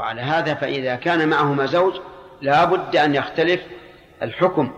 وعلى 0.00 0.20
هذا 0.20 0.54
فإذا 0.54 0.94
كان 0.94 1.28
معهما 1.28 1.66
زوج 1.66 1.94
لا 2.42 2.64
بد 2.64 2.96
أن 2.96 3.14
يختلف 3.14 3.60
الحكم 4.22 4.72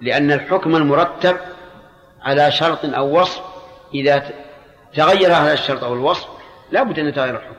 لأن 0.00 0.32
الحكم 0.32 0.76
المرتب 0.76 1.36
على 2.22 2.50
شرط 2.50 2.84
أو 2.84 3.20
وصف. 3.20 3.42
إذا 3.94 4.30
تغير 4.94 5.32
هذا 5.32 5.52
الشرط 5.52 5.84
أو 5.84 5.94
الوصف 5.94 6.28
لا 6.70 6.82
بد 6.82 6.98
أن 6.98 7.08
يتغير 7.08 7.36
الحكم. 7.36 7.56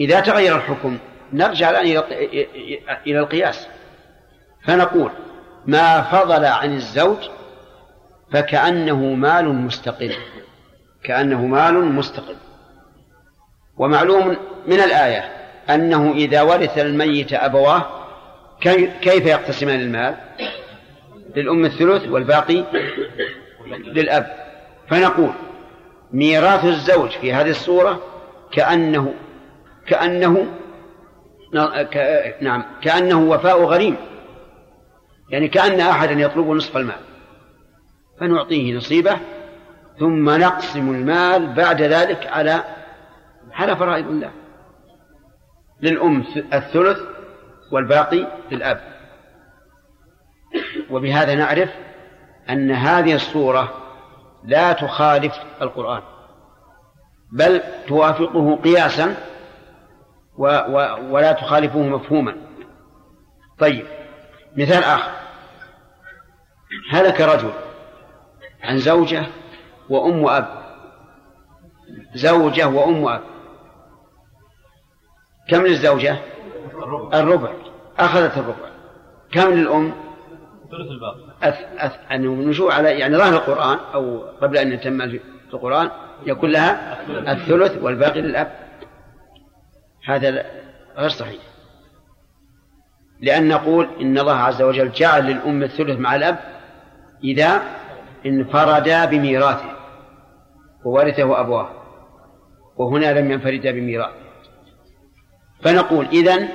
إذا 0.00 0.20
تغير 0.20 0.56
الحكم 0.56 0.98
نرجع 1.32 1.70
الآن 1.70 2.02
إلى 3.06 3.18
القياس. 3.18 3.68
فنقول 4.64 5.10
ما 5.66 6.02
فضل 6.02 6.44
عن 6.44 6.74
الزوج 6.74 7.28
فكأنه 8.32 9.14
مال 9.14 9.54
مستقل 9.54 10.14
كأنه 11.04 11.46
مال 11.46 11.84
مستقل. 11.84 12.36
ومعلوم 13.76 14.36
من 14.66 14.80
الآية 14.80 15.39
أنه 15.74 16.12
إذا 16.12 16.42
ورث 16.42 16.78
الميت 16.78 17.32
أبواه 17.32 17.86
كيف 19.02 19.26
يقتسمان 19.26 19.80
المال 19.80 20.16
للأم 21.36 21.64
الثلث 21.64 22.08
والباقي 22.08 22.64
للأب. 23.66 24.26
فنقول 24.88 25.30
ميراث 26.12 26.64
الزوج 26.64 27.10
في 27.10 27.32
هذه 27.32 27.50
الصورة 27.50 28.02
كأنه 28.52 29.14
كأنه 29.86 30.46
نعم 32.40 32.64
كأنه 32.82 33.20
وفاء 33.20 33.64
غريم. 33.64 33.96
يعني 35.30 35.48
كأن 35.48 35.80
أحدا 35.80 36.12
يطلب 36.12 36.46
نصف 36.50 36.76
المال. 36.76 37.00
فنعطيه 38.20 38.76
نصيبه 38.76 39.16
ثم 39.98 40.30
نقسم 40.30 40.90
المال 40.90 41.46
بعد 41.46 41.82
ذلك 41.82 42.26
على 42.26 42.64
على 43.52 43.76
فرائض 43.76 44.06
الله. 44.06 44.30
للأم 45.82 46.24
الثلث 46.52 46.98
والباقي 47.72 48.26
للأب. 48.50 48.80
وبهذا 50.90 51.34
نعرف 51.34 51.70
أن 52.50 52.70
هذه 52.70 53.14
الصورة 53.14 53.74
لا 54.44 54.72
تخالف 54.72 55.34
القرآن 55.62 56.02
بل 57.32 57.62
توافقه 57.88 58.56
قياسا 58.56 59.16
و 60.38 60.46
و 60.46 60.96
ولا 61.10 61.32
تخالفه 61.32 61.78
مفهوما. 61.78 62.36
طيب 63.58 63.86
مثال 64.56 64.84
آخر. 64.84 65.12
هلك 66.90 67.20
رجل 67.20 67.50
عن 68.62 68.78
زوجة 68.78 69.26
وأم 69.88 70.22
وأب. 70.22 70.60
زوجة 72.14 72.68
وأم 72.68 73.02
وأب. 73.02 73.22
كم 75.50 75.66
للزوجة؟ 75.66 76.18
الربع. 77.14 77.52
أخذت 77.98 78.38
الربع. 78.38 78.70
كم 79.32 79.50
للأم؟ 79.50 79.92
ثلث 80.70 80.90
الباقي. 80.90 81.20
أث 81.42 81.58
أث 81.78 81.92
النشوء 82.12 82.72
على 82.72 82.98
يعني 82.98 83.16
ظاهر 83.16 83.32
القرآن 83.32 83.78
أو 83.94 84.18
قبل 84.42 84.56
أن 84.56 84.72
يتم 84.72 85.08
في 85.10 85.20
القرآن 85.54 85.90
يكون 86.26 86.50
لها 86.50 87.00
الثلث 87.32 87.82
والباقي 87.82 88.20
للأب. 88.20 88.52
هذا 90.06 90.46
غير 90.96 91.08
صحيح. 91.08 91.40
لأن 93.20 93.48
نقول 93.48 93.88
إن 94.00 94.18
الله 94.18 94.36
عز 94.36 94.62
وجل 94.62 94.92
جعل 94.92 95.26
للأم 95.26 95.62
الثلث 95.62 95.98
مع 95.98 96.14
الأب 96.16 96.38
إذا 97.24 97.62
انفردا 98.26 99.04
بميراثه 99.04 99.76
وورثه 100.84 101.40
أبواه 101.40 101.70
وهنا 102.76 103.20
لم 103.20 103.30
ينفردا 103.30 103.70
بميراثه. 103.70 104.29
فنقول 105.62 106.06
إذن 106.12 106.48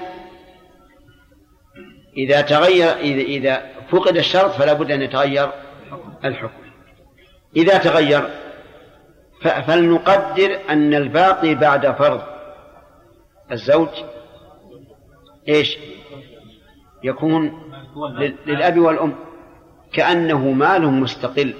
إذا 2.18 2.42
تغير 2.42 2.98
إذا 2.98 3.22
إذا 3.22 3.66
فقد 3.92 4.18
الشرط 4.18 4.52
فلا 4.52 4.74
بد 4.74 4.92
أن 4.92 5.02
يتغير 5.02 5.52
الحكم 6.26 6.66
إذا 7.56 7.78
تغير 7.78 8.30
فلنقدر 9.42 10.60
أن 10.70 10.94
الباقي 10.94 11.56
بعد 11.56 11.92
فرض 11.92 12.22
الزوج 13.52 13.90
إيش؟ 15.48 15.78
يكون 17.04 17.62
للأب 18.46 18.80
والأم 18.80 19.16
كأنه 19.94 20.52
مال 20.52 20.88
مستقل 20.88 21.54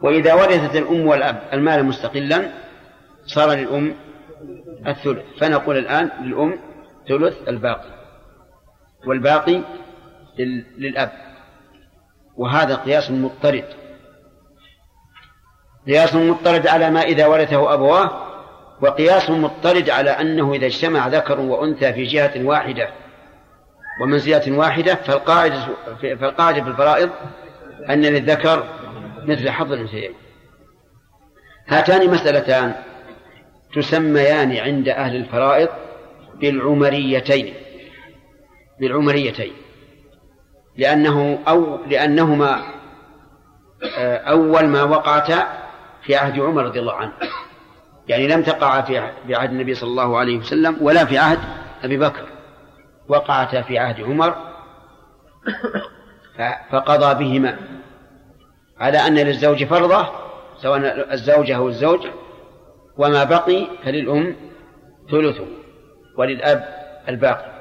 وإذا 0.00 0.34
ورثت 0.34 0.76
الأم 0.76 1.06
والأب 1.06 1.42
المال 1.52 1.84
مستقلا 1.84 2.50
صار 3.26 3.52
للأم 3.52 3.94
الثلث. 4.86 5.24
فنقول 5.40 5.78
الآن 5.78 6.10
للأم 6.22 6.58
ثلث 7.08 7.48
الباقي 7.48 7.98
والباقي 9.06 9.62
للأب. 10.78 11.12
وهذا 12.36 12.74
قياس 12.74 13.10
مضطرد. 13.10 13.64
قياس 15.86 16.14
مضطرد 16.14 16.66
على 16.66 16.90
ما 16.90 17.00
إذا 17.00 17.26
ورثه 17.26 17.74
أبواه 17.74 18.28
وقياس 18.80 19.30
مضطرد 19.30 19.90
على 19.90 20.10
أنه 20.10 20.52
إذا 20.52 20.66
اجتمع 20.66 21.08
ذكر 21.08 21.40
وأنثى 21.40 21.92
في 21.92 22.04
جهة 22.04 22.44
واحدة 22.44 22.90
ومنزلة 24.02 24.58
واحدة 24.58 24.94
فالقاعدة 24.94 25.66
فالقاعدة 26.00 26.62
في 26.62 26.68
الفرائض 26.68 27.10
أن 27.90 28.02
للذكر 28.02 28.64
مثل 29.24 29.50
حظ 29.50 29.72
الأنثيين. 29.72 30.12
هاتان 31.68 32.10
مسألتان. 32.10 32.74
تسميان 33.74 34.56
عند 34.56 34.88
أهل 34.88 35.16
الفرائض 35.16 35.68
بالعمريتين 36.34 37.54
بالعمريتين 38.80 39.52
لأنه 40.76 41.38
أو 41.48 41.84
لأنهما 41.86 42.62
آه، 43.98 44.16
أول 44.16 44.66
ما 44.66 44.82
وقعتا 44.82 45.46
في 46.02 46.16
عهد 46.16 46.40
عمر 46.40 46.64
رضي 46.64 46.80
الله 46.80 46.94
عنه. 46.94 47.12
يعني 48.08 48.28
لم 48.28 48.42
تقع 48.42 48.80
في 48.80 48.98
عهد 49.34 49.50
النبي 49.50 49.74
صلى 49.74 49.90
الله 49.90 50.18
عليه 50.18 50.38
وسلم 50.38 50.76
ولا 50.80 51.04
في 51.04 51.18
عهد 51.18 51.38
أبي 51.84 51.98
بكر. 51.98 52.28
وقعتا 53.08 53.62
في 53.62 53.78
عهد 53.78 54.00
عمر 54.00 54.36
فقضى 56.70 57.24
بهما. 57.24 57.58
على 58.80 58.98
أن 58.98 59.14
للزوج 59.14 59.64
فرضة 59.64 60.08
سواء 60.62 61.12
الزوجة 61.12 61.56
أو 61.56 61.68
الزوج 61.68 62.06
وما 62.98 63.24
بقي 63.24 63.66
فللأم 63.84 64.36
ثلثه 65.10 65.46
وللأب 66.16 66.64
الباقي. 67.08 67.58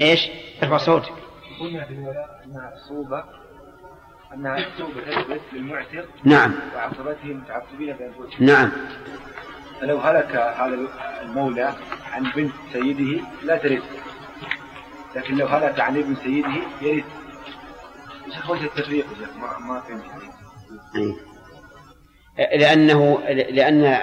إيش؟ 0.00 0.20
ارفع 0.62 0.76
صوتك. 0.76 1.12
قلنا 1.60 1.84
في 1.84 1.94
انها 2.44 2.74
صوبه 2.88 3.24
انها 4.34 4.66
صوبه 4.78 5.00
تثبت 5.00 5.40
للمعتق 5.52 6.04
نعم. 6.24 6.54
وعصبته 6.74 7.24
متعصبين 7.24 7.96
بانفسهم 7.96 8.46
نعم. 8.46 8.72
فلو 9.80 9.98
هلك 9.98 10.36
هذا 10.36 10.78
المولى 11.22 11.74
عن 12.12 12.32
بنت 12.36 12.52
سيده 12.72 13.24
لا 13.42 13.56
ترث. 13.56 13.82
لكن 15.16 15.36
لو 15.36 15.46
هلك 15.46 15.80
عن 15.80 15.96
ابن 15.96 16.14
سيده 16.14 16.52
يرث. 16.82 17.04
إيش 18.50 18.62
التفريق 18.62 19.06
ما 19.40 19.58
ما 19.58 19.80
فهمت 19.80 21.31
لأنه 22.38 23.18
لأن 23.28 23.98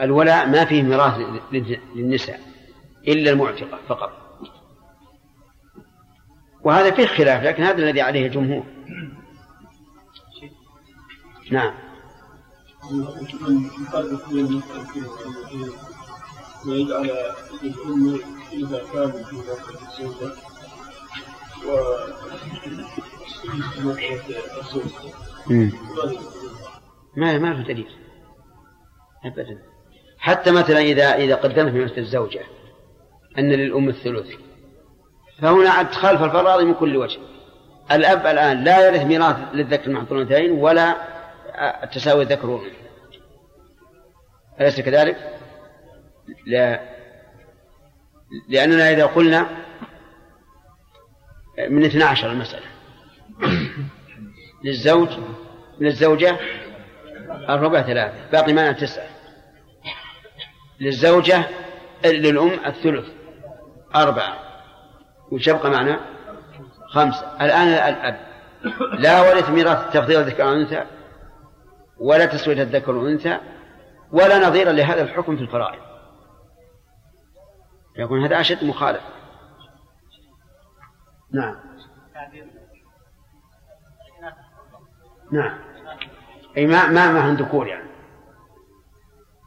الولاء 0.00 0.46
ما 0.46 0.64
فيه 0.64 0.82
ميراث 0.82 1.14
للنساء 1.94 2.40
إلا 3.08 3.30
المعتقة 3.30 3.78
فقط. 3.88 4.12
وهذا 6.64 6.90
فيه 6.90 7.06
خلاف 7.06 7.42
لكن 7.42 7.62
هذا 7.62 7.78
الذي 7.78 8.00
عليه 8.00 8.26
الجمهور. 8.26 8.64
نعم. 11.50 11.74
ويجعل 16.66 17.10
الأم 17.62 18.20
إذا 18.52 18.82
كان 18.92 19.12
في 19.12 19.32
الزوجة 20.00 20.32
ما 27.16 27.38
ما 27.38 27.56
في 27.56 27.72
دليل. 27.72 27.88
ابدا. 29.24 29.58
حتى 30.18 30.50
مثلا 30.50 30.78
إذا 30.78 31.14
إذا 31.14 31.34
قدمت 31.34 31.72
من 31.72 31.98
الزوجة 31.98 32.40
أن 33.38 33.52
للأم 33.52 33.88
الثلث 33.88 34.34
فهنا 35.38 35.70
ادخال 35.70 36.18
في 36.18 36.24
الفرائض 36.24 36.66
من 36.66 36.74
كل 36.74 36.96
وجه. 36.96 37.20
الأب 37.92 38.26
الآن 38.26 38.64
لا 38.64 38.88
يرث 38.88 39.06
ميراث 39.06 39.36
للذكر 39.52 39.90
مع 39.90 40.00
الأنثيين 40.10 40.50
ولا 40.50 40.96
تساوي 41.92 42.22
الذكر 42.22 42.60
أليس 44.60 44.80
كذلك؟ 44.80 45.38
لا. 46.46 46.80
لأننا 48.48 48.90
إذا 48.90 49.06
قلنا 49.06 49.46
من 51.68 51.84
12 51.84 52.32
المسألة 52.32 52.66
للزوج 54.64 55.08
للزوجة 55.80 56.38
الربع 57.48 57.82
ثلاثة 57.82 58.30
باقي 58.32 58.52
معنا 58.52 58.72
تسعة. 58.72 59.06
للزوجة 60.80 61.44
للأم 62.04 62.50
الثلث 62.66 63.06
أربعة. 63.96 64.38
وش 65.32 65.46
يبقى 65.46 65.70
معنا 65.70 66.00
خمسة. 66.88 67.36
الآن 67.40 67.68
الأب. 67.68 68.20
لا 68.98 69.20
ورث 69.20 69.50
ميراث 69.50 69.86
التفضيل 69.86 70.20
الذكر 70.20 70.42
عن 70.42 70.52
الأنثى 70.52 70.84
ولا 72.00 72.26
تسوية 72.26 72.62
الذكر 72.62 72.92
والأنثى 72.92 73.38
ولا 74.12 74.48
نظير 74.48 74.70
لهذا 74.70 75.02
الحكم 75.02 75.36
في 75.36 75.42
الفرائض. 75.42 75.82
يكون 77.96 78.24
هذا 78.24 78.40
أشد 78.40 78.64
مخالف 78.64 79.02
نعم. 81.32 81.56
نعم. 85.32 85.71
أي 86.56 86.66
ما 86.66 86.86
ما 86.86 87.12
معهم 87.12 87.34
ذكور 87.34 87.66
يعني 87.66 87.88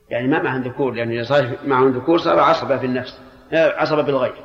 يعني 0.09 0.27
ما 0.27 0.41
معهم 0.41 0.61
ذكور 0.61 0.93
لأن 0.93 1.11
إذا 1.11 1.23
صار 1.23 1.57
معهم 1.65 1.91
ذكور 1.91 2.17
صار 2.19 2.39
عصبة 2.39 2.77
في 2.77 2.85
النفس 2.85 3.19
عصبة 3.53 4.01
بالغير 4.01 4.35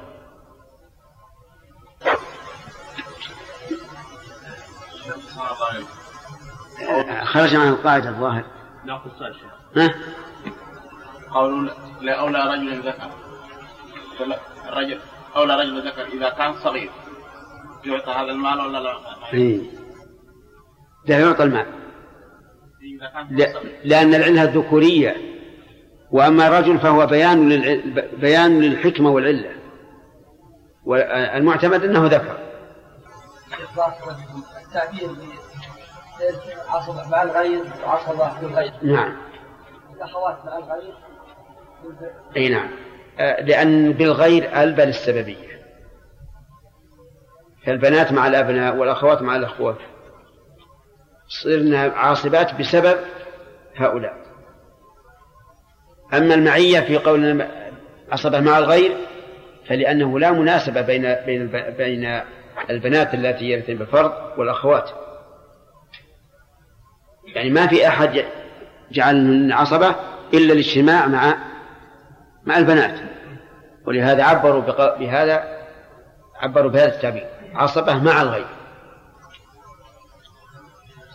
خرج 7.25 7.55
عن 7.57 7.69
القاعدة 7.69 8.09
الظاهر 8.09 8.45
ناخذ 8.85 9.11
سؤال 9.19 9.35
ها؟ 9.77 9.95
قول 11.31 11.71
لأولى 12.01 12.39
رجل 12.39 12.81
ذكر 12.89 13.11
الرجل 14.69 15.01
أولى 15.37 15.55
رجل 15.55 15.89
ذكر 15.89 16.03
إذا 16.07 16.29
كان 16.31 16.55
صغير 16.65 16.91
يعطى 17.85 18.11
هذا 18.12 18.31
المال 18.33 18.61
ولا 18.61 18.79
لا؟ 18.79 18.95
إيه. 19.33 19.61
لا 21.09 21.19
يعطى 21.21 21.43
المال 21.43 21.67
إذا 21.67 21.67
كان 21.67 21.69
لا- 21.69 21.69
صغير 21.69 22.69
لأن 23.85 24.15
العلة 24.15 24.43
الذكورية 24.43 25.17
وأما 26.11 26.49
الرجل 26.49 26.79
فهو 26.79 27.06
بيان. 27.06 27.49
بيان 28.21 28.61
للحكمة 28.61 29.11
والعلة. 29.11 29.50
والمعتمد 30.85 31.85
أنه 31.85 32.06
ذكر. 32.06 32.38
التعبير 34.67 35.11
مع 37.11 37.23
الغير 37.23 37.65
وعصبة 37.85 38.41
بالغير 38.41 38.73
نعم. 38.83 39.17
الأخوات 39.97 40.44
مع 40.44 40.59
الغير 40.59 40.94
أي 42.37 42.49
نعم. 42.49 42.69
آه، 43.19 43.43
لأن 43.43 43.93
بالغير 43.93 44.62
ألبى 44.62 44.83
للسببية. 44.85 45.50
فالبنات 47.67 48.12
مع 48.12 48.26
الأبناء 48.26 48.76
والأخوات 48.76 49.23
مع 49.23 49.37
الأخوات. 49.37 49.79
صرنا 51.31 51.81
عاصبات 51.81 52.55
بسبب 52.55 52.97
هؤلاء. 53.77 54.15
أما 56.15 56.35
المعية 56.35 56.81
في 56.81 56.97
قول 56.97 57.47
عصبة 58.12 58.41
مع 58.41 58.59
الغير 58.59 58.97
فلأنه 59.69 60.19
لا 60.19 60.31
مناسبة 60.31 60.81
بين 60.81 61.15
بين 61.15 61.47
بين 61.79 62.21
البنات 62.71 63.15
اللاتي 63.15 63.44
يرثن 63.44 63.75
بالفرض 63.75 64.12
والأخوات. 64.38 64.91
يعني 67.35 67.50
ما 67.50 67.67
في 67.67 67.88
أحد 67.88 68.25
جعل 68.93 69.53
عصبة 69.53 69.94
إلا 70.35 70.53
الاجتماع 70.53 71.06
مع 71.06 71.35
مع 72.44 72.59
البنات. 72.59 73.00
ولهذا 73.87 74.25
عبروا 74.25 74.61
بهذا 74.99 75.59
عبروا 76.37 76.71
بهذا 76.71 76.94
التعبير. 76.94 77.26
عصبة 77.55 78.03
مع 78.03 78.23
الغير. 78.23 78.60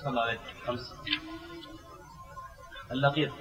صلى 0.05 0.11
الله 0.11 0.39
خمس. 0.65 0.93
اللقيط. 2.91 3.31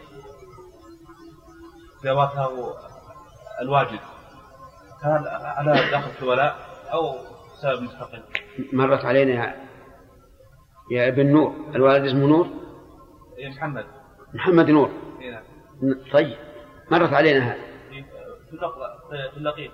ذواته 2.05 2.75
الواجب 3.61 4.01
كان 5.03 5.25
على 5.29 5.91
داخل 5.91 6.11
في 6.11 6.25
ولاء 6.25 6.57
أو 6.93 7.19
سبب 7.63 7.83
مستقل؟ 7.83 8.23
مرت 8.73 9.05
علينا 9.05 9.33
يا, 9.33 9.69
يا 10.91 11.09
ابن 11.09 11.27
نور. 11.27 11.55
الوالد 11.75 12.05
اسمه 12.05 12.27
نور؟ 12.27 12.49
إيه 13.39 13.49
محمد. 13.49 13.87
محمد 14.35 14.71
نور. 14.71 14.91
إيه 15.21 15.31
نعم. 15.31 15.45
طيب. 16.13 16.39
مرت 16.91 17.13
علينا 17.13 17.47
هذا. 17.47 17.65
إيه، 17.91 18.03
في 19.31 19.37
اللقيط. 19.37 19.73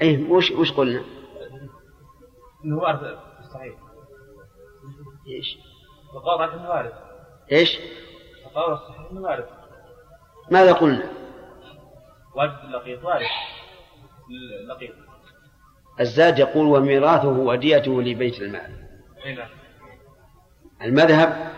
إيه 0.00 0.30
وش 0.30 0.50
وش 0.50 0.72
قلنا؟ 0.72 1.04
إنه 2.64 2.76
وارث 2.78 3.18
صحيح. 3.54 3.74
إيش؟ 5.26 5.71
وقال 6.14 6.92
إيش؟ 7.52 7.78
وقال 8.46 8.72
الصحيح 8.72 9.12
وارث 9.12 9.44
ماذا 10.50 10.72
قلنا؟ 10.72 11.02
واجب 12.34 12.52
اللقيط 12.64 13.04
وارث 13.04 13.26
اللقيط. 14.62 14.94
الزاد 16.00 16.38
يقول 16.38 16.66
وميراثه 16.66 17.28
وديته 17.28 18.02
لبيت 18.02 18.40
المال. 18.40 18.86
نعم. 19.36 19.48
المذهب؟ 20.82 21.52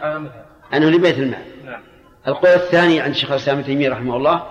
أنه 0.75 0.91
لبيت 0.91 1.19
المال. 1.19 1.65
نعم. 1.65 1.83
القول 2.29 2.51
الثاني 2.51 3.01
عند 3.01 3.15
شيخ 3.15 3.31
الإسلام 3.31 3.57
ابن 3.57 3.67
تيمية 3.67 3.91
رحمه 3.91 4.17
الله 4.17 4.47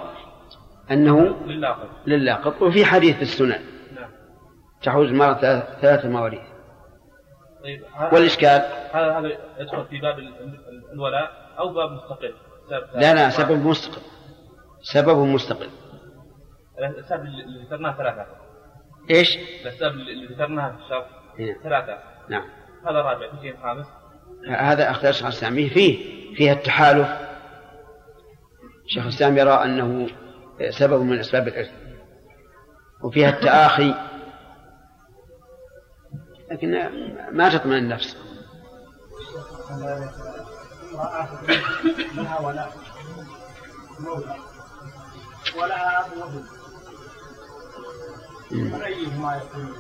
أنه 0.92 1.20
للاقط. 1.46 1.90
للاقط 2.08 2.62
وفي 2.62 2.86
حديث 2.86 3.16
في 3.16 3.22
السنن. 3.22 3.62
نعم. 3.96 4.10
تحوز 4.84 5.08
المرأة 5.08 5.34
ثلاث- 5.34 5.82
ثلاث 5.82 6.06
مواريث. 6.06 6.53
طيب 7.64 7.84
والإشكال؟ 8.14 8.62
هذا 8.94 9.20
هذا 9.20 9.38
يدخل 9.60 9.86
في 9.86 10.00
باب 10.00 10.20
ال- 10.20 10.34
ال- 10.42 10.92
الولاء 10.94 11.32
أو 11.60 11.74
باب 11.74 11.92
مستقل. 11.92 12.34
لا 12.96 13.14
لا 13.14 13.30
سبب 13.30 13.66
مستقل. 13.68 14.02
سبب 14.82 15.18
مستقل. 15.18 15.70
الاسباب 16.80 17.20
اللي 17.26 17.64
ذكرناها 17.66 17.98
ثلاثة. 17.98 18.26
إيش؟ 19.10 19.38
الاسباب 19.62 19.92
اللي 19.92 20.26
ذكرناها 20.36 20.72
في 20.72 20.84
الشرح 20.84 21.06
إيه. 21.40 21.58
ثلاثة. 21.64 21.98
نعم. 22.30 22.46
هذا 22.88 23.02
رابع 23.02 23.32
في 23.32 23.42
شيء 23.42 23.56
خامس. 23.64 23.86
هذا 24.50 24.92
اختيار 24.92 25.14
شيخ 25.14 25.24
الاسلام 25.26 25.54
فيه 25.56 25.98
فيها 26.36 26.54
التحالف. 26.54 27.08
شيخ 28.88 29.04
الإسلام 29.04 29.38
يرى 29.38 29.52
أنه 29.54 30.08
سبب 30.70 31.02
من 31.02 31.20
أسباب 31.20 31.48
الإرث. 31.48 31.72
وفيها 33.04 33.30
التآخي. 33.30 33.94
لكن 36.54 36.72
ما 37.32 37.50
تطمئن 37.50 37.78
النفس. 37.78 38.18
لها 42.16 42.40
ولا 42.40 42.70
مولى 44.00 44.36
ولها 45.58 46.06
أب 46.06 46.18
وابن 46.18 46.44
فأيهما 48.70 49.36
يكون 49.36 49.74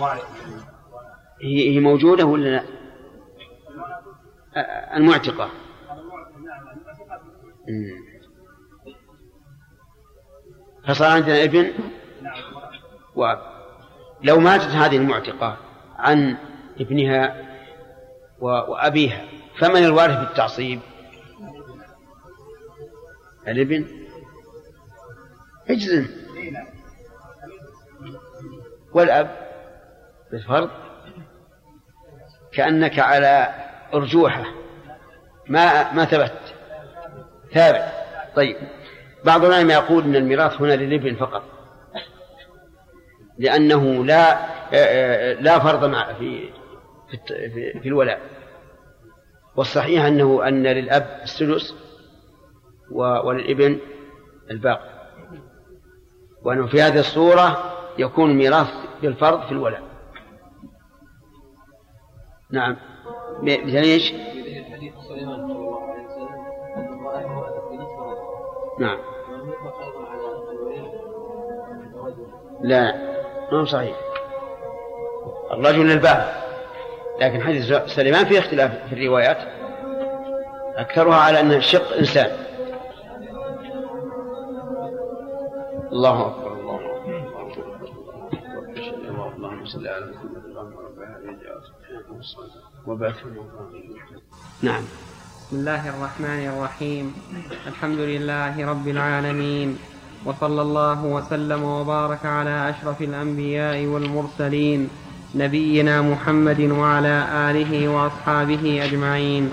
وارث 0.00 0.24
هي 1.42 1.74
هي 1.74 1.80
موجودة 1.80 2.24
ولا 2.24 2.48
لا؟ 2.48 2.62
المعتقة. 4.96 5.50
فصار 10.88 11.10
عندنا 11.10 11.44
ابن؟ 11.44 11.72
وأب 13.14 13.55
لو 14.22 14.40
ماتت 14.40 14.68
هذه 14.68 14.96
المعتقة 14.96 15.56
عن 15.98 16.36
ابنها 16.80 17.46
وأبيها 18.40 19.24
فمن 19.58 19.84
الوارث 19.84 20.18
بالتعصيب؟ 20.18 20.80
الابن؟ 23.48 23.86
اجزم. 25.70 26.06
والأب؟ 28.92 29.36
بالفرض. 30.32 30.70
كأنك 32.52 32.98
على 32.98 33.54
أرجوحة. 33.94 34.44
ما 35.48 35.92
ما 35.92 36.04
ثبت. 36.04 36.54
ثابت. 37.54 37.92
طيب. 38.36 38.56
بعض 39.24 39.44
العلماء 39.44 39.82
يقول 39.82 40.04
أن 40.04 40.16
الميراث 40.16 40.60
هنا 40.60 40.72
للابن 40.72 41.16
فقط. 41.16 41.55
لأنه 43.38 44.04
لا 44.04 44.38
لا 45.40 45.58
فرض 45.58 45.84
مع 45.84 46.12
في 46.12 46.50
في 47.28 47.50
في- 47.82 47.88
الولاء. 47.88 48.20
والصحيح 49.56 50.04
أنه 50.04 50.48
أن 50.48 50.62
للأب 50.62 51.20
السدس 51.22 51.74
وللإبن 52.90 53.78
الباقي. 54.50 54.96
وأنه 56.42 56.66
في 56.66 56.82
هذه 56.82 56.98
الصورة 56.98 57.72
يكون 57.98 58.30
الميراث 58.30 58.68
بالفرض 59.02 59.46
في 59.46 59.52
الولاء. 59.52 59.82
نعم. 62.50 62.76
مثل 63.42 63.76
إيش؟ 63.76 64.12
بنصف 67.70 67.98
رجل 68.00 68.80
نعم. 68.80 68.98
الرجل 71.94 72.26
لا. 72.62 73.15
ما 73.52 73.60
هو 73.60 73.64
صحيح. 73.64 73.96
الرجل 75.52 75.88
للباب 75.88 76.44
لكن 77.20 77.42
حديث 77.42 77.72
سليمان 77.86 78.24
فيه 78.24 78.38
اختلاف 78.38 78.70
في 78.88 78.94
الروايات. 78.94 79.38
أكثرها 80.76 81.16
على 81.16 81.40
أنه 81.40 81.60
شق 81.60 81.92
إنسان. 81.92 82.46
الله 85.92 86.26
أكبر 86.26 86.52
الله 86.52 86.76
أكبر 86.76 87.64
أن 88.78 89.34
اللهم 89.36 89.66
صل 89.66 89.88
على 89.88 90.06
محمد 90.06 90.46
نعم. 94.62 94.82
بسم 95.46 95.56
الله 95.56 95.88
الرحمن 95.88 96.48
الرحيم. 96.48 97.14
الحمد 97.66 97.98
لله 97.98 98.70
رب 98.70 98.88
العالمين. 98.88 99.78
وصلى 100.26 100.62
الله 100.62 101.04
وسلم 101.04 101.62
وبارك 101.62 102.26
على 102.26 102.70
أشرف 102.70 103.02
الأنبياء 103.02 103.86
والمرسلين 103.86 104.88
نبينا 105.34 106.02
محمد 106.02 106.60
وعلى 106.60 107.24
آله 107.50 107.88
وأصحابه 107.88 108.84
أجمعين. 108.84 109.50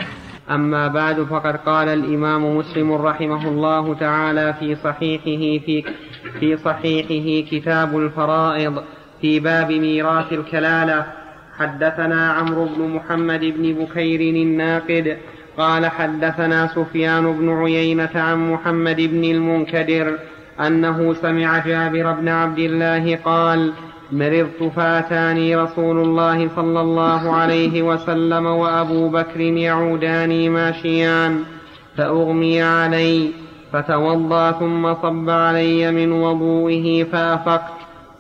أما 0.52 0.88
بعد 0.88 1.24
فقد 1.24 1.56
قال 1.56 1.88
الإمام 1.90 2.58
مسلم 2.58 2.94
رحمه 2.94 3.48
الله 3.48 3.94
تعالى 3.94 4.54
في 4.60 4.76
صحيحه 4.76 5.66
في 5.66 5.84
في 6.40 6.58
صحيحه 6.58 7.50
كتاب 7.52 7.98
الفرائض 7.98 8.84
في 9.22 9.40
باب 9.40 9.72
ميراث 9.72 10.34
الكلالة. 10.34 11.06
حدثنا 11.58 12.32
عمرو 12.32 12.66
بن 12.66 12.82
محمد 12.96 13.40
بن 13.40 13.74
بكير 13.74 14.22
الناقد 14.22 15.18
قال 15.58 15.86
حدثنا 15.86 16.68
سفيان 16.68 17.34
بن 17.34 17.50
عيينة 17.50 18.16
عن 18.16 18.52
محمد 18.52 19.02
بن 19.02 19.24
المنكدر 19.24 20.18
أنه 20.60 21.14
سمع 21.14 21.60
جابر 21.66 22.12
بن 22.12 22.28
عبد 22.30 22.60
الله 22.60 23.20
قال 23.26 23.74
مرضت 24.12 24.72
فأتاني 24.76 25.56
رسول 25.56 25.98
الله 25.98 26.50
صلى 26.56 26.82
الله 26.82 27.32
عليه 27.32 27.82
وسلم 27.82 28.46
وأبو 28.46 29.10
بكر 29.10 29.40
يعوداني 29.42 30.50
ماشيان 30.50 31.44
فأغمي 31.98 32.62
علي 32.62 33.32
فتوضأ 33.74 34.52
ثم 34.52 34.94
صب 34.94 35.30
علي 35.30 35.92
من 35.92 36.12
وضوئه 36.12 37.04
فأفقت. 37.04 37.74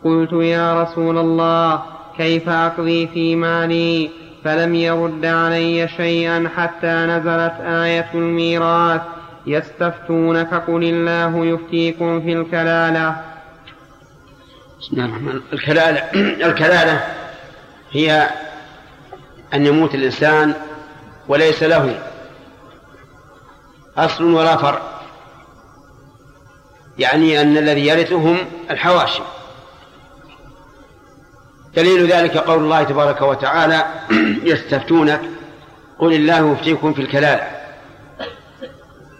قلت 0.03 0.33
يا 0.33 0.83
رسول 0.83 1.17
الله 1.17 1.81
كيف 2.17 2.49
أقضي 2.49 3.07
في 3.07 3.35
مالي؟ 3.35 4.09
فلم 4.43 4.75
يرد 4.75 5.25
علي 5.25 5.87
شيئا 5.87 6.49
حتى 6.55 7.05
نزلت 7.05 7.53
آية 7.61 8.09
الميراث. 8.15 9.01
يستفتونك 9.47 10.53
قل 10.53 10.83
الله 10.83 11.45
يفتيكم 11.45 12.21
في 12.21 12.33
الكلالة. 12.33 13.23
بسم 14.79 14.93
الله 14.93 15.05
الرحمن 15.05 15.41
الكلالة 15.53 15.99
الكلالة 16.49 17.07
هي 17.91 18.29
أن 19.53 19.65
يموت 19.65 19.95
الإنسان 19.95 20.53
وليس 21.27 21.63
له 21.63 21.99
أصل 23.97 24.23
ولا 24.23 24.57
فرع. 24.57 24.81
يعني 26.97 27.41
أن 27.41 27.57
الذي 27.57 27.87
يرثهم 27.87 28.37
الحواشي. 28.71 29.21
دليل 31.75 32.07
ذلك 32.07 32.37
قول 32.37 32.59
الله 32.59 32.83
تبارك 32.83 33.21
وتعالى 33.21 33.85
يستفتونك 34.51 35.21
قل 35.99 36.13
الله 36.13 36.51
يفتيكم 36.51 36.93
في 36.93 37.01
الكلالة. 37.01 37.52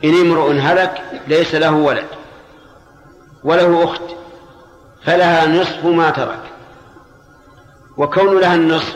إن 0.04 0.22
امرؤ 0.22 0.52
هلك 0.52 1.02
ليس 1.28 1.56
له 1.56 1.72
ولد 1.72 2.08
وله 3.44 3.84
أخت 3.84 4.02
فلها 5.06 5.48
نصف 5.48 5.86
ما 5.86 6.10
ترك 6.10 6.40
وكون 7.98 8.40
لها 8.40 8.56
النصف 8.56 8.96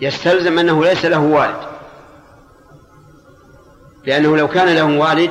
يستلزم 0.00 0.58
أنه 0.58 0.84
ليس 0.84 1.04
له 1.04 1.18
والد 1.18 1.66
لأنه 4.04 4.36
لو 4.36 4.48
كان 4.48 4.68
له 4.68 4.98
والد 4.98 5.30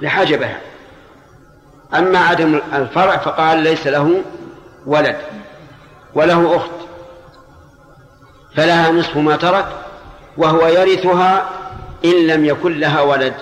لحجبها. 0.00 0.60
أما 1.94 2.18
عدم 2.18 2.60
الفرع 2.74 3.16
فقال 3.16 3.58
ليس 3.58 3.86
له 3.86 4.22
ولد 4.86 5.16
وله 6.14 6.56
أخت 6.56 6.70
فلها 8.56 8.90
نصف 8.90 9.16
ما 9.16 9.36
ترك 9.36 9.66
وهو 10.36 10.66
يرثها 10.66 11.48
إن 12.04 12.26
لم 12.26 12.44
يكن 12.44 12.80
لها 12.80 13.00
ولد. 13.00 13.34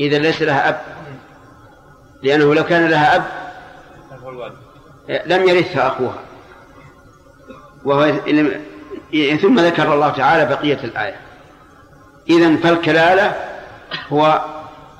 إذا 0.00 0.18
ليس 0.18 0.42
لها 0.42 0.68
أب. 0.68 0.80
لأنه 2.22 2.54
لو 2.54 2.64
كان 2.64 2.88
لها 2.88 3.16
أب 3.16 3.24
لم 5.26 5.48
يرثها 5.48 5.86
أخوها. 5.86 6.22
وهو 7.84 8.12
ثم 9.42 9.60
ذكر 9.60 9.94
الله 9.94 10.08
تعالى 10.08 10.44
بقية 10.44 10.78
الآية. 10.84 11.16
إذا 12.30 12.56
فالكلالة 12.56 13.34
هو 14.12 14.44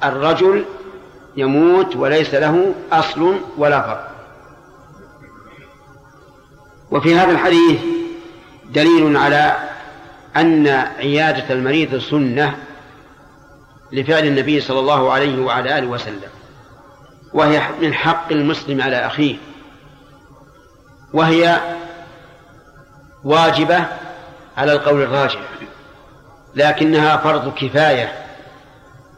الرجل 0.04 0.64
يموت 1.37 1.97
وليس 1.97 2.35
له 2.35 2.75
أصل 2.92 3.40
ولا 3.57 3.83
فرع 3.83 4.09
وفي 6.90 7.14
هذا 7.14 7.30
الحديث 7.30 7.80
دليل 8.71 9.16
على 9.16 9.57
أن 10.37 10.66
عيادة 10.99 11.54
المريض 11.54 11.99
سنة 11.99 12.59
لفعل 13.92 14.26
النبي 14.26 14.61
صلى 14.61 14.80
الله 14.80 15.12
عليه 15.12 15.45
وعلى 15.45 15.78
آله 15.78 15.87
وسلم 15.87 16.30
وهي 17.33 17.62
من 17.80 17.95
حق 17.95 18.33
المسلم 18.33 18.83
على 18.83 19.07
أخيه 19.07 19.37
وهي 21.12 21.61
واجبة 23.25 23.87
على 24.57 24.73
القول 24.73 25.02
الراجح 25.02 25.40
لكنها 26.54 27.16
فرض 27.16 27.54
كفاية 27.54 28.12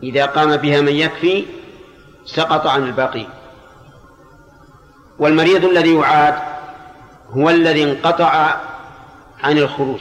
إذا 0.02 0.26
قام 0.26 0.56
بها 0.56 0.80
من 0.80 0.92
يكفي 0.92 1.44
سقط 2.26 2.66
عن 2.66 2.82
الباقي. 2.82 3.26
والمريض 5.18 5.64
الذي 5.64 5.94
يعاد 5.94 6.34
هو 7.30 7.50
الذي 7.50 7.84
انقطع 7.84 8.56
عن 9.42 9.58
الخروج. 9.58 10.00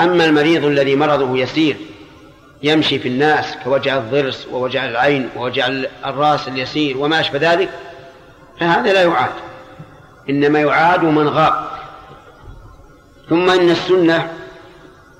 أما 0.00 0.24
المريض 0.24 0.64
الذي 0.64 0.96
مرضه 0.96 1.38
يسير 1.38 1.76
يمشي 2.62 2.98
في 2.98 3.08
الناس 3.08 3.56
كوجع 3.64 3.96
الضرس 3.96 4.46
ووجع 4.52 4.84
العين 4.84 5.28
ووجع 5.36 5.66
الراس 6.06 6.48
اليسير 6.48 6.98
وما 6.98 7.20
أشبه 7.20 7.52
ذلك 7.52 7.70
فهذا 8.60 8.92
لا 8.92 9.02
يعاد. 9.02 9.32
إنما 10.30 10.60
يعاد 10.60 11.04
من 11.04 11.28
غاب. 11.28 11.66
ثم 13.28 13.50
إن 13.50 13.70
السنة 13.70 14.30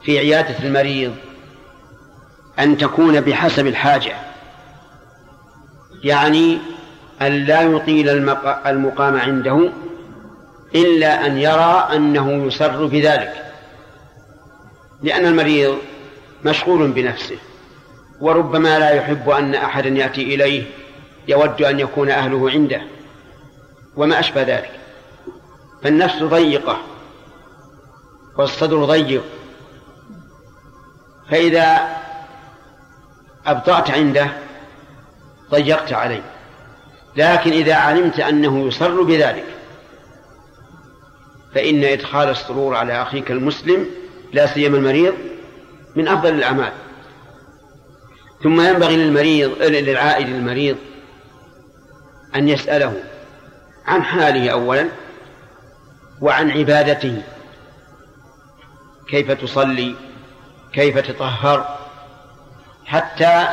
في 0.03 0.19
عيادة 0.19 0.59
المريض 0.65 1.15
أن 2.59 2.77
تكون 2.77 3.21
بحسب 3.21 3.67
الحاجة. 3.67 4.17
يعني 6.05 6.59
أن 7.23 7.33
لا 7.33 7.63
يطيل 7.63 8.09
المقام 8.67 9.17
عنده 9.17 9.71
إلا 10.75 11.27
أن 11.27 11.39
يرى 11.39 11.89
أنه 11.97 12.47
يسر 12.47 12.87
بذلك. 12.87 13.53
لأن 15.03 15.27
المريض 15.27 15.79
مشغول 16.45 16.91
بنفسه. 16.91 17.39
وربما 18.21 18.79
لا 18.79 18.91
يحب 18.91 19.31
أن 19.31 19.55
أحدا 19.55 19.89
يأتي 19.89 20.35
إليه 20.35 20.65
يود 21.29 21.63
أن 21.63 21.81
يكون 21.81 22.11
أهله 22.11 22.51
عنده. 22.51 22.83
وما 23.97 24.21
أشبه 24.21 24.43
ذلك. 24.43 24.71
فالنفس 25.83 26.23
ضيقة. 26.23 26.79
والصدر 28.39 28.85
ضيق. 28.85 29.25
فإذا 31.31 31.97
أبطأت 33.47 33.91
عنده 33.91 34.29
ضيقت 35.51 35.93
عليه. 35.93 36.23
لكن 37.17 37.53
إذا 37.53 37.75
علمت 37.75 38.21
أنه 38.21 38.67
يسر 38.67 39.03
بذلك 39.03 39.45
فإن 41.55 41.85
إدخال 41.85 42.29
السرور 42.29 42.75
على 42.75 43.03
أخيك 43.03 43.31
المسلم 43.31 43.87
لا 44.33 44.47
سيما 44.47 44.77
المريض 44.77 45.15
من 45.97 46.09
أفضل 46.09 46.35
الأعمال. 46.35 46.73
ثم 48.43 48.61
ينبغي 48.61 48.97
للمريض 48.97 49.63
للعائد 49.63 50.29
المريض 50.29 50.77
أن 52.37 52.49
يسأله 52.49 53.03
عن 53.87 54.03
حاله 54.03 54.51
أولا 54.51 54.89
وعن 56.21 56.51
عبادته. 56.51 57.23
كيف 59.09 59.31
تصلي؟ 59.31 59.95
كيف 60.73 60.99
تطهر؟ 60.99 61.79
حتى 62.85 63.47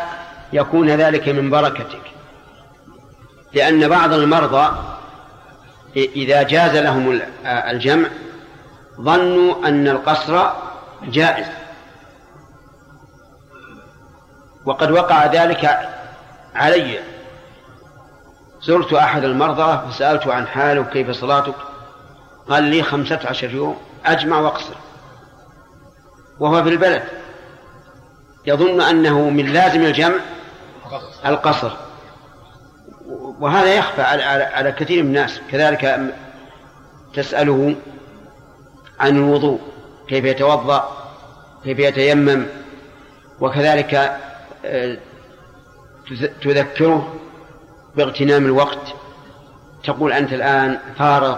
يكون 0.54 0.90
ذلك 0.90 1.30
من 1.30 1.50
بركتك. 1.50 2.02
لأن 3.54 3.88
بعض 3.88 4.14
المرضى 4.14 4.78
إذا 5.96 6.44
جاز 6.44 6.76
لهم 6.76 7.22
الجمع 7.46 8.08
ظنوا 9.02 9.68
أن 9.68 9.88
القصر 9.88 10.50
جائز. 11.04 11.59
وقد 14.66 14.92
وقع 14.92 15.26
ذلك 15.26 15.80
علي. 16.56 17.00
زرت 18.62 18.94
أحد 18.94 19.24
المرضى 19.24 19.92
فسألته 19.92 20.34
عن 20.34 20.48
حاله 20.48 20.84
كيف 20.84 21.12
صلاتك؟ 21.12 21.56
قال 22.50 22.64
لي 22.64 22.84
خمسة 22.84 23.20
عشر 23.26 23.50
يوم 23.50 23.78
أجمع 24.06 24.40
وأقصر. 24.40 24.76
وهو 26.40 26.64
في 26.64 26.70
البلد. 26.70 27.04
يظن 28.46 28.82
أنه 28.82 29.30
من 29.30 29.46
لازم 29.46 29.82
الجمع 29.82 30.20
القصر. 31.26 31.72
وهذا 33.40 33.74
يخفى 33.74 34.02
على, 34.02 34.72
كثير 34.72 35.04
من 35.04 35.10
الناس. 35.10 35.40
كذلك 35.52 36.14
تسأله 37.14 37.76
عن 39.00 39.18
الوضوء 39.18 39.60
كيف 40.08 40.26
يتوضأ 40.26 40.90
كيف 41.64 41.80
يتيمم 41.80 42.46
وكذلك 43.40 44.20
تذكره 46.42 47.16
باغتنام 47.96 48.46
الوقت. 48.46 48.94
تقول 49.84 50.14
أنت 50.14 50.34
الآن 50.34 50.80
فارغ 50.98 51.38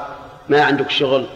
ما 0.50 0.64
عندك 0.64 0.90
شغل 0.90 1.28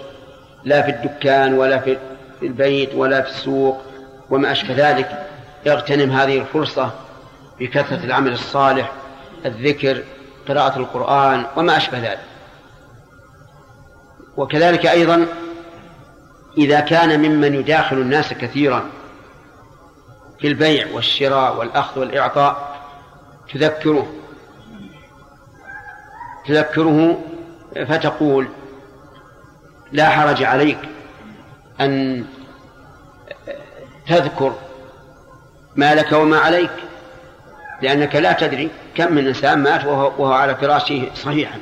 لا 0.64 0.82
في 0.82 0.90
الدكان 0.90 1.54
ولا 1.54 1.80
في 1.80 1.98
البيت 2.44 2.96
ولا 2.96 3.22
في 3.22 3.30
السوق 3.30 3.82
وما 4.30 4.52
أشبه 4.52 4.90
ذلك. 4.90 5.28
اغتنم 5.68 6.12
هذه 6.12 6.38
الفرصة 6.38 6.92
بكثرة 7.60 8.04
العمل 8.04 8.32
الصالح 8.32 8.92
الذكر 9.46 10.04
قراءة 10.48 10.80
القرآن 10.80 11.46
وما 11.56 11.78
أشبه 11.78 12.00
ذلك. 12.00 12.20
وكذلك 14.38 14.86
أيضا 14.86 15.26
إذا 16.58 16.80
كان 16.80 17.20
ممن 17.20 17.54
يداخل 17.54 17.98
الناس 17.98 18.34
كثيرا 18.34 18.86
في 20.40 20.48
البيع 20.48 20.88
والشراء 20.94 21.58
والأخذ 21.58 22.00
والإعطاء 22.00 22.80
تذكره. 23.54 24.14
تذكره 26.48 27.22
فتقول 27.88 28.48
لا 29.92 30.10
حرج 30.10 30.44
عليك 30.44 30.78
أن 31.80 32.26
تذكر 34.08 34.56
ما 35.76 35.96
لك 35.96 36.12
وما 36.12 36.38
عليك 36.38 36.72
لأنك 37.82 38.16
لا 38.16 38.34
تدري 38.34 38.70
كم 38.96 39.14
من 39.14 39.28
إنسان 39.28 39.64
مات 39.64 39.86
وهو, 39.86 40.12
وهو 40.18 40.34
على 40.34 40.56
فراشه 40.56 41.12
صحيحا. 41.16 41.60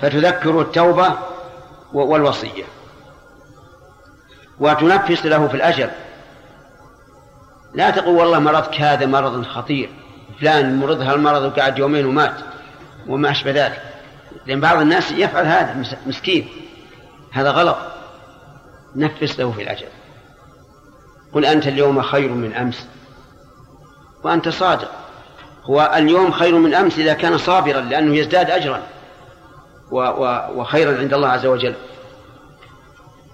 فتذكر 0.00 0.60
التوبة 0.60 1.12
والوصية. 1.92 2.64
وتنفس 4.60 5.26
له 5.26 5.48
في 5.48 5.54
الأجل 5.54 5.90
لا 7.76 7.90
تقول 7.90 8.14
والله 8.14 8.38
مرضك 8.38 8.80
هذا 8.80 9.06
مرض 9.06 9.44
خطير 9.44 9.90
فلان 10.40 10.80
مرض 10.80 11.00
هالمرض 11.00 11.42
وقعد 11.42 11.78
يومين 11.78 12.06
ومات 12.06 12.34
وما 13.08 13.30
أشبه 13.30 13.50
ذلك. 13.50 13.82
لأن 14.46 14.60
بعض 14.60 14.80
الناس 14.80 15.12
يفعل 15.12 15.46
هذا 15.46 15.96
مسكين. 16.06 16.48
هذا 17.32 17.50
غلط. 17.50 17.76
نفس 18.96 19.40
له 19.40 19.52
في 19.52 19.62
الأجل. 19.62 19.86
قل 21.32 21.44
أنت 21.44 21.66
اليوم 21.66 22.02
خير 22.02 22.30
من 22.30 22.52
أمس. 22.52 22.86
وأنت 24.24 24.48
صادق. 24.48 24.90
هو 25.64 25.92
اليوم 25.96 26.32
خير 26.32 26.58
من 26.58 26.74
أمس 26.74 26.98
إذا 26.98 27.12
كان 27.14 27.38
صابرا 27.38 27.80
لأنه 27.80 28.16
يزداد 28.16 28.50
أجرا. 28.50 28.82
وخيرا 30.56 30.98
عند 30.98 31.14
الله 31.14 31.28
عز 31.28 31.46
وجل. 31.46 31.74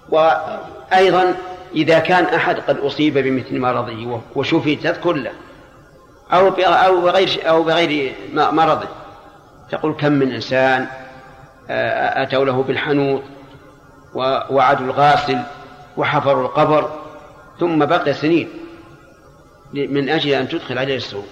وأيضا 0.08 1.34
إذا 1.75 1.99
كان 1.99 2.25
أحد 2.25 2.61
قد 2.61 2.79
أصيب 2.79 3.19
بمثل 3.19 3.59
مرضه 3.59 4.21
وشفي 4.35 4.76
تذكر 4.76 5.12
له. 5.12 5.33
أو 6.33 6.49
أو 6.49 7.00
بغير 7.00 7.49
أو 7.49 7.62
بغير 7.62 8.14
مرضه. 8.33 8.88
تقول 9.71 9.95
كم 9.95 10.12
من 10.12 10.33
إنسان 10.33 10.87
أتوا 11.69 12.45
له 12.45 12.62
بالحنوط 12.62 13.23
ووعدوا 14.14 14.87
الغاسل 14.87 15.38
وحفروا 15.97 16.43
القبر 16.43 16.91
ثم 17.61 17.85
بقي 17.85 18.14
سنين 18.14 18.49
من 19.73 20.09
أجل 20.09 20.31
أن 20.31 20.49
تدخل 20.49 20.79
عليه 20.79 20.97
السرور 20.97 21.25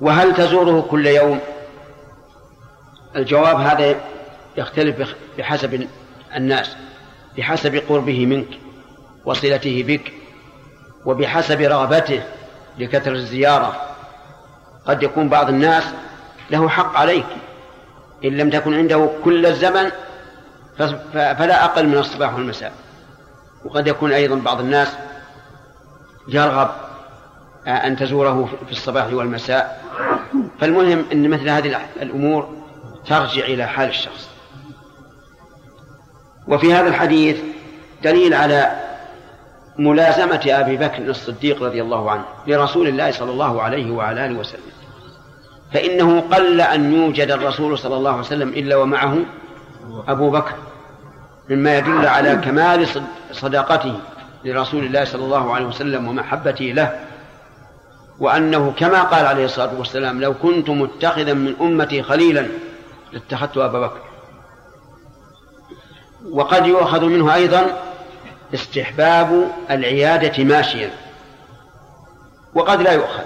وهل 0.00 0.34
تزوره 0.34 0.86
كل 0.90 1.06
يوم؟ 1.06 1.40
الجواب 3.16 3.56
هذا 3.56 4.00
يختلف 4.56 5.14
بحسب 5.38 5.88
الناس. 6.36 6.76
بحسب 7.38 7.82
قربه 7.88 8.26
منك 8.26 8.48
وصلته 9.24 9.84
بك 9.88 10.12
وبحسب 11.04 11.60
رغبته 11.60 12.22
لكثرة 12.78 13.12
الزيارة. 13.12 13.76
قد 14.86 15.02
يكون 15.02 15.28
بعض 15.28 15.48
الناس 15.48 15.84
له 16.50 16.68
حق 16.68 16.96
عليك 16.96 17.26
إن 18.24 18.36
لم 18.36 18.50
تكن 18.50 18.74
عنده 18.74 19.10
كل 19.24 19.46
الزمن 19.46 19.90
فلا 21.12 21.64
أقل 21.64 21.86
من 21.86 21.98
الصباح 21.98 22.34
والمساء. 22.34 22.72
وقد 23.64 23.86
يكون 23.86 24.12
أيضا 24.12 24.36
بعض 24.36 24.60
الناس 24.60 24.96
يرغب 26.28 26.70
أن 27.66 27.96
تزوره 27.96 28.48
في 28.66 28.72
الصباح 28.72 29.12
والمساء. 29.12 29.84
فالمهم 30.60 31.04
أن 31.12 31.30
مثل 31.30 31.48
هذه 31.48 31.80
الأمور 32.02 32.56
ترجع 33.06 33.44
إلى 33.44 33.66
حال 33.66 33.88
الشخص. 33.88 34.31
وفي 36.48 36.74
هذا 36.74 36.88
الحديث 36.88 37.40
دليل 38.04 38.34
على 38.34 38.70
ملازمة 39.78 40.42
أبي 40.46 40.76
بكر 40.76 41.02
الصديق 41.02 41.62
رضي 41.62 41.82
الله 41.82 42.10
عنه 42.10 42.24
لرسول 42.46 42.88
الله 42.88 43.10
صلى 43.10 43.30
الله 43.30 43.62
عليه 43.62 43.90
وعلى 43.90 44.26
آله 44.26 44.38
وسلم. 44.38 44.72
فإنه 45.72 46.20
قل 46.20 46.60
أن 46.60 46.92
يوجد 46.94 47.30
الرسول 47.30 47.78
صلى 47.78 47.96
الله 47.96 48.10
عليه 48.10 48.20
وسلم 48.20 48.48
إلا 48.48 48.76
ومعه 48.76 49.16
أبو 50.08 50.30
بكر 50.30 50.54
مما 51.50 51.78
يدل 51.78 52.06
على 52.06 52.36
كمال 52.36 52.86
صداقته 53.32 53.94
لرسول 54.44 54.84
الله 54.84 55.04
صلى 55.04 55.24
الله 55.24 55.54
عليه 55.54 55.66
وسلم 55.66 56.08
ومحبته 56.08 56.64
له 56.64 57.00
وأنه 58.18 58.72
كما 58.78 59.02
قال 59.02 59.26
عليه 59.26 59.44
الصلاة 59.44 59.78
والسلام 59.78 60.20
لو 60.20 60.34
كنت 60.34 60.70
متخذا 60.70 61.32
من 61.32 61.54
أمتي 61.60 62.02
خليلا 62.02 62.46
لاتخذت 63.12 63.56
أبا 63.56 63.80
بكر. 63.80 64.00
وقد 66.30 66.66
يؤخذ 66.66 67.04
منه 67.04 67.34
أيضا 67.34 67.82
استحباب 68.54 69.48
العيادة 69.70 70.44
ماشيا. 70.44 70.90
وقد 72.54 72.82
لا 72.82 72.92
يؤخذ. 72.92 73.24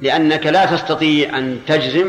لأنك 0.00 0.46
لا 0.46 0.66
تستطيع 0.66 1.38
أن 1.38 1.60
تجزم 1.66 2.06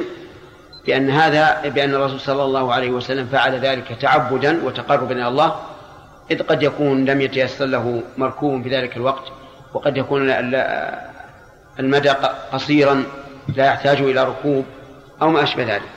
بأن 0.86 1.10
هذا 1.10 1.70
بأن 1.70 1.96
الرسول 1.96 2.20
صلى 2.20 2.44
الله 2.44 2.74
عليه 2.74 2.90
وسلم 2.90 3.28
فعل 3.28 3.60
ذلك 3.60 3.98
تعبدا 4.02 4.66
وتقربا 4.66 5.12
إلى 5.16 5.28
الله. 5.28 5.56
إذ 6.32 6.44
قد 6.44 6.64
يكون 6.64 7.06
لم 7.06 7.22
يتيسر 7.22 7.66
له 7.66 8.04
مركوب 8.18 8.64
في 8.64 8.70
ذلك 8.70 8.98
الوقت 8.98 9.24
وقد 9.74 9.98
يكون 9.98 10.30
المدى 11.80 12.10
قصيرا 12.52 13.04
لا 13.56 13.66
يحتاج 13.66 14.02
إلى 14.02 14.24
ركوب 14.24 14.66
أو 15.22 15.30
ما 15.30 15.44
أشبه 15.44 15.64
ذلك. 15.64 15.90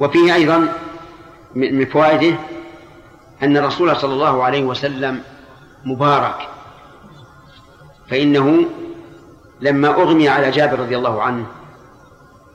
وفيه 0.00 0.34
أيضا 0.34 0.72
من 1.54 1.86
فوائده 1.86 2.36
أن 3.42 3.56
الرسول 3.56 3.96
صلى 3.96 4.12
الله 4.12 4.42
عليه 4.44 4.62
وسلم 4.62 5.22
مبارك 5.84 6.48
فإنه 8.10 8.64
لما 9.60 9.88
أغمي 9.88 10.28
على 10.28 10.50
جابر 10.50 10.78
رضي 10.78 10.96
الله 10.96 11.22
عنه 11.22 11.46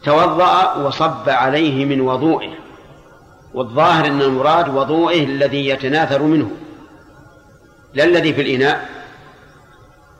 توضأ 0.03 0.75
وصب 0.75 1.29
عليه 1.29 1.85
من 1.85 2.01
وضوئه 2.01 2.53
والظاهر 3.53 4.05
أن 4.05 4.21
المراد 4.21 4.75
وضوئه 4.75 5.23
الذي 5.23 5.67
يتناثر 5.67 6.23
منه 6.23 6.51
لا 7.93 8.03
الذي 8.03 8.33
في 8.33 8.41
الإناء 8.41 8.89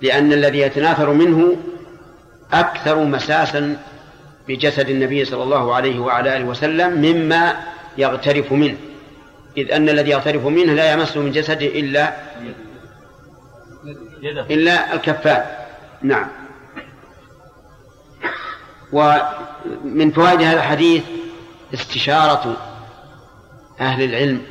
لأن 0.02 0.34
الذي 0.34 0.60
يتناثر 0.60 1.14
منه 1.14 1.56
أكثر 2.54 3.04
مساسا 3.04 3.78
بجسد 4.48 4.90
النبي 4.90 5.26
صلى 5.26 5.44
الله 5.44 5.76
عليه 5.76 6.00
وعلى 6.00 6.38
آله 6.38 6.46
وسلم 6.46 6.94
مما 6.94 7.64
يغترف 7.98 8.52
منه. 8.52 8.78
إذ 9.58 9.72
أن 9.72 9.90
الذي 9.90 10.12
يغترف 10.12 10.46
منه 10.46 10.74
لا 10.74 10.94
يمس 10.94 11.18
من 11.18 11.32
جسده 11.32 11.66
إلا 11.66 12.14
إلا 14.50 14.94
الكفان. 14.94 15.46
نعم. 16.02 16.28
ومن 18.94 20.12
فوائد 20.12 20.42
هذا 20.42 20.58
الحديث 20.58 21.04
استشارة 21.74 22.58
أهل 23.80 24.04
العلم 24.04 24.42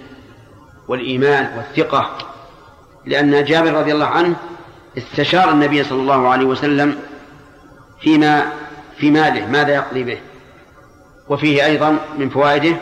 والإيمان 0.89 1.57
والثقة 1.57 2.19
لأن 3.07 3.45
جابر 3.45 3.73
رضي 3.73 3.93
الله 3.93 4.07
عنه 4.07 4.37
استشار 4.99 5.51
النبي 5.51 5.85
صلى 5.85 6.01
الله 6.01 6.29
عليه 6.29 6.47
وسلم 6.47 6.99
فيما 8.01 8.53
في 9.03 9.11
ماله 9.11 9.47
ماذا 9.47 9.75
يقضي 9.75 10.05
به؟ 10.05 10.19
وفيه 11.29 11.65
أيضا 11.67 11.99
من 12.19 12.29
فوائده 12.29 12.77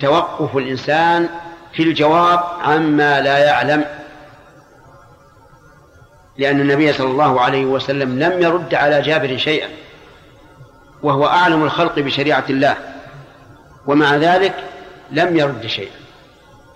توقف 0.00 0.56
الإنسان 0.56 1.28
في 1.72 1.82
الجواب 1.82 2.40
عما 2.60 3.20
لا 3.20 3.38
يعلم 3.38 3.84
لأن 6.38 6.60
النبي 6.60 6.92
صلى 6.92 7.10
الله 7.10 7.40
عليه 7.40 7.64
وسلم 7.64 8.18
لم 8.18 8.42
يرد 8.42 8.74
على 8.74 9.02
جابر 9.02 9.36
شيئا 9.36 9.68
وهو 11.02 11.26
أعلم 11.26 11.64
الخلق 11.64 11.98
بشريعة 11.98 12.44
الله 12.50 12.76
ومع 13.86 14.16
ذلك 14.16 14.54
لم 15.10 15.36
يرد 15.36 15.66
شيئا 15.66 15.96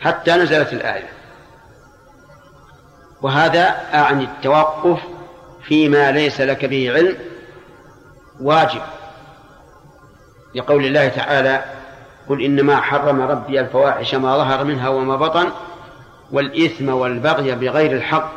حتى 0.01 0.33
نزلت 0.33 0.73
الآية. 0.73 1.09
وهذا 3.23 3.77
أعني 3.95 4.25
التوقف 4.25 5.01
فيما 5.63 6.13
ليس 6.13 6.41
لك 6.41 6.65
به 6.65 6.93
علم 6.93 7.17
واجب. 8.41 8.81
لقول 10.55 10.85
الله 10.85 11.09
تعالى 11.09 11.65
قل 12.29 12.43
إنما 12.43 12.81
حرم 12.81 13.21
ربي 13.21 13.61
الفواحش 13.61 14.15
ما 14.15 14.37
ظهر 14.37 14.65
منها 14.65 14.89
وما 14.89 15.17
بطن 15.17 15.49
والإثم 16.33 16.89
والبغي 16.89 17.55
بغير 17.55 17.93
الحق 17.93 18.33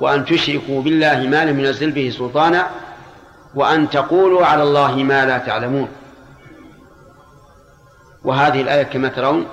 وأن 0.00 0.24
تشركوا 0.24 0.82
بالله 0.82 1.28
ما 1.28 1.44
لم 1.44 1.60
ينزل 1.60 1.90
به 1.90 2.14
سلطانا 2.18 2.70
وأن 3.54 3.90
تقولوا 3.90 4.46
على 4.46 4.62
الله 4.62 4.94
ما 4.94 5.24
لا 5.26 5.38
تعلمون. 5.38 5.88
وهذه 8.24 8.60
الآية 8.60 8.82
كما 8.82 9.08
ترون 9.08 9.46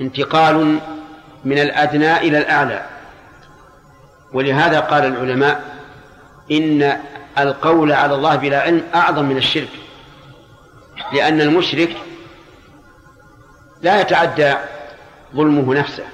انتقال 0.00 0.78
من 1.44 1.58
الأدنى 1.58 2.16
إلى 2.16 2.38
الأعلى. 2.38 2.86
ولهذا 4.32 4.80
قال 4.80 5.04
العلماء 5.04 5.64
إن 6.50 6.98
القول 7.38 7.92
على 7.92 8.14
الله 8.14 8.36
بلا 8.36 8.60
علم 8.60 8.82
أعظم 8.94 9.24
من 9.24 9.36
الشرك 9.36 9.68
لأن 11.12 11.40
المشرك 11.40 11.96
لا 13.82 14.00
يتعدى 14.00 14.54
ظلمه 15.34 15.74
نفسه 15.74 16.04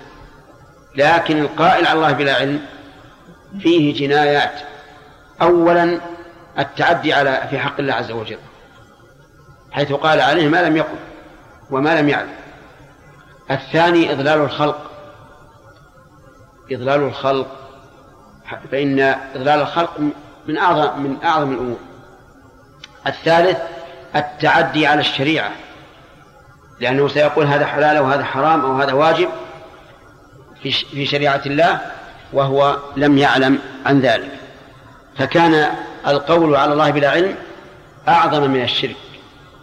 لكن 0.97 1.41
القائل 1.41 1.87
على 1.87 1.97
الله 1.97 2.13
بلا 2.13 2.35
علم 2.35 2.61
فيه 3.61 3.95
جنايات. 3.95 4.61
أولا 5.43 6.01
التعدي 6.59 7.13
على 7.13 7.47
في 7.51 7.59
حق 7.59 7.81
الله 7.81 7.95
عز 7.95 8.11
وجل 8.11 8.39
حيث 9.71 9.93
قال 9.93 10.21
عليه 10.21 10.49
ما 10.49 10.63
لم 10.63 10.77
يقل 10.77 10.99
وما 11.71 12.01
لم 12.01 12.09
يعلم. 12.09 12.35
الثاني 13.51 14.13
إضلال 14.13 14.41
الخلق. 14.41 14.91
إضلال 16.73 17.01
الخلق 17.01 17.57
فإن 18.73 19.01
إضلال 19.35 19.61
الخلق 19.61 20.01
من 20.49 20.59
أعظم 20.59 21.03
من 21.03 21.17
أعظم 21.25 21.53
الأمور. 21.53 21.79
الثالث 23.07 23.59
التعدي 24.17 24.87
على 24.87 25.01
الشريعة. 25.01 25.51
لأنه 26.81 27.09
سيقول 27.09 27.47
هذا 27.47 27.67
حلال 27.67 27.97
أو 27.97 28.05
هذا 28.05 28.25
حرام 28.25 28.61
أو 28.61 28.73
هذا 28.73 28.93
واجب 28.93 29.29
في 30.63 31.07
شريعة 31.07 31.43
الله 31.47 31.81
وهو 32.33 32.77
لم 32.97 33.19
يعلم 33.19 33.59
عن 33.87 34.01
ذلك. 34.01 34.31
فكان 35.19 35.67
القول 36.07 36.57
على 36.57 36.73
الله 36.73 36.91
بلا 36.91 37.11
علم 37.11 37.35
أعظم 38.09 38.51
من 38.51 38.63
الشرك 38.63 38.97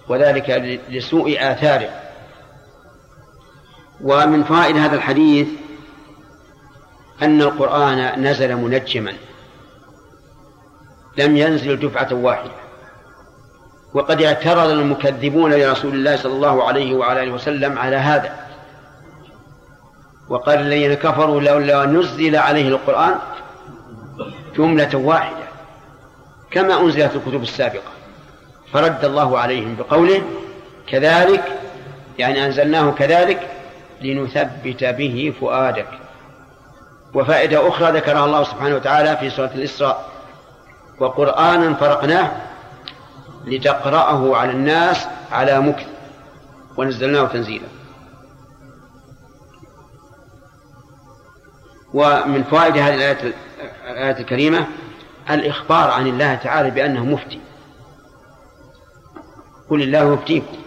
وذلك 0.07 0.79
لسوء 0.89 1.37
آثاره. 1.39 1.89
ومن 4.01 4.43
فوائد 4.43 4.77
هذا 4.77 4.95
الحديث 4.95 5.47
أن 7.21 7.41
القرآن 7.41 8.27
نزل 8.27 8.55
منجما. 8.55 9.13
لم 11.17 11.37
ينزل 11.37 11.79
دفعة 11.79 12.13
واحدة. 12.13 12.51
وقد 13.93 14.21
اعترض 14.21 14.69
المكذبون 14.69 15.53
لرسول 15.53 15.93
الله 15.93 16.15
صلى 16.15 16.33
الله 16.33 16.63
عليه 16.63 16.95
وعلى 16.95 17.23
آله 17.23 17.31
وسلم 17.31 17.79
على 17.79 17.95
هذا. 17.95 18.35
وقال 20.29 20.59
الذين 20.59 20.93
كفروا 20.93 21.41
لولا 21.41 21.85
نزل 21.85 22.35
عليه 22.35 22.67
القرآن 22.67 23.15
جملة 24.57 24.95
واحدة. 24.95 25.45
كما 26.51 26.81
أنزلت 26.81 27.15
الكتب 27.15 27.41
السابقة. 27.41 27.91
فرد 28.73 29.05
الله 29.05 29.39
عليهم 29.39 29.75
بقوله 29.75 30.21
كذلك 30.87 31.43
يعني 32.17 32.45
أنزلناه 32.45 32.91
كذلك 32.91 33.47
لنثبت 34.01 34.83
به 34.83 35.33
فؤادك. 35.39 35.87
وفائدة 37.13 37.67
أخرى 37.67 37.91
ذكرها 37.91 38.25
الله 38.25 38.43
سبحانه 38.43 38.75
وتعالى 38.75 39.17
في 39.17 39.29
سورة 39.29 39.51
الإسراء. 39.55 40.14
وقرآنا 40.99 41.73
فرقناه 41.73 42.31
لتقرأه 43.45 44.37
على 44.37 44.51
الناس 44.51 45.07
على 45.31 45.59
مكث 45.59 45.87
ونزلناه 46.77 47.25
تنزيلا. 47.25 47.67
ومن 51.93 52.43
فوائد 52.43 52.77
هذه 52.77 52.95
الآية 52.95 53.33
الآية 53.89 54.19
الكريمة 54.19 54.67
الإخبار 55.29 55.91
عن 55.91 56.07
الله 56.07 56.35
تعالى 56.35 56.69
بأنه 56.69 57.05
مفتي. 57.05 57.39
قل 59.69 59.81
الله 59.81 60.13
يفتيكم 60.13 60.57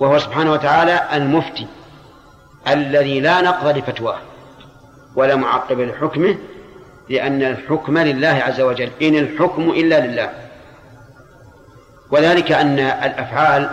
وهو 0.00 0.18
سبحانه 0.18 0.52
وتعالى 0.52 1.08
المفتي 1.12 1.66
الذي 2.68 3.20
لا 3.20 3.40
نقض 3.40 3.78
لفتواه 3.78 4.18
ولا 5.16 5.36
معقب 5.36 5.80
لحكمه 5.80 6.36
لأن 7.12 7.42
الحكم 7.42 7.98
لله 7.98 8.42
عز 8.46 8.60
وجل 8.60 8.90
إن 9.02 9.16
الحكم 9.16 9.70
إلا 9.70 10.06
لله. 10.06 10.30
وذلك 12.10 12.52
أن 12.52 12.78
الأفعال 12.78 13.70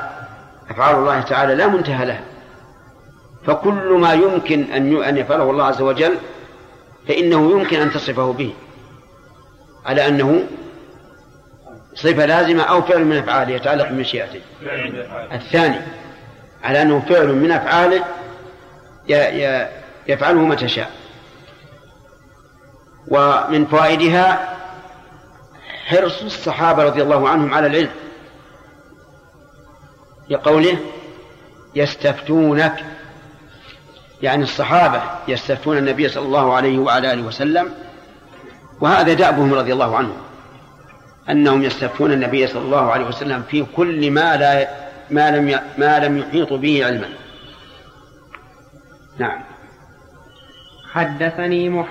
أفعال 0.69 0.95
الله 0.95 1.21
تعالى 1.21 1.55
لا 1.55 1.67
منتهى 1.67 2.05
لها. 2.05 2.21
فكل 3.45 3.97
ما 4.01 4.13
يمكن 4.13 4.71
أن 5.03 5.17
يفعله 5.17 5.51
الله 5.51 5.63
عز 5.63 5.81
وجل 5.81 6.15
فإنه 7.07 7.51
يمكن 7.51 7.79
أن 7.79 7.91
تصفه 7.91 8.33
به. 8.33 8.53
على 9.85 10.07
أنه 10.07 10.43
صفة 11.95 12.25
لازمة 12.25 12.63
أو 12.63 12.81
فعل 12.81 13.05
من 13.05 13.17
أفعاله 13.17 13.51
يتعلق 13.51 13.89
بمشيئته. 13.89 14.41
الثاني 15.31 15.81
على 16.63 16.81
أنه 16.81 16.99
فعل 16.99 17.27
من 17.27 17.51
أفعاله 17.51 18.03
يفعله 20.07 20.39
متى 20.39 20.67
شاء 20.67 20.89
ومن 23.09 23.65
فوائدها 23.65 24.57
حرص 25.85 26.21
الصحابة 26.21 26.83
رضي 26.83 27.01
الله 27.01 27.29
عنهم 27.29 27.53
على 27.53 27.67
العلم. 27.67 27.91
لقوله 30.29 30.77
يستفتونك 31.75 32.85
يعني 34.21 34.43
الصحابة 34.43 35.01
يستفتون 35.27 35.77
النبي 35.77 36.09
صلى 36.09 36.25
الله 36.25 36.53
عليه 36.53 36.79
وعلى 36.79 37.13
آله 37.13 37.23
وسلم 37.23 37.71
وهذا 38.81 39.13
دأبهم 39.13 39.53
رضي 39.53 39.73
الله 39.73 39.97
عنهم 39.97 40.17
أنهم 41.29 41.63
يستفتون 41.63 42.11
النبي 42.11 42.47
صلى 42.47 42.61
الله 42.61 42.91
عليه 42.91 43.05
وسلم 43.05 43.43
في 43.49 43.65
كل 43.75 44.11
ما 44.11 44.35
لا 44.35 44.67
ما 45.09 45.31
لم 45.31 45.59
ما 45.77 45.99
لم 45.99 46.17
يحيطوا 46.17 46.57
به 46.57 46.85
علما. 46.85 47.09
نعم. 49.17 49.41
حدثني 50.91 51.69
مح 51.69 51.87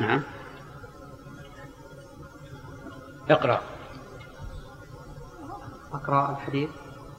نعم. 0.00 0.20
اقرأ. 3.30 3.60
أقرأ 5.92 6.30
الحديث. 6.30 6.68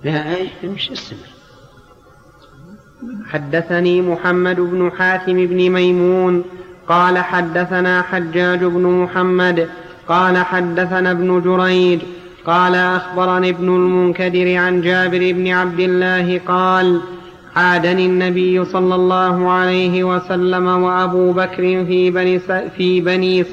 لا 0.03 0.23
مش 0.63 0.91
استمر 0.91 1.27
حدثني 3.25 4.01
محمد 4.01 4.55
بن 4.55 4.91
حاتم 4.97 5.47
بن 5.47 5.69
ميمون. 5.69 6.43
قال 6.87 7.17
حدثنا 7.17 8.01
حجاج 8.01 8.63
بن 8.63 8.83
محمد. 8.83 9.69
قال 10.07 10.37
حدثنا 10.37 11.11
ابن 11.11 11.41
جريج. 11.41 12.01
قال 12.45 12.75
أخبرني 12.75 13.49
ابن 13.49 13.67
المنكدر 13.67 14.55
عن 14.55 14.81
جابر 14.81 15.31
بن 15.31 15.47
عبد 15.47 15.79
الله 15.79 16.41
قال 16.47 17.01
عادني 17.55 18.05
النبي 18.05 18.65
صلى 18.65 18.95
الله 18.95 19.51
عليه 19.51 20.03
وسلم 20.03 20.67
وأبو 20.67 21.31
بكر 21.31 21.85
في 21.85 22.11
بني 22.11 22.39
في 22.77 23.01
بني 23.01 23.43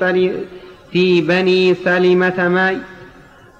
في 0.92 1.20
بني 1.20 1.74
سلمة 1.74 2.48
ماء 2.48 2.80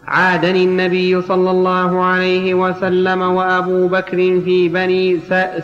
عادني 0.06 0.64
النبي 0.64 1.22
صلى 1.22 1.50
الله 1.50 2.04
عليه 2.04 2.54
وسلم 2.54 3.22
وأبو 3.22 3.88
بكر 3.88 4.16
في 4.16 4.68
بني 4.68 5.20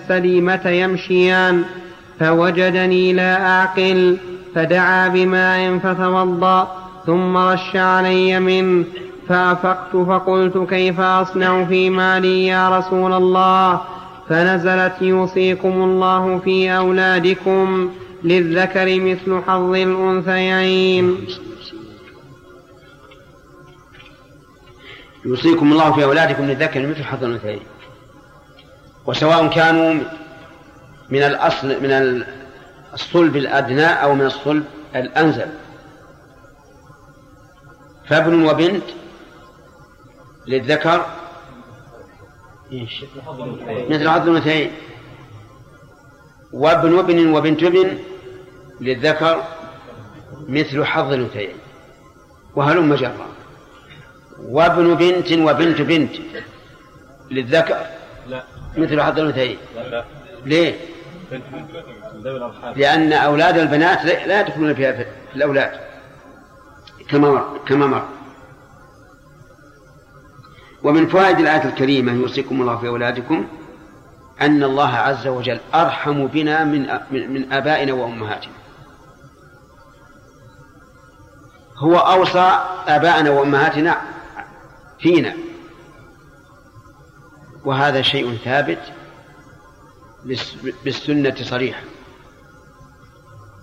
سليمة 0.09 0.69
يمشيان. 0.69 1.65
فوجدني 2.21 3.13
لا 3.13 3.47
أعقل 3.47 4.17
فدعا 4.55 5.09
بماء 5.09 5.79
فتوضأ 5.79 6.69
ثم 7.07 7.37
رش 7.37 7.77
علي 7.77 8.41
منه 8.41 8.85
فأفقت 9.29 9.97
فقلت 9.97 10.59
كيف 10.59 11.01
أصنع 11.01 11.65
في 11.65 11.91
مالي 11.91 12.47
يا 12.47 12.79
رسول 12.79 13.13
الله؟ 13.13 13.81
فنزلت 14.29 15.03
يوصيكم 15.03 15.83
الله 15.83 16.39
في 16.39 16.77
أولادكم 16.77 17.95
للذكر 18.25 19.01
مثل 19.01 19.43
حظ 19.47 19.75
الأنثيين 19.75 21.27
يوصيكم 25.25 25.73
الله 25.73 25.93
في 25.93 26.05
أولادكم 26.05 26.45
للذكر 26.45 26.87
مثل 26.87 27.05
حظ 27.05 27.25
الأنثيين 27.25 27.61
وسواء 29.07 29.49
كانوا 29.49 30.05
من 31.11 31.23
الأصل 31.23 31.69
من 31.69 32.25
الصلب 32.95 33.37
الأدنى 33.37 33.87
أو 33.87 34.15
من 34.15 34.27
الصلب 34.27 34.65
الأنزل 34.97 35.49
فابن 38.09 38.47
وبنت 38.47 38.85
للذكر؟ 40.47 41.07
مثل 43.91 44.09
حظ 44.09 44.29
الأنثيين 44.29 44.71
وابن 46.53 46.99
ابن 46.99 47.35
وبنت 47.35 47.63
ابن 47.63 47.99
للذكر 48.81 49.43
مثل 50.49 50.85
حظ 50.85 51.13
الأنثيين 51.13 51.57
وهلم 52.57 52.95
جرا 52.95 53.29
وابن 54.43 54.95
بنت 54.95 55.33
وبنت 55.33 55.81
بنت 55.81 56.17
للذكر 57.31 57.77
لا. 58.29 58.43
مثل 58.77 59.03
حظ 59.03 59.19
الأنثيين 59.19 59.59
لا. 59.77 60.05
ليه؟ 60.47 60.75
لأن 62.77 63.13
أولاد 63.13 63.59
البنات 63.59 64.05
لا 64.05 64.41
يدخلون 64.41 64.75
فيها 64.75 64.93
في 64.93 65.05
في 65.05 65.37
الأولاد. 65.37 65.71
كما 67.11 67.31
مر 67.31 67.59
كما 67.69 67.87
مر. 67.87 68.09
ومن 70.89 71.07
فوائد 71.09 71.39
الآية 71.39 71.65
الكريمة 71.65 72.13
يوصيكم 72.13 72.61
الله 72.61 72.77
في 72.77 72.89
أولادكم 72.89 73.49
أن 74.41 74.65
الله 74.65 74.89
عز 74.95 75.27
وجل 75.27 75.61
أرحم 75.75 76.27
بنا 76.27 76.65
من 76.65 76.87
من, 77.11 77.53
آبائنا 77.53 77.93
وأمهاتنا. 77.93 78.53
هو 81.79 81.97
أوصى 81.97 82.59
آباءنا 82.87 83.31
وأمهاتنا 83.31 84.01
فينا. 85.01 85.35
وهذا 87.65 88.03
شيء 88.03 88.37
ثابت 88.45 88.79
بالس- 90.25 90.57
بالسنة 90.85 91.35
صريحة. 91.43 91.83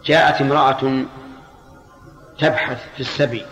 جاءت 0.06 0.42
امرأة 0.42 1.04
تبحث 2.40 2.84
في 2.96 3.00
السبي 3.00 3.46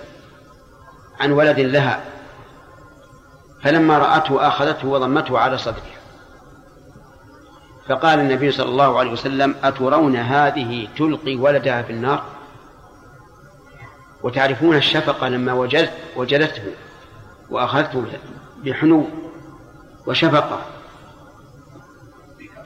عن 1.20 1.32
ولد 1.32 1.60
لها. 1.60 2.04
فلما 3.64 3.98
رأته 3.98 4.48
أخذته 4.48 4.88
وضمته 4.88 5.40
على 5.40 5.58
صدرها 5.58 6.04
فقال 7.90 8.20
النبي 8.20 8.52
صلى 8.52 8.70
الله 8.70 9.00
عليه 9.00 9.12
وسلم 9.12 9.56
أترون 9.64 10.16
هذه 10.16 10.88
تلقي 10.98 11.36
ولدها 11.36 11.82
في 11.82 11.94
النار؟ 11.94 12.24
وتعرفون 14.24 14.76
الشفقة 14.76 15.28
لما 15.30 15.54
وجدت 15.54 15.94
وجدته 16.16 16.64
وأخذته 17.50 18.06
بحنو 18.64 19.08
وشفقة. 20.08 20.60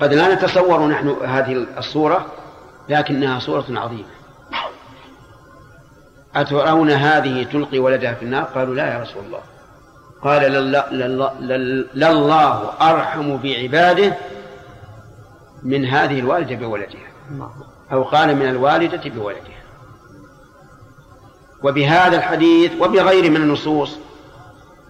قد 0.01 0.13
لا 0.13 0.35
نتصور 0.35 0.87
نحن 0.87 1.09
هذه 1.09 1.67
الصورة 1.77 2.25
لكنها 2.89 3.39
صورة 3.39 3.65
عظيمة. 3.69 4.07
أترون 6.35 6.91
هذه 6.91 7.43
تلقي 7.43 7.79
ولدها 7.79 8.13
في 8.13 8.25
النار؟ 8.25 8.43
قالوا 8.43 8.75
لا 8.75 8.93
يا 8.93 9.01
رسول 9.01 9.25
الله. 9.25 9.41
قال 10.23 10.41
لله- 10.41 10.93
أرحم 12.81 13.37
بعباده 13.37 14.13
من 15.63 15.85
هذه 15.85 16.19
الوالدة 16.19 16.55
بولدها. 16.55 17.07
أو 17.91 18.03
قال 18.03 18.35
من 18.35 18.49
الوالدة 18.49 19.09
بولدها. 19.09 19.57
وبهذا 21.63 22.17
الحديث 22.17 22.71
وبغيره 22.81 23.29
من 23.29 23.35
النصوص 23.35 23.97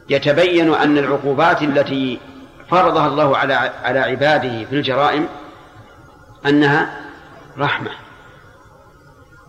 يتبين 0.10 0.74
أن 0.74 0.98
العقوبات 0.98 1.62
التي 1.62 2.20
فرضها 2.70 3.08
الله 3.08 3.38
على 3.38 3.54
على 3.84 4.00
عباده 4.00 4.66
في 4.66 4.76
الجرائم 4.76 5.28
أنها 6.46 7.02
رحمة. 7.58 7.92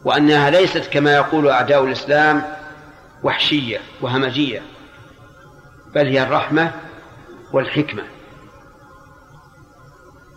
وأنها 0.05 0.51
ليست 0.51 0.87
كما 0.93 1.15
يقول 1.15 1.49
أعداء 1.49 1.85
الإسلام 1.85 2.43
وحشية 3.23 3.79
وهمجية. 4.01 4.63
بل 5.95 6.07
هي 6.07 6.23
الرحمة 6.23 6.73
والحكمة. 7.53 8.03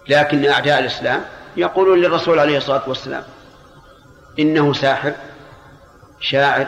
لكن 0.09 0.45
أعداء 0.45 0.79
الإسلام 0.79 1.21
يقولون 1.57 1.99
للرسول 1.99 2.39
عليه 2.39 2.57
الصلاة 2.57 2.81
والسلام 2.87 3.23
إنه 4.39 4.73
ساحر 4.73 5.13
شاعر 6.19 6.67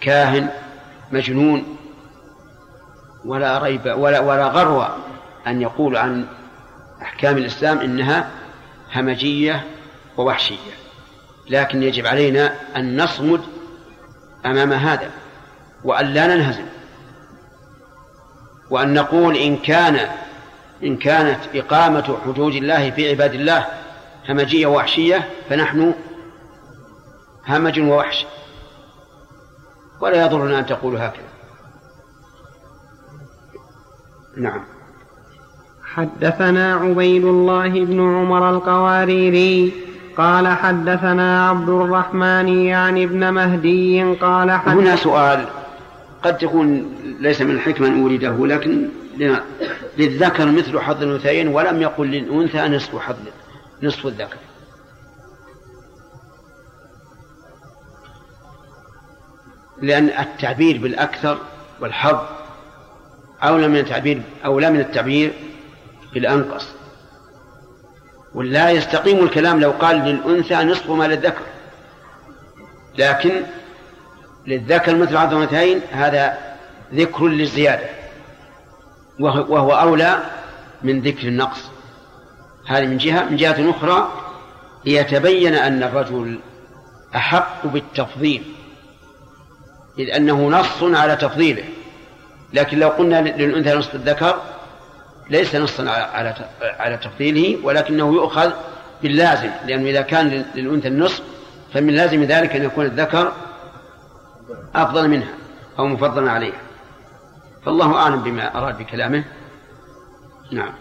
كاهن 0.00 0.48
مجنون 1.12 1.76
ولا 3.24 3.58
ريب 3.58 3.94
ولا 3.96 4.20
ولا 4.20 4.46
غرو 4.46 4.84
أن 5.46 5.62
يقول 5.62 5.96
عن 5.96 6.26
أحكام 7.02 7.38
الإسلام 7.38 7.78
إنها 7.78 8.30
همجية 8.94 9.66
ووحشية. 10.16 10.76
لكن 11.50 11.82
يجب 11.82 12.06
علينا 12.06 12.54
أن 12.76 13.02
نصمد 13.02 13.40
أمام 14.46 14.72
هذا 14.72 15.10
وأن 15.84 16.06
لا 16.06 16.34
ننهزم. 16.34 16.66
وأن 18.70 18.94
نقول 18.94 19.36
إن 19.36 19.56
كان 19.56 20.08
إن 20.82 20.96
كانت 20.96 21.40
إقامة 21.54 22.16
حدود 22.24 22.54
الله 22.54 22.90
في 22.90 23.10
عباد 23.10 23.34
الله 23.34 23.66
همجية 24.28 24.66
ووحشية 24.66 25.28
فنحن 25.48 25.94
همج 27.46 27.80
ووحش. 27.80 28.26
ولا 30.00 30.24
يضرنا 30.24 30.58
أن 30.58 30.66
تقولوا 30.66 30.98
هكذا. 30.98 31.26
نعم. 34.36 34.64
حدثنا 35.94 36.74
عبيد 36.74 37.24
الله 37.24 37.68
بن 37.68 38.00
عمر 38.00 38.50
القواريري 38.50 39.72
قال 40.16 40.48
حدثنا 40.48 41.48
عبد 41.48 41.68
الرحمن 41.68 42.48
يعني 42.48 43.04
ابن 43.04 43.32
مهدي 43.32 44.02
قال 44.14 44.50
هنا 44.50 44.58
حدثنا 44.58 44.96
سؤال. 44.96 45.46
قد 46.22 46.38
تكون 46.38 46.96
ليس 47.20 47.40
من 47.40 47.50
الحكمة 47.50 47.86
أن 47.86 48.02
أورده 48.02 48.46
لكن 48.46 48.88
للذكر 49.98 50.46
مثل 50.46 50.80
حظ 50.80 51.02
الأنثيين 51.02 51.48
ولم 51.48 51.82
يقل 51.82 52.06
للأنثى 52.06 52.58
نصف 52.58 52.96
حظ 52.96 53.16
نصف 53.82 54.06
الذكر. 54.06 54.36
لأن 59.82 60.08
التعبير 60.08 60.78
بالأكثر 60.78 61.38
والحظ 61.80 62.18
أولى 63.42 63.68
من 63.68 63.76
التعبير 63.76 64.22
أولى 64.44 64.70
من 64.70 64.80
التعبير 64.80 65.32
بالأنقص. 66.14 66.68
ولا 68.34 68.70
يستقيم 68.70 69.24
الكلام 69.24 69.60
لو 69.60 69.70
قال 69.70 69.96
للأنثى 69.96 70.54
نصف 70.54 70.90
ما 70.90 71.04
للذكر. 71.04 71.42
لكن 72.98 73.42
للذكر 74.46 74.96
مثل 74.96 75.32
الأنثيين 75.32 75.80
هذا 75.92 76.38
ذكر 76.94 77.26
للزيادة. 77.26 77.88
وهو 79.18 79.80
أولى 79.80 80.18
من 80.82 81.00
ذكر 81.00 81.28
النقص. 81.28 81.70
هذه 82.66 82.86
من 82.86 82.98
جهة. 82.98 83.24
من 83.24 83.36
جهة 83.36 83.70
أخرى 83.70 84.12
ليتبين 84.84 85.54
أن 85.54 85.82
الرجل 85.82 86.38
أحق 87.16 87.66
بالتفضيل 87.66 88.42
إذ 89.98 90.10
أنه 90.10 90.48
نص 90.48 90.82
على 90.82 91.16
تفضيله. 91.16 91.64
لكن 92.52 92.78
لو 92.78 92.88
قلنا 92.88 93.20
للأنثى 93.20 93.74
نصف 93.74 93.94
الذكر 93.94 94.40
ليس 95.30 95.54
نصا 95.54 95.90
على 95.90 96.34
على 96.62 96.96
تفضيله 96.96 97.58
ولكنه 97.62 98.14
يؤخذ 98.14 98.50
باللازم. 99.02 99.50
لأنه 99.66 99.90
إذا 99.90 100.00
كان 100.00 100.44
للأنثى 100.54 100.88
النصف 100.88 101.22
فمن 101.74 101.94
لازم 101.94 102.24
ذلك 102.24 102.56
أن 102.56 102.64
يكون 102.64 102.84
الذكر 102.84 103.32
أفضل 104.74 105.08
منها 105.10 105.34
أو 105.78 105.86
مفضلا 105.86 106.30
عليها. 106.30 106.60
فالله 107.64 107.94
أعلم 107.94 108.22
بما 108.22 108.58
أراد 108.58 108.78
بكلامه. 108.78 109.24
نعم. 110.52 110.72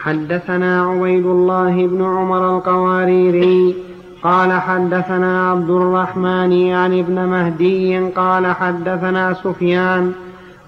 حدثنا 0.00 0.82
عبيد 0.82 1.26
الله 1.26 1.86
بن 1.86 2.04
عمر 2.04 2.56
القواريري 2.56 3.76
قال 4.22 4.52
حدثنا 4.52 5.50
عبد 5.50 5.70
الرحمن 5.70 6.52
يعني 6.52 7.00
ابن 7.00 7.24
مهدي 7.24 7.98
قال 7.98 8.46
حدثنا 8.46 9.34
سفيان 9.34 10.12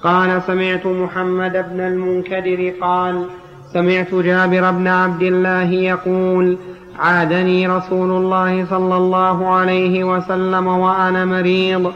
قال 0.03 0.43
سمعت 0.43 0.87
محمد 0.87 1.53
بن 1.53 1.81
المنكدر 1.81 2.73
قال 2.81 3.27
سمعت 3.73 4.15
جابر 4.15 4.71
بن 4.71 4.87
عبد 4.87 5.23
الله 5.23 5.71
يقول 5.71 6.59
عادني 6.99 7.67
رسول 7.69 8.11
الله 8.11 8.67
صلى 8.71 8.97
الله 8.97 9.49
عليه 9.49 10.05
وسلم 10.05 10.67
وأنا 10.67 11.25
مريض 11.25 11.93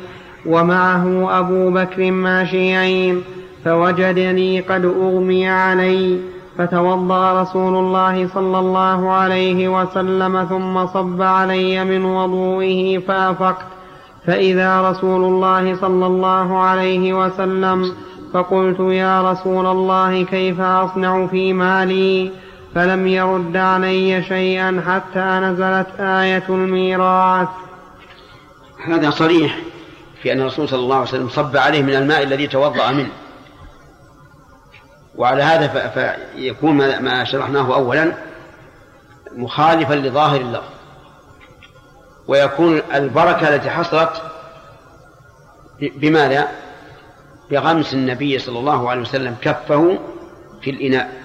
ومعه 0.47 1.39
أبو 1.39 1.71
بكر 1.71 2.11
ماشيين 2.11 3.23
فوجدني 3.65 4.61
قد 4.61 4.85
أغمي 4.85 5.49
علي 5.49 6.19
فتوضأ 6.59 7.43
رسول 7.43 7.77
الله 7.77 8.29
صلى 8.29 8.59
الله 8.59 9.11
عليه 9.11 9.69
وسلم 9.69 10.45
ثم 10.45 10.87
صب 10.87 11.23
علي 11.23 11.85
من 11.85 12.05
وضوئه 12.05 12.99
فافقت 12.99 13.67
فإذا 14.27 14.91
رسول 14.91 15.25
الله 15.25 15.77
صلى 15.77 16.07
الله 16.07 16.59
عليه 16.59 17.25
وسلم 17.25 17.93
فقلت 18.33 18.81
يا 18.81 19.31
رسول 19.33 19.67
الله 19.67 20.23
كيف 20.25 20.61
أصنع 20.61 21.27
في 21.27 21.53
مالي؟ 21.53 22.31
فلم 22.75 23.07
يرد 23.07 23.57
علي 23.57 24.23
شيئا 24.23 24.83
حتى 24.87 25.21
نزلت 25.21 26.01
آية 26.01 26.45
الميراث. 26.49 27.49
هذا 28.87 29.11
صريح 29.11 29.59
في 30.23 30.33
أن 30.33 30.41
الرسول 30.41 30.69
صلى 30.69 30.81
الله 30.81 30.97
عليه 30.97 31.09
وسلم 31.09 31.29
صب 31.29 31.57
عليه 31.57 31.83
من 31.83 31.95
الماء 31.95 32.23
الذي 32.23 32.47
توضأ 32.47 32.93
منه. 32.93 33.11
وعلى 35.17 35.43
هذا 35.43 35.89
فيكون 36.35 37.03
ما 37.03 37.25
شرحناه 37.25 37.75
أولا 37.75 38.13
مخالفا 39.37 39.95
لظاهر 39.95 40.41
اللفظ. 40.41 40.73
ويكون 42.29 42.83
البركة 42.95 43.55
التي 43.55 43.71
حصلت 43.71 44.23
بماذا؟ 45.81 46.49
بغمس 47.51 47.95
النبي 47.95 48.39
صلى 48.39 48.59
الله 48.59 48.91
عليه 48.91 49.01
وسلم 49.01 49.37
كفه 49.43 49.99
في 50.63 50.71
الإناء. 50.71 51.22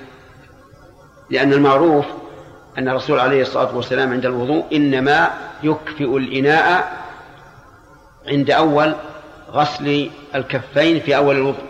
لأن 1.30 1.54
المعروف 1.54 2.06
أن 2.78 2.90
الرسول 2.90 3.20
عليه 3.20 3.42
الصلاة 3.42 3.76
والسلام 3.76 4.14
عند 4.14 4.26
الوضوء 4.26 4.66
إنما 4.74 5.32
يكفئ 5.64 6.18
الإناء 6.18 6.98
عند 8.28 8.52
أول 8.52 8.96
غسل 9.52 10.10
الكفين 10.36 11.00
في 11.00 11.16
أول 11.18 11.36
الوضوء 11.36 11.66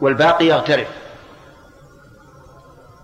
والباقي 0.00 0.46
يغترف. 0.46 0.88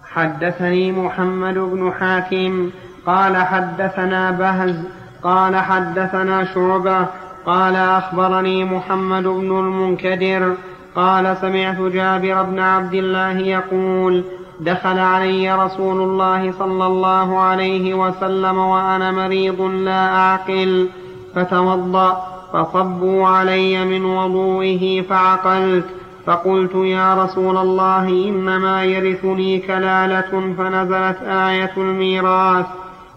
حدثني 0.04 0.92
محمد 0.92 1.54
بن 1.54 1.92
حاتم 1.92 2.70
قال 3.06 3.36
حدثنا 3.36 4.30
بهز 4.30 4.76
قال 5.22 5.56
حدثنا 5.56 6.54
شعبة 6.54 7.06
قال 7.46 7.76
أخبرني 7.76 8.64
محمد 8.64 9.22
بن 9.22 9.58
المنكدر 9.58 10.54
قال 10.96 11.36
سمعت 11.40 11.76
جابر 11.76 12.42
بن 12.42 12.58
عبد 12.58 12.94
الله 12.94 13.38
يقول 13.38 14.24
دخل 14.60 14.98
علي 14.98 15.54
رسول 15.54 16.00
الله 16.00 16.52
صلى 16.58 16.86
الله 16.86 17.38
عليه 17.38 17.94
وسلم 17.94 18.58
وأنا 18.58 19.10
مريض 19.12 19.60
لا 19.60 20.16
أعقل. 20.16 20.88
فتوضأ 21.34 22.26
فصبوا 22.52 23.28
علي 23.28 23.84
من 23.84 24.04
وضوئه 24.04 25.02
فعقلت. 25.02 25.84
فقلت 26.26 26.74
يا 26.74 27.24
رسول 27.24 27.56
الله 27.56 28.08
إنما 28.08 28.84
يرثني 28.84 29.58
كلالة 29.58 30.54
فنزلت 30.58 31.22
آية 31.22 31.72
الميراث. 31.76 32.66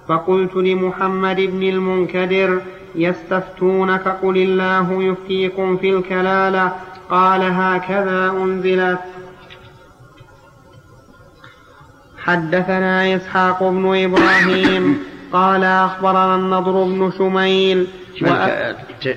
فقلت 0.07 0.55
لمحمد 0.55 1.35
بن 1.35 1.63
المنكدر 1.63 2.61
يستفتونك؟ 2.95 4.17
قل 4.23 4.37
الله 4.37 5.03
يفتيكم 5.03 5.77
في 5.77 5.89
الكلالة. 5.89 6.71
قال 7.09 7.41
هكذا 7.41 8.31
أنزلت. 8.31 8.99
حدثنا 12.29 13.15
إسحاق 13.15 13.63
بن 13.63 14.03
إبراهيم 14.03 15.03
قال 15.33 15.63
أخبرنا 15.63 16.35
النضر 16.35 16.83
بن 16.83 17.11
شميل. 17.17 17.87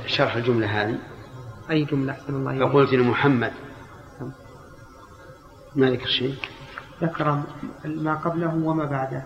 شرح 0.06 0.36
الجملة 0.36 0.66
هذه. 0.66 0.98
أي 1.70 1.84
جملة؟ 1.84 2.12
أحسن 2.12 2.34
الله 2.34 2.68
فقلت 2.68 2.92
لمحمد. 2.92 3.52
ما 5.76 5.90
ذكر 5.90 6.06
شيء 6.06 6.34
ذكر 7.02 7.42
ما 7.84 8.14
قبله 8.14 8.54
وما 8.54 8.84
بعده. 8.84 9.24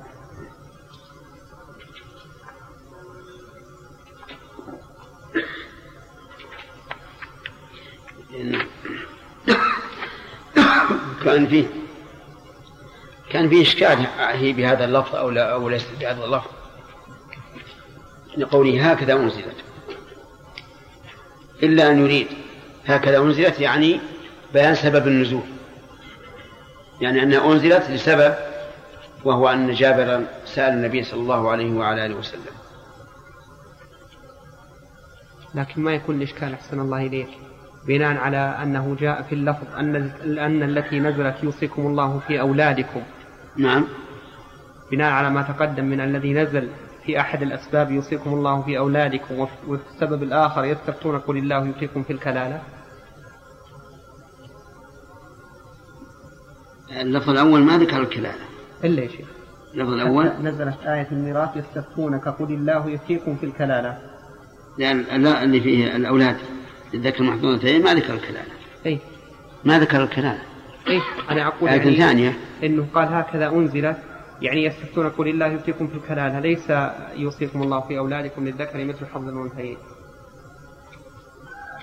كان 11.24 11.46
فيه 11.46 11.85
كان 13.30 13.48
فيه 13.48 13.62
إشكال 13.62 14.06
هي 14.18 14.52
بهذا 14.52 14.84
اللفظ 14.84 15.16
أو 15.16 15.30
لا 15.30 15.52
أو 15.52 15.68
ليست 15.68 15.88
بهذا 16.00 16.24
اللفظ. 16.24 16.50
لقوله 18.36 18.90
هكذا 18.92 19.12
أنزلت. 19.12 19.56
إلا 21.62 21.90
أن 21.90 21.98
يريد. 21.98 22.26
هكذا 22.86 23.18
أنزلت 23.18 23.60
يعني 23.60 24.00
بيان 24.52 24.74
سبب 24.74 25.06
النزول. 25.06 25.42
يعني 27.00 27.22
أنها 27.22 27.52
أنزلت 27.52 27.90
لسبب 27.90 28.34
وهو 29.24 29.48
أن 29.48 29.72
جابرا 29.74 30.26
سأل 30.44 30.72
النبي 30.72 31.04
صلى 31.04 31.20
الله 31.20 31.50
عليه 31.50 31.72
وعلى 31.72 32.06
آله 32.06 32.14
وسلم. 32.14 32.40
لكن 35.54 35.82
ما 35.82 35.92
يكون 35.92 36.16
الإشكال 36.16 36.52
أحسن 36.52 36.80
الله 36.80 37.06
إليك. 37.06 37.28
بناء 37.86 38.16
على 38.16 38.58
أنه 38.62 38.96
جاء 39.00 39.22
في 39.22 39.34
اللفظ 39.34 39.76
أن 39.78 39.96
أن 40.38 40.62
التي 40.62 41.00
نزلت 41.00 41.36
يوصيكم 41.42 41.86
الله 41.86 42.20
في 42.26 42.40
أولادكم. 42.40 43.02
نعم. 43.58 43.84
بناء 44.90 45.12
على 45.12 45.30
ما 45.30 45.42
تقدم 45.42 45.84
من 45.84 46.00
الذي 46.00 46.32
نزل 46.32 46.70
في 47.04 47.20
أحد 47.20 47.42
الأسباب 47.42 47.90
يوصيكم 47.90 48.32
الله 48.34 48.62
في 48.62 48.78
أولادكم 48.78 49.38
وفي 49.38 49.82
السبب 49.94 50.22
الآخر 50.22 50.64
يستفتون 50.64 51.18
قل 51.18 51.36
الله 51.36 51.66
يوصيكم 51.66 52.02
في 52.02 52.12
الكلالة. 52.12 52.62
اللفظ 57.00 57.30
الأول 57.30 57.60
ما 57.62 57.78
ذكر 57.78 58.00
الكلالة. 58.00 58.44
إلا 58.84 59.02
يا 59.02 59.08
شيخ. 59.08 59.26
اللفظ 59.74 59.92
الأول؟ 59.92 60.26
نزلت 60.42 60.78
آية 60.86 61.08
الميراث 61.12 61.56
يستفتونك 61.56 62.28
قل 62.28 62.54
الله 62.54 62.90
يفتيكم 62.90 63.36
في 63.36 63.46
الكلالة. 63.46 63.98
لأن 64.78 65.22
لا 65.22 65.42
اللي 65.42 65.60
فيه 65.60 65.96
الأولاد 65.96 66.36
الذكر 66.94 67.22
محظوظتين 67.22 67.82
ما 67.82 67.94
ذكر 67.94 68.14
الكلالة. 68.14 68.52
أي 68.86 68.98
ما 69.64 69.78
ذكر 69.78 70.02
الكلالة. 70.02 70.42
أي 70.88 71.00
أنا 71.30 71.46
أقول 71.46 71.70
آية 71.70 71.78
يعني 71.78 71.96
ثانية. 71.96 72.38
إنه 72.64 72.86
قال 72.94 73.08
هكذا 73.08 73.48
أنزلت 73.48 73.96
يعني 74.40 74.64
يستفتون 74.64 75.08
قل 75.08 75.28
الله 75.28 75.46
يفتيكم 75.46 75.86
في 75.86 75.94
الكلالة 75.94 76.40
ليس 76.40 76.70
يوصيكم 77.16 77.62
الله 77.62 77.80
في 77.80 77.98
أولادكم 77.98 78.44
للذكر 78.44 78.84
مثل 78.84 79.06
حظ 79.06 79.28
الأنثيين؟ 79.28 79.76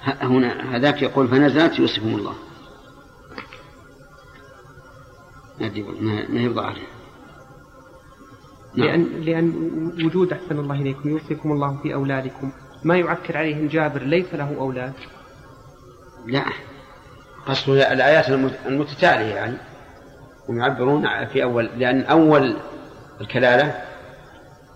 هنا 0.04 0.76
هذاك 0.76 1.02
يقول 1.02 1.28
فنزلت 1.28 1.80
يوصفهم 1.80 2.16
الله. 2.16 2.34
ما 6.30 6.40
يرضى 6.42 6.62
عليه 6.62 6.88
نعم. 8.76 8.88
لأن 8.88 9.04
لأن 9.04 9.54
وجود 10.06 10.34
أحسن 10.34 10.60
الله 10.60 10.82
إليكم 10.82 11.10
يوصيكم 11.10 11.52
الله 11.52 11.78
في 11.84 11.94
أولادكم. 11.94 12.52
ما 12.84 12.98
يعكر 12.98 13.38
عليهم 13.38 13.68
جابر 13.68 14.02
ليس 14.02 14.34
له 14.34 14.56
أولاد؟ 14.60 14.94
لا. 16.26 16.46
قصد 17.48 17.70
الآيات 17.70 18.30
المت- 18.30 18.60
المتتالية 18.66 19.36
يعني 19.36 19.58
هم 20.50 20.60
يعبرون 20.60 21.26
في 21.26 21.44
أول 21.44 21.70
لأن 21.78 22.02
أول 22.04 22.56
الكلالة 23.22 23.82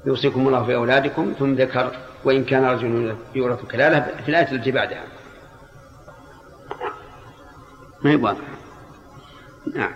يوصيكم 0.06 0.48
الله 0.48 0.64
في 0.66 0.76
أولادكم 0.76 1.34
ثم 1.40 1.54
ذكر 1.54 1.92
وإن 2.24 2.44
كان 2.44 2.66
رجل 2.66 3.16
يورث 3.36 3.66
كلالة 3.66 4.00
في 4.26 4.30
الآية 4.30 4.52
التي 4.52 4.72
بعدها. 4.72 5.04
ما 8.04 8.12
يبغى 8.12 8.36
نعم. 9.76 9.92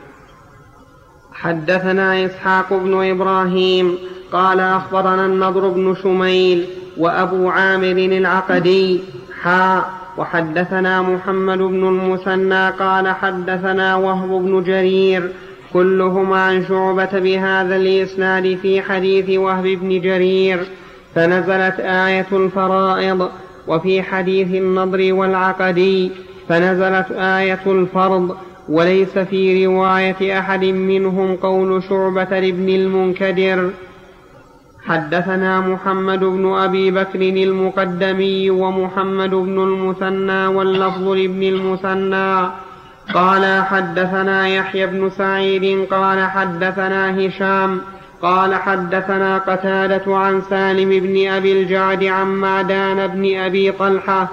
حدثنا 1.33 2.25
إسحاق 2.25 2.73
بن 2.73 3.09
إبراهيم 3.11 3.97
قال 4.31 4.59
أخبرنا 4.59 5.25
النضر 5.25 5.67
بن 5.67 5.95
شميل 6.03 6.69
وأبو 6.97 7.49
عامر 7.49 7.91
العقدي 7.91 9.03
حاء 9.41 9.89
وحدثنا 10.17 11.01
محمد 11.01 11.57
بن 11.57 11.87
المثنى 11.87 12.69
قال 12.69 13.07
حدثنا 13.07 13.95
وهب 13.95 14.29
بن 14.29 14.63
جرير 14.63 15.31
كلهم 15.73 16.33
عن 16.33 16.65
شعبة 16.65 17.19
بهذا 17.19 17.75
الإسناد 17.75 18.57
في 18.61 18.81
حديث 18.81 19.39
وهب 19.39 19.63
بن 19.63 20.01
جرير 20.01 20.59
فنزلت 21.15 21.79
آية 21.79 22.27
الفرائض 22.31 23.29
وفي 23.67 24.01
حديث 24.01 24.47
النضر 24.47 25.13
والعقدي 25.13 26.11
فنزلت 26.49 27.11
آية 27.11 27.61
الفرض 27.67 28.37
وليس 28.69 29.17
في 29.17 29.65
رواية 29.65 30.39
أحد 30.39 30.65
منهم 30.65 31.35
قول 31.35 31.83
شعبة 31.83 32.39
لابن 32.39 32.69
المنكدر. 32.69 33.69
حدثنا 34.91 35.59
محمد 35.59 36.19
بن 36.19 36.53
أبي 36.53 36.91
بكر 36.91 37.21
المقدمي 37.21 38.49
ومحمد 38.49 39.29
بن 39.29 39.57
المثنى 39.63 40.47
واللفظ 40.47 41.07
لابن 41.07 41.43
المثنى. 41.43 42.49
قال 43.13 43.63
حدثنا 43.63 44.47
يحيى 44.47 44.87
بن 44.87 45.09
سعيد 45.09 45.87
قال 45.91 46.19
حدثنا 46.23 47.01
هشام 47.19 47.81
قال 48.21 48.55
حدثنا 48.55 49.37
قتادة 49.37 50.17
عن 50.17 50.41
سالم 50.49 50.89
بن 50.89 51.27
أبي 51.27 51.61
الجعد 51.61 52.03
عن 52.03 52.27
معدان 52.27 53.07
بن 53.07 53.37
أبي 53.39 53.71
طلحة 53.71 54.27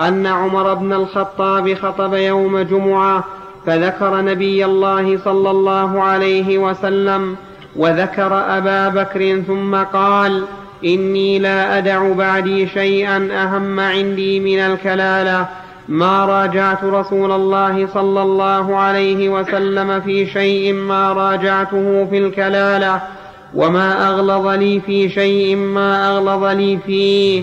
أن 0.00 0.26
عمر 0.26 0.74
بن 0.74 0.92
الخطاب 0.92 1.74
خطب 1.74 2.14
يوم 2.14 2.58
جمعة 2.58 3.24
فذكر 3.66 4.20
نبي 4.20 4.64
الله 4.64 5.18
صلى 5.18 5.50
الله 5.50 6.02
عليه 6.02 6.58
وسلم 6.58 7.36
وذكر 7.76 8.56
أبا 8.58 8.88
بكر 8.88 9.42
ثم 9.46 9.76
قال 9.76 10.44
إني 10.84 11.38
لا 11.38 11.78
أدع 11.78 12.12
بعدي 12.12 12.68
شيئا 12.68 13.28
أهم 13.32 13.80
عندي 13.80 14.40
من 14.40 14.58
الكلالة. 14.58 15.48
ما 15.88 16.24
راجعت 16.24 16.84
رسول 16.84 17.32
الله 17.32 17.88
صلى 17.94 18.22
الله 18.22 18.76
عليه 18.76 19.28
وسلم 19.28 20.00
في 20.00 20.26
شيء 20.26 20.72
ما 20.72 21.12
راجعته 21.12 22.06
في 22.10 22.18
الكلالة. 22.18 23.00
وما 23.54 24.08
أغلظ 24.08 24.46
لي 24.46 24.80
في 24.80 25.08
شيء 25.08 25.56
ما 25.56 26.08
أغلظ 26.08 26.44
لي 26.44 26.78
فيه. 26.86 27.42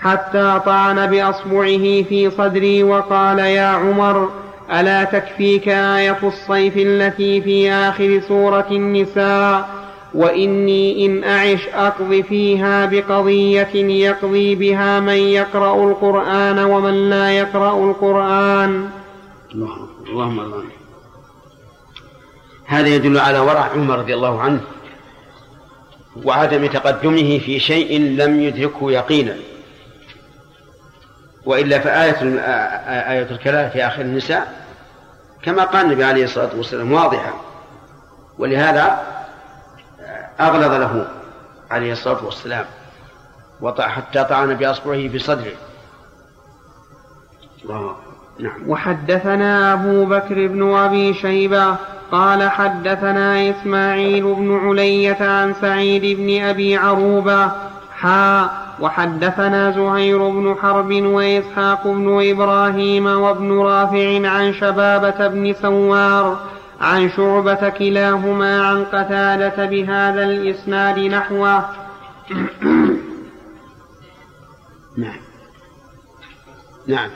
حتى 0.00 0.60
طعن 0.66 1.06
بأصبعه 1.06 2.02
في 2.02 2.30
صدري 2.38 2.82
وقال 2.82 3.38
يا 3.38 3.66
عمر 3.66 4.28
ألا 4.72 5.04
تكفيك 5.04 5.68
آية 5.68 6.18
الصيف 6.22 6.76
التي 6.76 7.42
في 7.42 7.72
آخر 7.72 8.20
سورة 8.28 8.66
النساء؟ 8.70 9.80
وإني 10.14 11.06
إن 11.06 11.24
أعش 11.24 11.68
أقض 11.74 12.24
فيها 12.28 12.86
بقضية 12.86 13.74
يقضي 13.74 14.54
بها 14.54 15.00
من 15.00 15.14
يقرأ 15.14 15.90
القرآن 15.90 16.58
ومن 16.58 17.10
لا 17.10 17.30
يقرأ 17.32 17.90
القرآن. 17.90 18.88
الله 19.54 19.88
اللهم 20.08 20.40
الله 20.40 20.62
هذا 22.66 22.88
يدل 22.88 23.18
على 23.18 23.38
ورع 23.38 23.70
عمر 23.74 23.98
رضي 23.98 24.14
الله 24.14 24.40
عنه 24.40 24.60
وعدم 26.24 26.66
تقدمه 26.66 27.38
في 27.38 27.60
شيء 27.60 28.00
لم 28.00 28.40
يدركه 28.40 28.92
يقينا. 28.92 29.36
وإلا 31.46 31.78
فآية 31.78 32.40
آية 33.12 33.30
الكلام 33.30 33.70
في 33.70 33.86
آخر 33.86 34.00
النساء 34.00 34.52
كما 35.42 35.64
قال 35.64 35.86
النبي 35.86 36.04
عليه 36.04 36.24
الصلاة 36.24 36.50
والسلام 36.56 36.92
واضحة. 36.92 37.32
ولهذا 38.38 38.98
أغلظ 40.40 40.72
له 40.72 41.08
عليه 41.70 41.92
الصلاة 41.92 42.24
والسلام. 42.24 42.64
وطع 43.60 43.88
حتى 43.88 44.24
طعن 44.24 44.54
بأصبعه 44.54 45.08
في 45.08 45.18
صدره. 45.18 45.52
الله 47.64 47.96
نعم. 48.40 48.70
وحدثنا 48.70 49.72
أبو 49.72 50.04
بكر 50.04 50.46
بن 50.46 50.74
أبي 50.74 51.14
شيبة 51.14 51.76
قال 52.12 52.50
حدثنا 52.50 53.50
إسماعيل 53.50 54.34
بن 54.34 54.68
علية 54.68 55.16
عن 55.20 55.54
سعيد 55.60 56.16
بن 56.16 56.44
أبي 56.44 56.76
عروبة 56.76 57.50
حا 57.96 58.50
وحدثنا 58.80 59.70
زهير 59.70 60.28
بن 60.28 60.56
حرب 60.62 60.92
وإسحاق 60.92 61.86
بن 61.86 62.30
إبراهيم 62.30 63.06
وابن 63.06 63.58
رافع 63.58 64.28
عن 64.28 64.52
شبابة 64.52 65.28
بن 65.28 65.52
سوار 65.52 66.38
عن 66.80 67.10
شعبة 67.10 67.68
كلاهما 67.68 68.62
عن 68.62 68.84
قتادة 68.84 69.66
بهذا 69.66 70.22
الإسناد 70.22 70.98
نحوه. 70.98 71.64
نعم. 74.96 75.20
نعم. 76.86 77.10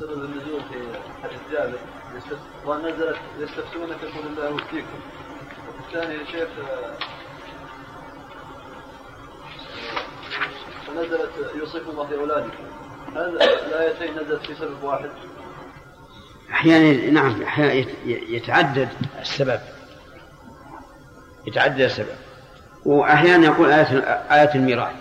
سبب 0.00 0.24
النزول 0.24 0.60
في 0.60 0.78
حديث 1.22 1.40
جابر 1.52 1.78
ونزلت 2.66 3.18
يستفتونك 3.38 4.00
قل 4.00 4.26
الله 4.26 4.48
يفتيكم 4.48 4.98
الثاني 5.86 6.14
يا 6.14 6.24
شيخ 6.24 6.48
فنزلت 11.02 11.30
يوصيكم 11.58 11.90
الله 11.90 12.06
في 12.06 12.14
اولادكم 12.14 12.64
هذا 13.16 13.26
الايتين 13.66 14.14
نزلت 14.14 14.46
في 14.46 14.54
سبب 14.54 14.82
واحد؟ 14.82 15.10
أحيانا 16.50 17.10
نعم 17.10 17.42
أحيانا 17.42 17.72
يت- 17.72 17.94
يتعدد 18.06 18.88
السبب. 19.20 19.60
يتعدد 21.46 21.80
السبب. 21.80 22.06
وأحيانا 22.84 23.46
يقول 23.46 23.70
آية 23.70 23.98
آية 24.30 24.54
الميراث. 24.54 24.92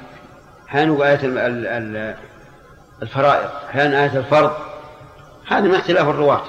أحيانا 0.68 0.94
يقول 0.94 1.08
آية 1.08 1.26
ال- 1.26 1.38
ال- 1.38 1.68
ال- 1.68 2.16
الفرائض. 3.02 3.50
أحيانا 3.70 4.04
آية 4.04 4.18
الفرض. 4.18 4.52
هذا 5.48 5.62
من 5.62 5.76
اختلاف 5.76 6.08
الرواة. 6.08 6.44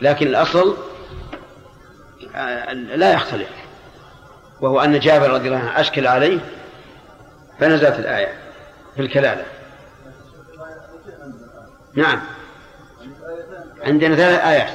لكن 0.00 0.26
الأصل 0.26 0.76
آه، 2.34 2.72
لا 2.72 3.12
يختلف. 3.12 3.48
وهو 4.60 4.80
أن 4.80 4.98
جابر 4.98 5.30
رضي 5.30 5.46
الله 5.48 5.58
عنه 5.58 5.80
أشكل 5.80 6.06
عليه 6.06 6.38
فنزلت 7.62 7.98
الآية 7.98 8.32
في 8.94 9.02
الكلالة. 9.02 9.44
نعم. 11.94 12.20
عندنا 13.82 14.16
ثلاث 14.16 14.40
آيات. 14.40 14.70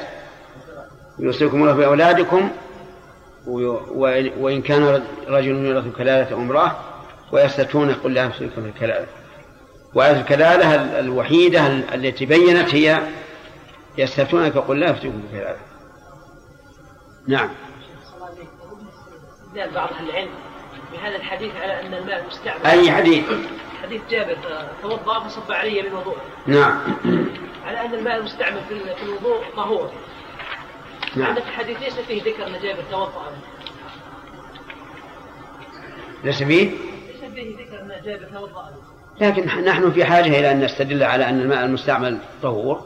يوصيكم 1.20 1.62
الله 1.62 1.74
بأولادكم 1.74 2.52
وي- 3.48 4.34
وإن 4.40 4.62
كان 4.62 5.04
رجل 5.28 5.66
يورث 5.66 5.96
كلالة 5.98 6.32
أو 6.34 6.38
امرأة 6.38 6.80
ويستفتون 7.32 7.94
قل 7.94 8.14
لا 8.14 8.24
يفتونكم 8.26 8.62
في 8.62 8.68
الكلالة. 8.70 9.08
وآية 9.96 10.20
الكلالة 10.22 10.76
ال- 10.76 11.06
الوحيدة 11.06 11.68
ال- 11.68 11.94
التي 12.06 12.26
بينت 12.26 12.76
هي 12.76 13.02
يستفتونك 13.98 14.58
قل 14.58 14.80
لا 14.80 14.90
يفتونكم 14.90 15.22
في 15.32 15.36
الكلالة. 15.38 15.60
نعم. 17.28 17.50
بعض 19.76 19.90
العلم 20.10 20.30
بهذا 20.98 21.16
الحديث 21.16 21.56
على 21.56 21.82
أن 21.82 21.94
الماء 21.94 22.26
مستعمل. 22.28 22.66
أي 22.66 22.92
حديث؟ 22.92 23.24
حديث 23.84 24.02
جابر 24.10 24.38
توضأ 24.82 25.20
فصب 25.20 25.52
علي 25.52 25.82
من 25.82 25.94
وضوء 25.94 26.18
نعم. 26.48 26.82
على 27.66 27.86
أن 27.86 27.94
الماء 27.94 28.18
المستعمل 28.18 28.62
في 28.70 29.04
الوضوء 29.04 29.44
طهور. 29.56 29.92
نعم. 31.16 31.28
عندك 31.28 31.42
الحديث 31.42 31.80
ليس 31.80 31.94
فيه 31.94 32.24
ذكر 32.24 32.48
أن 32.48 32.54
جابر 32.64 32.84
توضأ. 32.92 33.32
ليس 36.24 36.44
فيه؟ 36.44 36.70
ليس 36.70 37.32
فيه 37.34 37.56
ذكر 37.56 37.82
أن 37.82 38.02
جابر 38.06 38.26
توضأ. 38.34 38.74
لكن 39.22 39.46
نحن 39.46 39.92
في 39.92 40.06
حاجة 40.06 40.40
إلى 40.40 40.52
أن 40.52 40.66
نستدل 40.66 41.04
على 41.04 41.30
أن 41.30 41.42
الماء 41.42 41.66
المستعمل 41.66 42.20
طهور. 42.44 42.86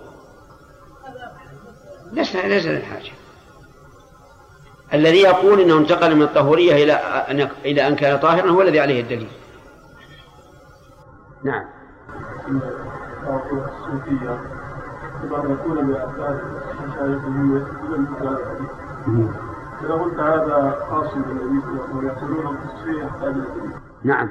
ليس 2.14 2.36
ليس 2.36 2.66
للحاجة 2.66 3.12
الذي 4.94 5.22
يقول 5.22 5.62
إنه 5.62 5.78
انتقل 5.78 6.16
من 6.16 6.22
الطهورية 6.22 6.84
إلى 6.84 6.94
ان 6.94 7.50
إلى 7.66 7.88
أن 7.88 7.96
كان 7.96 8.20
طاهرا 8.20 8.50
هو 8.50 8.62
الذي 8.62 8.80
عليه 8.80 9.02
الدليل. 9.02 9.28
نعم. 11.44 11.64
طبعا 15.30 15.54
يكون 15.54 15.88
بأساس 15.88 16.42
مشايخهم 16.88 17.66
قلت 19.90 20.20
هذا 20.20 20.86
خاص 20.90 21.14
بالنبي 21.14 21.62
صلى 21.62 21.72
الله 21.72 21.98
عليه 21.98 22.12
وسلم 22.12 22.58
يحتاج 23.06 23.34
إلى 23.34 23.46
دليل 23.56 23.72
نعم 24.04 24.30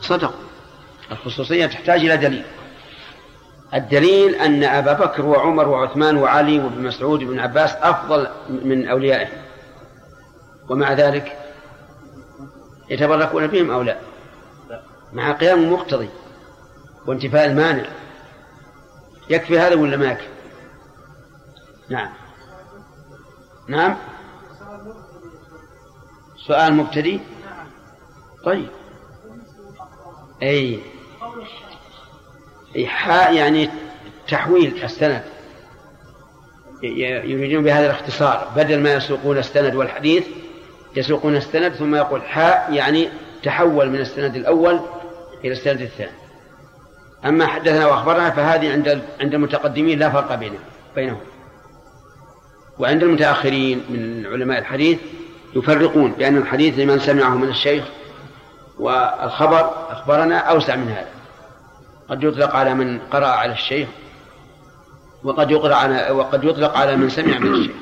صدق 0.00 0.34
الخصوصية 1.12 1.66
تحتاج 1.66 2.00
إلى 2.00 2.16
دليل 2.16 2.44
الدليل 3.74 4.34
أن 4.34 4.64
أبا 4.64 4.92
بكر 4.92 5.26
وعمر 5.26 5.68
وعثمان 5.68 6.16
وعلي 6.16 6.58
وابن 6.58 6.82
مسعود 6.82 7.22
وابن 7.22 7.38
عباس 7.38 7.76
أفضل 7.76 8.26
من 8.64 8.88
أوليائه 8.88 9.28
ومع 10.70 10.92
ذلك 10.92 11.38
يتبركون 12.90 13.46
بهم 13.46 13.70
أو 13.70 13.82
لا؟ 13.82 13.98
مع 15.12 15.32
قيام 15.32 15.58
المقتضي 15.58 16.08
وانتفاء 17.06 17.46
المانع. 17.46 17.84
يكفي 19.30 19.58
هذا 19.58 19.74
ولا 19.74 19.96
ما 19.96 20.06
يكفي؟ 20.06 20.28
نعم. 21.88 22.12
نعم؟ 23.68 23.96
سؤال 26.46 26.74
مبتدي 26.74 27.20
طيب. 28.44 28.68
أي. 30.42 30.80
أي 32.76 32.86
حاء 32.86 33.34
يعني 33.34 33.70
تحويل 34.28 34.84
السند. 34.84 35.24
يريدون 36.82 37.64
بهذا 37.64 37.86
الاختصار 37.86 38.52
بدل 38.56 38.80
ما 38.80 38.94
يسوقون 38.94 39.38
السند 39.38 39.74
والحديث 39.74 40.26
يسوقون 40.96 41.36
السند 41.36 41.72
ثم 41.72 41.94
يقول 41.94 42.22
حاء 42.22 42.72
يعني 42.72 43.08
تحول 43.42 43.90
من 43.90 44.00
السند 44.00 44.36
الأول 44.36 44.80
إلى 45.44 45.52
السند 45.52 45.80
الثاني. 45.80 46.10
أما 47.26 47.46
حدثنا 47.46 47.86
وأخبرنا 47.86 48.30
فهذه 48.30 48.72
عند 48.72 49.02
عند 49.20 49.34
المتقدمين 49.34 49.98
لا 49.98 50.10
فرق 50.10 50.34
بينهم 50.34 50.60
بينهم. 50.94 51.20
وعند 52.78 53.02
المتأخرين 53.02 53.84
من 53.90 54.26
علماء 54.26 54.58
الحديث 54.58 54.98
يفرقون 55.56 56.12
بأن 56.12 56.36
الحديث 56.36 56.78
لمن 56.78 56.98
سمعه 56.98 57.34
من 57.34 57.48
الشيخ 57.48 57.84
والخبر 58.78 59.70
أخبرنا 59.90 60.38
أوسع 60.38 60.76
من 60.76 60.88
هذا. 60.88 61.08
قد 62.10 62.24
يطلق 62.24 62.56
على 62.56 62.74
من 62.74 62.98
قرأ 62.98 63.26
على 63.26 63.52
الشيخ 63.52 63.88
وقد 65.24 65.50
يقرأ 65.50 65.74
على 65.74 66.10
وقد 66.10 66.44
يطلق 66.44 66.76
على 66.76 66.96
من 66.96 67.08
سمع 67.08 67.38
من 67.38 67.54
الشيخ. 67.54 67.76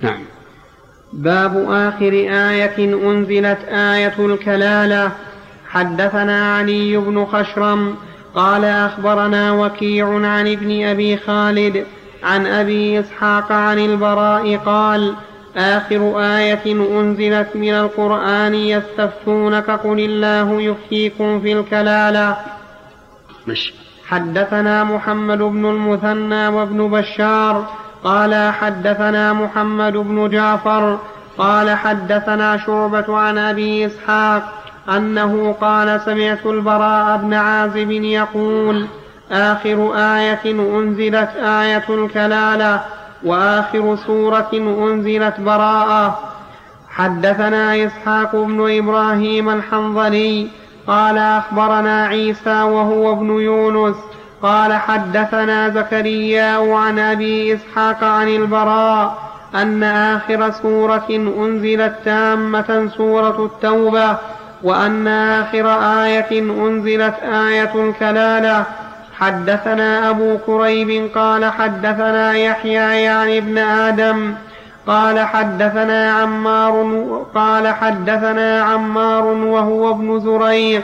نعم. 0.00 0.20
باب 1.12 1.70
آخر 1.70 2.12
آية 2.12 2.78
أنزلت 2.78 3.58
آية 3.68 4.14
الكلالة. 4.18 5.12
حدثنا 5.68 6.56
علي 6.56 6.96
بن 6.96 7.24
خشرم 7.24 7.96
قال 8.34 8.64
أخبرنا 8.64 9.52
وكيع 9.52 10.08
عن 10.08 10.52
ابن 10.52 10.84
أبي 10.84 11.16
خالد 11.16 11.86
عن 12.22 12.46
أبي 12.46 13.00
إسحاق 13.00 13.52
عن 13.52 13.78
البراء 13.78 14.56
قال 14.56 15.14
آخر 15.56 16.20
آية 16.20 16.66
أنزلت 16.66 17.48
من 17.54 17.74
القرآن 17.74 18.54
يستفتونك 18.54 19.70
قل 19.70 20.00
الله 20.00 20.62
يفتيكم 20.62 21.40
في 21.40 21.52
الكلالة. 21.52 22.36
مش 23.46 23.72
حدثنا 24.08 24.84
محمد 24.84 25.38
بن 25.38 25.66
المثنى 25.66 26.48
وابن 26.48 26.88
بشار 26.88 27.68
قال 28.04 28.52
حدثنا 28.52 29.32
محمد 29.32 29.92
بن 29.92 30.28
جعفر 30.28 30.98
قال 31.38 31.70
حدثنا 31.70 32.56
شعبة 32.56 33.18
عن 33.18 33.38
أبي 33.38 33.86
إسحاق 33.86 34.42
أنه 34.88 35.56
قال 35.60 36.00
سمعت 36.00 36.46
البراء 36.46 37.16
بن 37.16 37.34
عازب 37.34 37.90
يقول 37.90 38.86
آخر 39.30 39.92
آية 39.96 40.44
أنزلت 40.46 41.30
آية 41.36 41.84
الكلالة 41.88 42.80
وآخر 43.24 43.96
سورة 44.06 44.50
أنزلت 44.52 45.40
براءة. 45.40 46.18
حدثنا 46.90 47.84
إسحاق 47.86 48.36
بن 48.36 48.78
إبراهيم 48.78 49.48
الحنظلي 49.48 50.48
قال 50.86 51.18
أخبرنا 51.18 52.06
عيسى 52.06 52.62
وهو 52.62 53.12
ابن 53.12 53.30
يونس 53.30 53.96
قال 54.42 54.72
حدثنا 54.72 55.68
زكريا 55.68 56.74
عن 56.74 56.98
أبي 56.98 57.54
إسحاق 57.54 58.04
عن 58.04 58.28
البراء 58.28 59.18
أن 59.54 59.82
آخر 59.82 60.50
سورة 60.50 61.06
أنزلت 61.10 61.94
تامة 62.04 62.90
سورة 62.96 63.44
التوبة 63.44 64.16
وأن 64.62 65.08
آخر 65.08 65.66
آية 66.04 66.40
أنزلت 66.40 67.14
آية 67.22 67.72
الكلالة. 67.74 68.64
حدثنا 69.18 70.10
أبو 70.10 70.38
كريب 70.46 71.10
قال 71.14 71.44
حدثنا 71.44 72.34
يحيى 72.34 73.02
يعني 73.02 73.38
ابن 73.38 73.58
آدم 73.58 74.34
قال 74.86 75.18
حدثنا 75.18 76.12
عمار 76.12 77.26
قال 77.34 77.68
حدثنا 77.68 78.62
عمار 78.62 79.24
وهو 79.24 79.90
ابن 79.90 80.20
زريق 80.20 80.82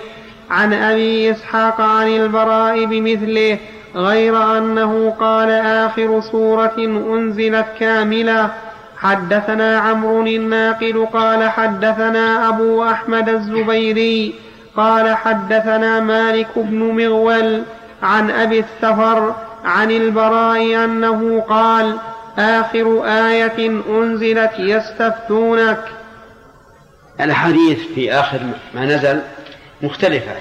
عن 0.55 0.73
أبي 0.73 1.31
إسحاق 1.31 1.81
عن 1.81 2.09
البراء 2.09 2.85
بمثله 2.85 3.59
غير 3.97 4.59
أنه 4.59 5.15
قال 5.21 5.51
آخر 5.51 6.21
سورة 6.21 6.75
أنزلت 6.79 7.67
كاملة 7.81 8.51
حدثنا 8.99 9.79
عمرو 9.79 10.27
الناقد 10.27 11.07
قال 11.13 11.51
حدثنا 11.51 12.49
أبو 12.49 12.85
أحمد 12.85 13.29
الزبيري 13.29 14.35
قال 14.77 15.17
حدثنا 15.17 16.01
مالك 16.01 16.49
بن 16.57 16.79
مغول 16.79 17.63
عن 18.03 18.31
أبي 18.31 18.59
السفر 18.59 19.35
عن 19.65 19.91
البراء 19.91 20.85
أنه 20.85 21.45
قال 21.49 21.97
آخر 22.39 23.05
آية 23.05 23.83
أنزلت 23.89 24.53
يستفتونك. 24.59 25.85
الأحاديث 27.21 27.79
في 27.95 28.13
آخر 28.13 28.41
ما 28.75 28.85
نزل 28.85 29.21
مختلفة. 29.85 30.37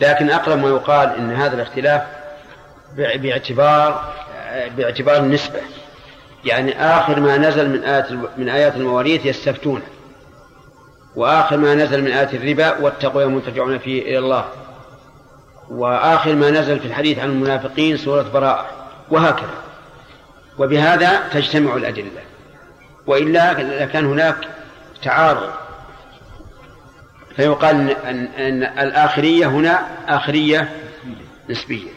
لكن 0.00 0.30
أقرب 0.30 0.58
ما 0.58 0.68
يقال 0.68 1.08
إن 1.18 1.32
هذا 1.34 1.54
الاختلاف 1.54 2.02
باعتبار 2.96 4.12
باعتبار 4.76 5.16
النسبة. 5.16 5.60
يعني 6.44 6.84
آخر 6.96 7.20
ما 7.20 7.36
نزل 7.36 7.70
من 7.70 7.84
آيات 7.84 8.12
من 8.36 8.48
آيات 8.48 8.76
المواريث 8.76 9.26
يستفتون. 9.26 9.82
وآخر 11.16 11.56
ما 11.56 11.74
نزل 11.74 12.02
من 12.02 12.10
آيات 12.10 12.34
الربا 12.34 12.78
واتقوا 12.78 13.22
يوم 13.22 13.40
ترجعون 13.40 13.78
فيه 13.78 14.02
إلى 14.02 14.18
الله. 14.18 14.44
وآخر 15.70 16.34
ما 16.34 16.50
نزل 16.50 16.80
في 16.80 16.86
الحديث 16.86 17.18
عن 17.18 17.28
المنافقين 17.28 17.96
سورة 17.96 18.22
براءة. 18.34 18.66
وهكذا. 19.10 19.54
وبهذا 20.58 21.20
تجتمع 21.32 21.76
الأدلة. 21.76 22.22
وإلا 23.06 23.52
لكان 23.52 24.06
هناك 24.06 24.36
تعارض. 25.02 25.50
فيقال 27.36 27.90
أن, 27.90 28.28
أن 28.38 28.62
الآخرية 28.62 29.46
هنا 29.46 29.86
آخرية 30.08 30.68
نسبية. 31.50 31.90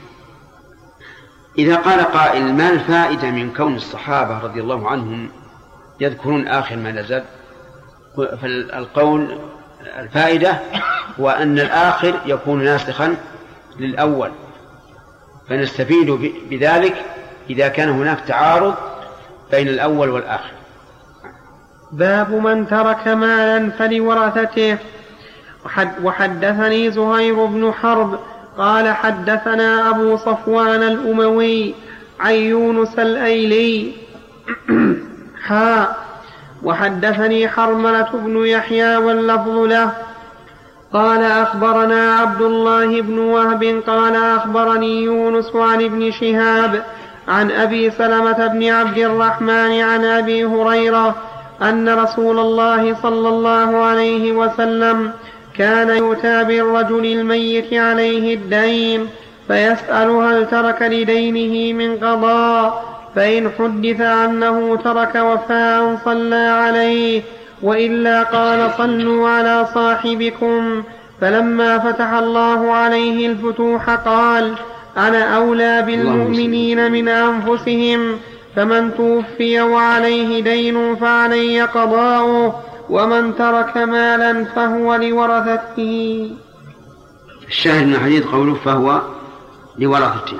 إذا 1.58 1.76
قال 1.76 2.00
قائل 2.00 2.54
ما 2.54 2.70
الفائدة 2.70 3.32
من 3.32 3.54
كون 3.54 3.76
الصحابة 3.76 4.40
رضي 4.40 4.62
الله 4.62 4.90
عنهم 4.90 5.30
يذكرون 6.00 6.48
آخر 6.48 6.76
ما 6.76 6.92
نزل؟ 6.92 7.24
فالقول 8.42 9.38
الفائدة 10.00 10.60
هو 11.20 11.30
أن 11.30 11.60
الآخر 11.60 12.20
يكون 12.26 12.64
ناسخا 12.64 13.16
للأول. 13.80 14.32
فنستفيد 15.50 16.12
بذلك 16.50 17.06
إذا 17.50 17.68
كان 17.68 17.90
هناك 17.90 18.20
تعارض 18.28 18.76
بين 19.52 19.68
الأول 19.68 20.10
والآخر. 20.10 20.52
باب 21.92 22.32
من 22.32 22.68
ترك 22.68 23.08
مالا 23.08 23.72
فلورثته. 23.72 24.78
وحدثني 26.04 26.92
زهير 26.92 27.46
بن 27.46 27.74
حرب 27.74 28.20
قال 28.58 28.94
حدثنا 28.94 29.90
أبو 29.90 30.18
صفوان 30.18 30.84
الأموي 30.84 31.74
عن 32.20 32.34
يونس 32.34 33.00
الأيلي 33.00 33.92
حاء 35.48 35.98
وحدثني 36.64 37.48
حرملة 37.48 38.10
بن 38.14 38.46
يحيى 38.46 38.98
واللفظ 38.98 39.58
له. 39.58 39.92
قال 40.94 41.24
أخبرنا 41.24 42.14
عبد 42.14 42.42
الله 42.42 43.02
بن 43.02 43.20
وهب 43.20 43.82
قال 43.88 44.16
أخبرني 44.16 45.04
يونس 45.04 45.56
عن 45.56 45.84
ابن 45.84 46.12
شهاب 46.12 46.84
عن 47.28 47.52
أبي 47.52 47.92
سلمة 47.92 48.48
بن 48.48 48.70
عبد 48.70 48.98
الرحمن 48.98 49.82
عن 49.82 50.06
أبي 50.06 50.46
هريرة 50.46 51.16
أن 51.62 51.90
رسول 51.90 52.40
الله 52.40 52.96
صلى 53.04 53.30
الله 53.30 53.78
عليه 53.78 54.32
وسلم 54.32 55.12
كان 55.58 55.98
يؤتى 55.98 56.44
بالرجل 56.44 57.06
الميت 57.06 57.74
عليه 57.74 58.36
الدين 58.36 59.08
فيسأل 59.48 60.10
هل 60.10 60.48
ترك 60.48 60.82
لدينه 60.82 61.74
من 61.74 61.98
قضاء 61.98 62.86
فإن 63.16 63.50
حدث 63.60 64.02
أنه 64.02 64.76
ترك 64.84 65.16
وفاء 65.16 65.98
صلى 66.06 66.36
عليه 66.36 67.22
وإلا 67.62 68.24
قال 68.24 68.72
صلوا 68.78 69.30
على 69.30 69.68
صاحبكم. 69.74 70.84
فلما 71.22 71.80
فتح 71.80 72.14
الله 72.14 72.74
عليه 72.74 73.28
الفتوح 73.28 73.90
قال 73.90 74.54
أنا 74.98 75.36
أولى 75.36 75.82
بالمؤمنين 75.82 76.92
من 76.92 77.08
أنفسهم 77.08 78.20
فمن 78.56 78.92
توفي 78.98 79.62
وعليه 79.62 80.44
دين 80.44 80.96
فعلي 80.96 81.62
قضاؤه. 81.62 82.67
ومن 82.90 83.36
ترك 83.36 83.78
مالا 83.78 84.46
فهو 84.56 84.96
لورثته. 84.96 86.32
الشاهد 87.48 87.88
من 87.88 87.94
الحديث 87.94 88.26
قوله 88.26 88.54
فهو 88.54 89.02
لورثته. 89.78 90.38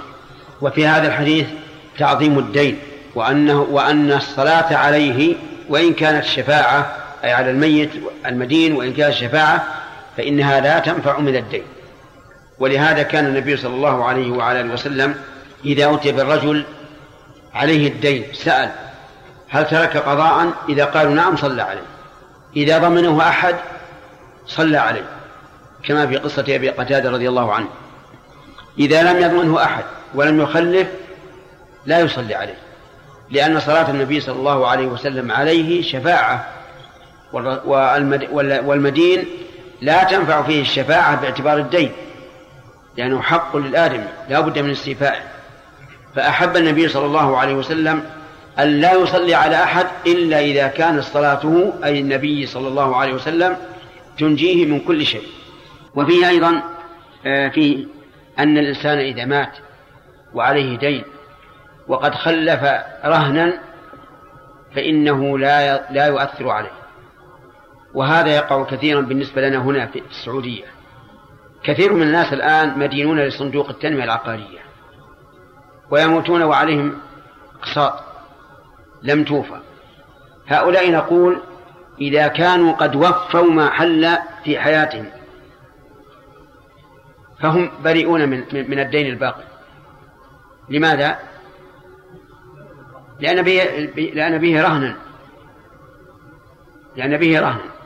وفي 0.62 0.88
هذا 0.88 1.08
الحديث 1.08 1.48
تعظيم 1.98 2.40
الدين 2.40 2.80
وأنه 3.16 3.62
وأن 3.62 4.12
الصلاة 4.12 4.76
عليه 4.76 5.36
وإن 5.70 5.94
كانت 5.94 6.24
شفاعة 6.24 6.96
أي 7.24 7.34
على 7.34 7.52
الميت 7.52 7.90
المدين 8.26 8.76
وإن 8.76 8.94
كانت 8.94 9.14
شفاعة 9.14 9.64
فإنها 10.18 10.60
لا 10.60 10.80
تنفع 10.80 11.20
من 11.20 11.36
الدين. 11.36 11.64
ولهذا 12.60 13.04
كان 13.04 13.26
النبي 13.26 13.58
صلى 13.58 13.76
الله 13.76 14.06
عليه 14.06 14.32
وعلى 14.32 14.62
آله 14.62 14.74
وسلم 14.74 15.16
إذا 15.66 15.96
أتي 15.96 16.12
بالرجل 16.12 16.66
عليه 17.54 17.88
الدين 17.88 18.24
سأل 18.34 18.72
هل 19.50 19.68
ترك 19.68 19.98
قضاء؟ 19.98 20.54
إذا 20.70 20.86
قالوا 20.86 21.14
نعم 21.14 21.38
صلى 21.38 21.62
عليه. 21.62 21.97
إذا 22.58 22.78
ضمنه 22.78 23.22
أحد 23.30 23.56
صلى 24.48 24.78
عليه 24.78 25.06
كما 25.84 26.08
في 26.08 26.18
قصة 26.18 26.46
أبي 26.50 26.70
قتادة 26.70 27.12
رضي 27.12 27.30
الله 27.30 27.54
عنه. 27.54 27.68
إذا 28.80 29.14
لم 29.14 29.22
يضمنه 29.22 29.64
أحد 29.64 29.84
ولم 30.16 30.42
يخلف 30.42 30.88
لا 31.86 32.00
يصلي 32.00 32.36
عليه 32.36 32.58
لأن 33.30 33.60
صلاة 33.60 33.90
النبي 33.92 34.20
صلى 34.20 34.36
الله 34.36 34.68
عليه 34.68 34.88
وسلم 34.88 35.32
عليه 35.32 35.82
شفاعة 35.82 36.46
والمدين 38.64 39.26
لا 39.82 40.04
تنفع 40.04 40.42
فيه 40.42 40.62
الشفاعة 40.62 41.22
باعتبار 41.22 41.58
الدين 41.58 41.92
لأنه 42.98 43.22
حق 43.22 43.58
للآدمي 43.58 44.08
لا 44.30 44.40
بد 44.40 44.60
من 44.60 44.72
استيفائه 44.72 45.22
فأحب 46.16 46.58
النبي 46.58 46.88
صلى 46.88 47.06
الله 47.06 47.38
عليه 47.38 47.54
وسلم 47.54 48.04
أن 48.60 48.82
لا 48.82 48.94
يصلي 48.94 49.34
على 49.36 49.64
أحد 49.64 49.88
إلا 50.08 50.40
إذا 50.40 50.68
كانت 50.68 51.04
صلاته 51.04 51.74
أي 51.84 52.00
النبي 52.00 52.46
صلى 52.46 52.68
الله 52.68 52.96
عليه 52.96 53.14
وسلم 53.14 53.58
تنجيه 54.20 54.66
من 54.66 54.80
كل 54.80 55.06
شيء. 55.06 55.28
وفيه 55.96 56.30
أيضا 56.30 56.64
آه، 57.26 57.50
في 57.50 57.88
أن 58.40 58.58
الإنسان 58.58 58.98
إذا 58.98 59.26
مات 59.26 59.58
وعليه 60.34 60.78
دين 60.78 61.04
وقد 61.88 62.16
خلف 62.16 62.64
رهنا 63.06 63.54
فإنه 64.76 65.38
لا 65.38 65.92
لا 65.92 66.06
يؤثر 66.06 66.50
عليه. 66.50 66.72
وهذا 67.94 68.36
يقع 68.36 68.64
كثيرا 68.64 69.02
بالنسبة 69.02 69.42
لنا 69.42 69.58
هنا 69.58 69.86
في 69.86 70.02
السعودية. 70.10 70.66
كثير 71.64 71.94
من 71.94 72.02
الناس 72.02 72.34
الآن 72.34 72.80
مدينون 72.80 73.20
لصندوق 73.20 73.70
التنمية 73.70 74.04
العقارية 74.04 74.60
ويموتون 75.92 76.44
وعليهم 76.44 76.98
أقساط. 77.60 78.07
لم 79.04 79.24
توفى. 79.24 79.60
هؤلاء 80.48 80.92
نقول 80.92 81.42
إذا 82.02 82.28
كانوا 82.28 82.74
قد 82.74 82.96
وفوا 82.96 83.52
ما 83.52 83.70
حل 83.70 84.18
في 84.44 84.60
حياتهم 84.60 85.06
فهم 87.40 87.70
بريئون 87.84 88.30
من 88.30 88.44
من 88.52 88.80
الدين 88.80 89.08
الباقي. 89.08 89.44
لماذا؟ 90.70 91.20
لأن 93.20 93.42
به 93.42 93.54
لأن 93.96 94.38
به 94.38 94.62
رهنا. 94.62 94.96
لأن 96.96 97.18
به 97.18 97.40
رهنا. 97.40 97.78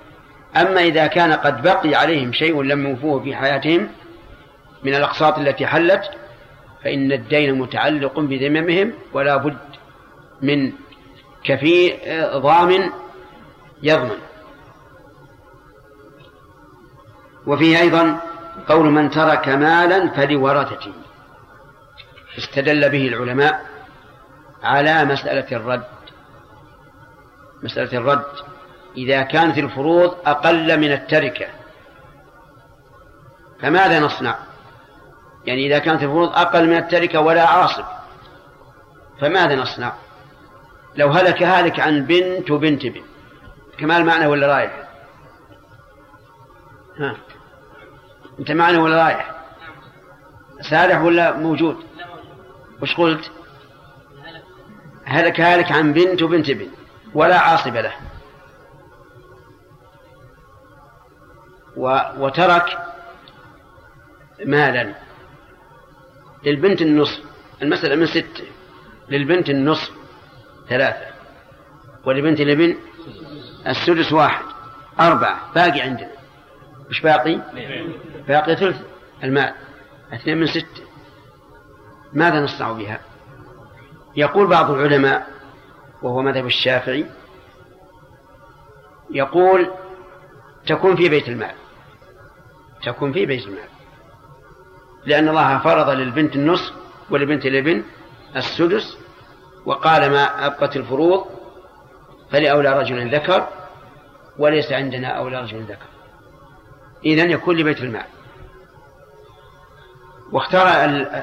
أما 0.56 0.82
إذا 0.82 1.08
كان 1.08 1.34
قد 1.34 1.62
بقي 1.62 1.96
عليهم 1.96 2.34
شيء 2.34 2.62
لم 2.62 2.88
يوفوه 2.88 3.24
في 3.24 3.36
حياتهم 3.36 3.90
من 4.84 4.96
الأقساط 4.96 5.40
التي 5.40 5.68
حلت 5.68 6.12
فإن 6.84 7.12
الدين 7.12 7.60
متعلق 7.60 8.20
بذممهم 8.20 8.94
ولا 9.14 9.38
بد 9.38 9.58
من 10.42 10.72
كفي 11.44 11.98
ضامن 12.36 12.92
يضمن 13.84 14.18
وفيه 17.48 17.80
أيضا 17.80 18.20
قول 18.68 18.86
من 18.86 19.10
ترك 19.10 19.50
مالا 19.50 20.10
فلورثته 20.10 20.94
استدل 22.38 22.90
به 22.90 23.08
العلماء 23.08 23.66
على 24.64 25.06
مسألة 25.06 25.58
الرد 25.58 25.84
مسألة 27.64 27.98
الرد 27.98 28.26
إذا 28.98 29.22
كانت 29.22 29.58
الفروض 29.58 30.18
أقل 30.26 30.80
من 30.80 30.92
التركة 30.92 31.48
فماذا 33.62 34.00
نصنع؟ 34.00 34.36
يعني 35.46 35.68
إذا 35.68 35.80
كانت 35.80 36.04
الفروض 36.04 36.30
أقل 36.30 36.68
من 36.68 36.78
التركة 36.78 37.20
ولا 37.20 37.48
عاصب 37.48 37.86
فماذا 39.22 39.56
نصنع؟ 39.56 39.94
لو 40.96 41.10
هلك 41.10 41.44
هالك 41.44 41.80
عن 41.80 42.06
بنت 42.06 42.52
وبنت 42.52 42.86
بنت 42.86 43.06
كمال 43.78 44.06
معنى 44.06 44.26
ولا 44.26 44.48
رايح؟ 44.48 44.84
ها 46.98 47.18
أنت 48.40 48.52
معنا 48.52 48.80
ولا 48.82 49.04
رايح؟ 49.04 49.36
سارح 50.70 51.02
ولا 51.02 51.38
موجود؟ 51.38 51.78
وش 52.82 52.96
قلت؟ 52.96 53.32
هلك 55.06 55.42
هالك 55.42 55.72
عن 55.72 55.94
بنت 55.94 56.22
وبنت 56.22 56.52
بنت 56.52 56.74
ولا 57.14 57.40
عاصب 57.40 57.76
له 57.76 57.94
وترك 62.18 62.78
مالا 64.46 64.96
للبنت 66.44 66.82
النصف 66.82 67.24
المسألة 67.62 67.96
من 67.96 68.06
ستة 68.06 68.44
للبنت 69.10 69.50
النصف 69.50 70.01
ثلاثة. 70.72 71.06
ولبنت 72.06 72.40
الابن 72.40 72.76
السدس 73.68 74.14
واحد. 74.14 74.46
أربعة. 75.00 75.54
باقي 75.56 75.82
عندنا. 75.82 76.12
وش 76.90 77.02
باقي؟ 77.02 77.42
باقي 78.28 78.56
ثلث 78.56 78.82
المال. 79.24 79.54
اثنين 80.14 80.38
من 80.38 80.46
ستة. 80.48 80.84
ماذا 82.14 82.40
نصنع 82.40 82.72
بها؟ 82.72 83.00
يقول 84.16 84.48
بعض 84.48 84.72
العلماء 84.72 85.28
وهو 86.02 86.22
مذهب 86.22 86.46
الشافعي 86.46 87.06
يقول 89.10 89.72
تكون 90.68 90.96
في 90.96 91.10
بيت 91.10 91.30
المال. 91.30 91.56
تكون 92.84 93.14
في 93.14 93.26
بيت 93.26 93.48
المال. 93.48 93.70
لأن 95.06 95.30
الله 95.30 95.60
فرض 95.60 95.90
للبنت 95.90 96.36
النصف 96.36 96.74
ولبنت 97.10 97.46
الابن 97.46 97.84
السدس 98.36 98.98
وقال 99.66 100.12
ما 100.12 100.46
أبقت 100.46 100.76
الفروض 100.76 101.26
فلأولى 102.32 102.80
رجل 102.80 103.16
ذكر 103.16 103.48
وليس 104.38 104.72
عندنا 104.72 105.08
أولى 105.08 105.42
رجل 105.42 105.64
ذكر. 105.64 105.86
إذن 107.06 107.32
يكون 107.32 107.58
لبيت 107.58 107.82
المال. 107.82 108.06
واختار 110.32 110.68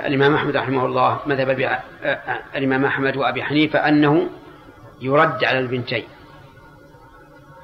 الإمام 0.07 0.35
أحمد 0.35 0.57
رحمه 0.57 0.87
الله 0.87 1.21
مذهب 1.27 1.81
الإمام 2.57 2.85
أحمد 2.85 3.17
وأبي 3.17 3.43
حنيفة 3.43 3.89
أنه 3.89 4.29
يرد 5.01 5.45
على 5.45 5.59
البنتين. 5.59 6.09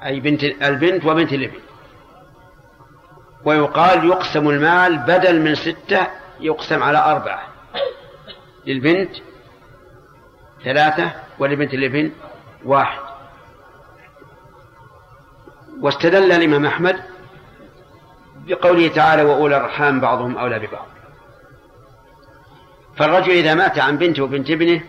أي 0.05 0.19
بنت 0.19 0.43
البنت 0.43 1.05
وبنت 1.05 1.33
الابن. 1.33 1.59
ويقال 3.45 4.05
يقسم 4.05 4.49
المال 4.49 4.97
بدل 4.97 5.41
من 5.41 5.55
ستة 5.55 6.07
يقسم 6.39 6.83
على 6.83 6.97
أربعة. 6.97 7.41
للبنت 8.65 9.15
ثلاثة 10.65 11.11
ولبنت 11.39 11.73
الابن 11.73 12.11
واحد. 12.65 12.99
واستدل 15.81 16.31
الإمام 16.31 16.65
أحمد 16.65 16.95
بقوله 18.47 18.87
تعالى 18.87 19.23
وأولى 19.23 19.57
الأرحام 19.57 19.99
بعضهم 19.99 20.37
أولى 20.37 20.59
ببعض. 20.59 20.87
فالرجل 22.97 23.31
إذا 23.31 23.53
مات 23.53 23.79
عن 23.79 23.97
بنته 23.97 24.23
وبنت 24.23 24.49
ابنه 24.49 24.81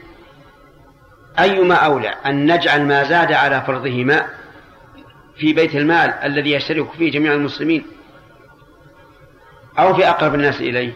أيما 1.38 1.74
أولى؟ 1.74 2.08
أن 2.08 2.52
نجعل 2.52 2.84
ما 2.84 3.04
زاد 3.04 3.32
على 3.32 3.60
فرضهما 3.60 4.26
في 5.36 5.52
بيت 5.52 5.74
المال 5.74 6.10
الذي 6.10 6.52
يشترك 6.52 6.90
فيه 6.90 7.10
جميع 7.10 7.32
المسلمين 7.32 7.86
أو 9.78 9.94
في 9.94 10.08
أقرب 10.08 10.34
الناس 10.34 10.60
إليه. 10.60 10.92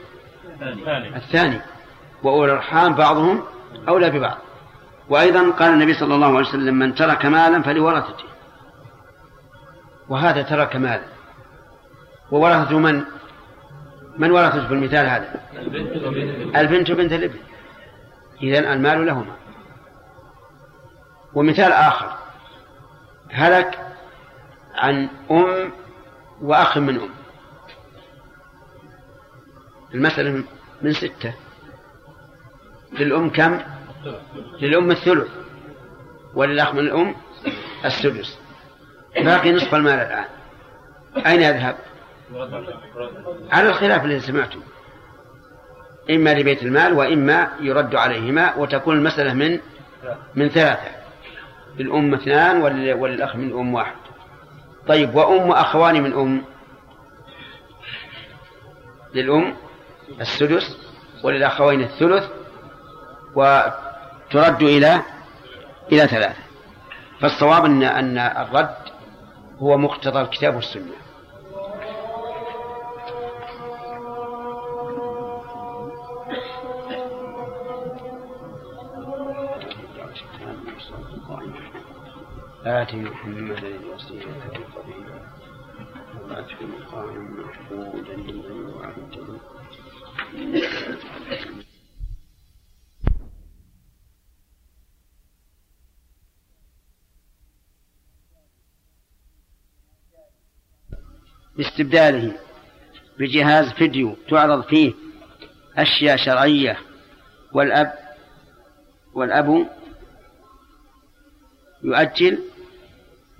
الثاني. 1.17 1.61
وأولى 2.23 2.53
الأرحام 2.53 2.95
بعضهم 2.95 3.43
أولى 3.89 4.11
ببعض. 4.11 4.39
وأيضا 5.11 5.51
قال 5.51 5.73
النبي 5.73 5.95
صلى 5.95 6.15
الله 6.15 6.27
عليه 6.27 6.49
وسلم 6.49 6.75
من 6.75 6.95
ترك 6.95 7.27
مالا 7.27 7.63
فلورثته. 7.63 8.25
وهذا 10.09 10.43
ترك 10.43 10.77
مالا 10.77 11.07
وورثته 12.31 12.79
من؟ 12.79 13.05
من 14.19 14.31
ورثته 14.31 14.69
في 14.69 14.75
المثال 14.75 15.07
هذا؟ 15.07 15.41
البنت 16.57 16.91
وبنت 16.91 17.13
الابن. 17.13 17.39
إذن 18.43 18.65
المال 18.65 19.07
لهما. 19.07 19.37
ومثال 21.35 21.73
آخر. 21.73 22.19
هلك 23.31 23.87
عن 24.75 25.09
أم 25.31 25.73
وأخ 26.41 26.79
من 26.79 27.01
أم. 27.01 27.11
المسألة 29.95 30.45
من 30.83 30.93
ستة. 30.93 31.35
للأم 32.93 33.31
كم؟ 33.31 33.61
للأم 34.63 34.91
الثلث 34.91 35.29
وللأخ 36.35 36.73
من 36.75 36.79
الأم 36.79 37.15
السدس. 37.85 38.39
باقي 39.17 39.53
نصف 39.53 39.75
المال 39.75 39.99
الآن. 39.99 40.25
أين 41.27 41.43
يذهب؟ 41.43 41.77
على 43.53 43.69
الخلاف 43.69 44.05
الذي 44.05 44.21
سمعته 44.21 44.61
إما 46.11 46.35
لبيت 46.35 46.63
المال 46.63 46.93
وإما 46.93 47.51
يرد 47.61 47.95
عليهما 47.95 48.55
وتكون 48.57 48.97
المسألة 48.97 49.35
من 49.35 49.61
من 50.35 50.49
ثلاثة. 50.49 50.91
للأم 51.79 52.15
اثنان 52.15 52.63
وللأخ 52.93 53.37
من 53.37 53.53
أم 53.53 53.75
واحد. 53.75 53.97
طيب 54.87 55.15
وأم 55.15 55.49
وأخوان 55.49 56.03
من 56.03 56.13
أم؟ 56.13 56.45
للأم 59.15 59.57
السدس 60.21 60.91
وللأخوين 61.25 61.81
الثلث 61.81 62.31
وترد 64.31 64.63
إلى 64.63 65.03
إلى 65.93 66.07
ثلاثة. 66.07 66.43
فالصواب 67.21 67.65
أن 67.65 67.83
أن 67.83 68.19
الرد 68.19 68.77
هو 69.59 69.79
مقتضى 69.79 70.21
الكتاب 70.21 70.55
والسنة. 70.55 70.93
آت 82.65 82.95
محمدا 82.95 83.69
الوسيلة 83.69 84.27
والفضيلة 84.53 85.21
وآت 86.29 86.51
مقام 86.63 87.37
محمودا 87.41 88.15
لمن 88.17 88.71
باستبداله 101.61 102.37
بجهاز 103.19 103.73
فيديو 103.73 104.17
تعرض 104.29 104.63
فيه 104.63 104.93
أشياء 105.77 106.17
شرعية. 106.17 106.79
والأب 107.53 107.93
والأب 109.15 109.69
يؤجل 111.83 112.39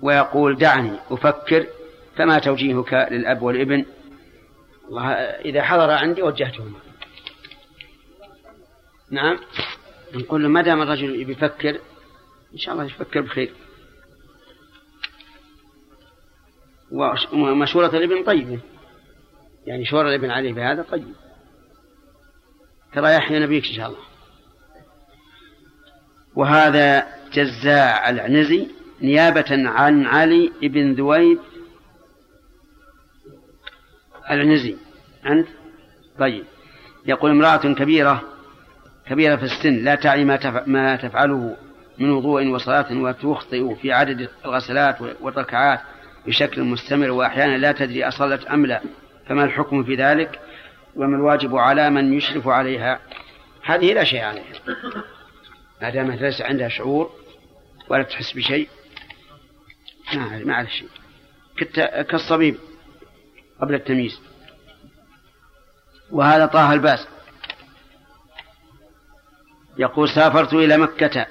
ويقول 0.01 0.55
دعني 0.55 0.99
أفكر 1.11 1.67
فما 2.15 2.39
توجيهك 2.39 2.93
للأب 3.11 3.41
والابن؟ 3.41 3.85
الله 4.89 5.11
إذا 5.45 5.61
حضر 5.61 5.91
عندي 5.91 6.21
وجهتهما. 6.21 6.79
نعم. 9.11 9.39
نقول 10.13 10.43
له 10.43 10.49
ما 10.49 10.61
دام 10.61 10.81
الرجل 10.81 11.31
يفكر 11.31 11.79
إن 12.53 12.57
شاء 12.57 12.73
الله 12.73 12.85
يفكر 12.85 13.21
بخير. 13.21 13.51
ومشورة 17.33 17.87
الابن 17.87 18.23
طيبة 18.23 18.59
يعني 19.65 19.85
شورى 19.85 20.09
الابن 20.09 20.31
عليه 20.31 20.53
بهذا 20.53 20.81
طيب. 20.81 21.13
ترى 22.93 23.13
يحيى 23.13 23.39
نبيك 23.39 23.67
إن 23.67 23.73
شاء 23.73 23.87
الله. 23.87 23.99
وهذا 26.35 27.07
جزاع 27.33 28.09
العنزي 28.09 28.67
نيابة 29.01 29.69
عن 29.69 30.05
علي 30.05 30.51
بن 30.61 30.93
ذويب 30.93 31.39
العنزي. 34.31 34.77
أنت 35.25 35.47
طيب. 36.19 36.45
يقول 37.05 37.31
امرأة 37.31 37.73
كبيرة 37.73 38.23
كبيرة 39.07 39.35
في 39.35 39.43
السن 39.43 39.83
لا 39.83 39.95
تعي 39.95 40.25
ما 40.25 40.63
ما 40.67 40.95
تفعله 40.95 41.57
من 41.97 42.09
وضوء 42.09 42.47
وصلاة 42.47 42.97
وتخطئ 42.97 43.75
في 43.75 43.91
عدد 43.91 44.29
الغسلات 44.45 45.01
والركعات 45.01 45.79
بشكل 46.25 46.63
مستمر 46.63 47.11
وأحيانا 47.11 47.57
لا 47.57 47.71
تدري 47.71 48.07
أصلت 48.07 48.45
أم 48.45 48.65
لا 48.65 48.81
فما 49.27 49.43
الحكم 49.43 49.83
في 49.83 49.95
ذلك؟ 49.95 50.39
وما 50.95 51.17
الواجب 51.17 51.55
على 51.55 51.89
من 51.89 52.13
يشرف 52.13 52.47
عليها؟ 52.47 52.99
هذه 53.63 53.93
لا 53.93 54.03
شيء 54.03 54.21
عليها. 54.21 54.45
ما 55.81 55.89
دامت 55.89 56.21
ليس 56.21 56.41
عندها 56.41 56.69
شعور 56.69 57.11
ولا 57.89 58.03
تحس 58.03 58.33
بشيء 58.33 58.69
ما 60.13 60.39
ما 60.45 60.55
عليه 60.55 60.69
شيء. 60.69 60.89
كالصبيب 62.03 62.55
قبل 63.61 63.75
التمييز. 63.75 64.21
وهذا 66.11 66.45
طه 66.45 66.73
الباس. 66.73 67.07
يقول 69.77 70.09
سافرت 70.09 70.53
إلى 70.53 70.77
مكة 70.77 71.27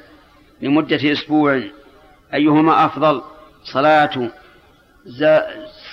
لمدة 0.60 1.12
أسبوع. 1.12 1.62
أيهما 2.34 2.84
أفضل؟ 2.86 3.22
صلاة 3.64 4.30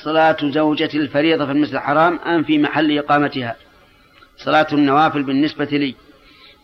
صلاة 0.04 0.38
زوجة 0.44 0.90
الفريضة 0.94 1.46
في 1.46 1.52
المسجد 1.52 1.76
الحرام 1.76 2.20
أم 2.20 2.44
في 2.44 2.58
محل 2.58 2.98
إقامتها. 3.00 3.56
صلاة 4.38 4.68
النوافل 4.74 5.24
بالنسبة 5.24 5.66
لي. 5.66 5.96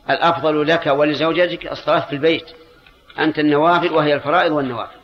الأفضل 0.10 0.68
لك 0.68 0.88
ولزوجتك 0.88 1.72
الصلاة 1.72 2.06
في 2.06 2.14
البيت. 2.14 2.46
أنت 3.20 3.40
النوافل 3.40 3.92
وهي 3.92 4.14
الفرائض 4.14 4.52
والنوافل. 4.52 5.04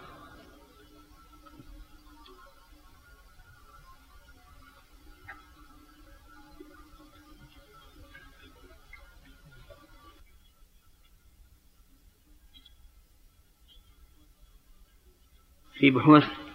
في 15.80 15.92
بحوث 15.92 16.49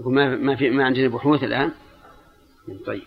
يقول 0.00 0.14
ما 0.14 0.36
ما 0.36 0.56
في 0.56 0.70
ما 0.70 0.84
عندنا 0.84 1.08
بحوث 1.08 1.44
الآن؟ 1.44 1.72
طيب. 2.86 3.02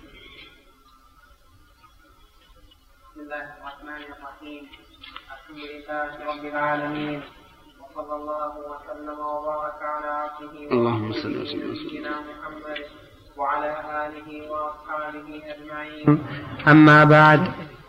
بسم 3.11 3.21
الله 3.21 3.43
الرحمن 3.57 4.01
الرحيم. 4.13 4.63
الحمد 5.33 5.57
لله 5.57 6.09
رب 6.29 6.45
العالمين 6.45 7.21
وصلى 7.81 8.15
الله 8.15 8.51
وسلم 8.71 9.19
وبارك 9.19 9.81
على 9.81 10.07
عبده 10.07 10.71
اللهم 10.71 11.13
صل 11.13 11.37
ورسوله 11.37 11.65
وسلم. 11.71 11.87
نبينا 11.87 12.13
محمد 12.29 12.79
وعلى 13.37 13.71
آله 14.05 14.51
وأصحابه 14.51 15.27
أجمعين. 15.53 16.23
أما 16.67 17.03
بعد 17.03 17.41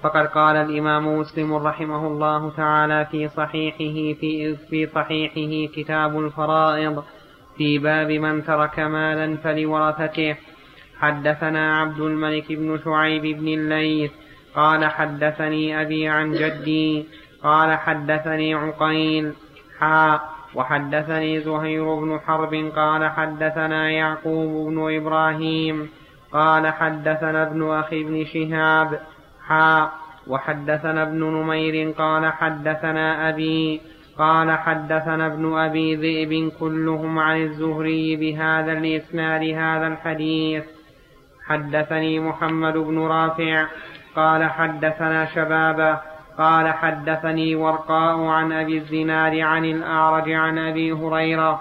فقد 0.03 0.27
قال 0.27 0.57
الإمام 0.57 1.19
مسلم 1.19 1.55
رحمه 1.55 2.07
الله 2.07 2.51
تعالى 2.57 3.07
في 3.11 3.29
صحيحه 3.29 4.21
في 4.21 4.57
في 4.57 4.87
صحيحه 4.87 5.73
كتاب 5.77 6.19
الفرائض. 6.19 7.05
في 7.57 7.79
باب 7.79 8.11
من 8.11 8.45
ترك 8.45 8.81
مالا 8.81 9.37
فلورثته. 9.37 10.37
حدثنا 11.01 11.81
عبد 11.81 12.01
الملك 12.01 12.53
بن 12.53 12.79
شعيب 12.85 13.23
بن 13.23 13.49
الليث. 13.49 14.11
قال 14.55 14.85
حدثني 14.85 15.83
أبي 15.83 16.09
عن 16.09 16.33
جدي. 16.33 17.07
قال 17.43 17.79
حدثني 17.79 18.55
عقيل. 18.55 19.33
حا 19.81 20.21
وحدثني 20.55 21.41
زهير 21.41 21.95
بن 21.95 22.21
حرب. 22.27 22.55
قال 22.77 23.11
حدثنا 23.11 23.91
يعقوب 23.91 24.71
بن 24.71 24.97
إبراهيم. 24.97 25.89
قال 26.33 26.73
حدثنا 26.73 27.43
ابن 27.43 27.71
أخي 27.71 28.05
بن 28.05 28.25
شهاب. 28.25 29.01
حا 29.47 29.91
وحدثنا 30.27 31.03
ابن 31.03 31.21
نمير. 31.25 31.95
قال 31.99 32.33
حدثنا 32.33 33.29
أبي. 33.29 33.81
قال 34.19 34.51
حدثنا 34.51 35.27
ابن 35.27 35.59
أبي 35.59 35.97
ذئب 35.97 36.53
كلهم 36.61 37.19
عن 37.19 37.43
الزهري 37.43 38.17
بهذا 38.17 38.73
الإسناد 38.73 39.43
هذا 39.43 39.87
الحديث. 39.87 40.65
حدثني 41.47 42.21
محمد 42.21 42.77
بن 42.77 42.99
رافع 42.99 43.67
قال 44.17 44.45
حدثنا 44.45 45.25
شبابة 45.35 45.99
قال 46.39 46.69
حدثني 46.69 47.55
ورقاء 47.55 48.21
عن 48.21 48.53
أبي 48.53 48.79
الزناد 48.79 49.35
عن 49.35 49.65
الأعرج 49.65 50.31
عن 50.31 50.59
أبي 50.59 50.93
هريرة 50.93 51.61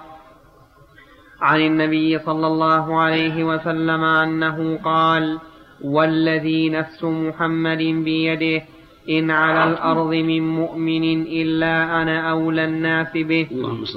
عن 1.41 1.60
النبي 1.60 2.20
صلى 2.20 2.47
الله 2.47 3.01
عليه 3.01 3.43
وسلم 3.43 4.04
أنه 4.04 4.80
قال 4.84 5.39
والذي 5.84 6.70
نفس 6.70 7.04
محمد 7.04 7.78
بيده 7.78 8.66
إن 9.10 9.32
على 9.32 9.72
الأرض 9.72 10.14
من 10.14 10.56
مؤمن 10.56 11.22
إلا 11.22 12.01
أنا 12.01 12.32
أولى 12.32 12.66
الناس 12.66 13.08
به. 13.14 13.47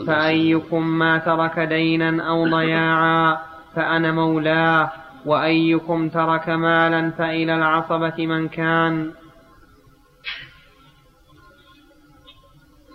فأيكم 0.07 0.99
ما 0.99 1.19
ترك 1.19 1.59
دينا 1.59 2.29
أو 2.29 2.49
ضياعا 2.49 3.39
فأنا 3.75 4.13
مولاه. 4.13 4.93
وأيكم 5.27 6.09
ترك 6.09 6.49
مالا 6.49 7.11
فإلى 7.11 7.55
العصبة 7.55 8.27
من 8.27 8.49
كان. 8.49 9.13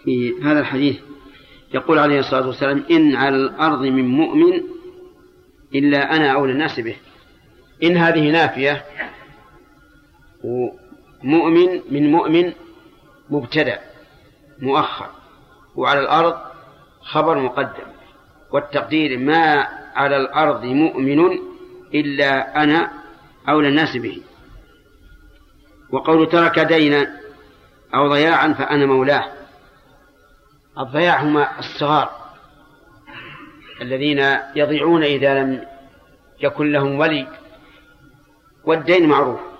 في 0.04 0.34
هذا 0.44 0.60
الحديث 0.60 1.00
يقول 1.74 2.00
عليه 2.00 2.20
الصلاة 2.20 2.48
والسلام 2.48 2.84
إن 2.92 3.16
على 3.16 3.36
الأرض 3.36 3.82
من 3.82 4.08
مؤمن 4.08 4.62
إلا 5.76 6.16
أنا 6.16 6.32
أولى 6.32 6.52
الناس 6.52 6.80
به. 6.80 6.96
إن 7.84 7.98
هذه 7.98 8.32
نافية 8.32 8.84
ومؤمن 11.24 11.82
من 11.90 12.12
مؤمن 12.12 12.54
مبتدأ 13.30 13.80
مؤخر 14.60 15.10
وعلى 15.76 16.00
الأرض 16.00 16.38
خبر 17.02 17.40
مقدم 17.40 17.92
والتقدير 18.52 19.18
ما 19.18 19.68
على 19.96 20.18
الأرض 20.18 20.66
مؤمن 20.66 21.40
إلا 21.94 22.64
أنا 22.64 22.92
أولى 23.50 23.68
الناس 23.68 23.98
به. 23.98 24.22
وقول 25.92 26.30
ترك 26.30 26.60
دينا 26.60 27.20
أو 27.96 28.08
ضياعا 28.08 28.54
فأنا 28.54 28.86
مولاه. 28.86 29.32
الضياع 30.80 31.24
هم 31.24 31.38
الصغار 31.38 32.10
الذين 33.82 34.38
يضيعون 34.56 35.04
إذا 35.04 35.44
لم 35.44 35.66
يكن 36.40 36.72
لهم 36.72 37.00
ولي 37.00 37.28
والدين 38.64 39.10
معروف. 39.10 39.51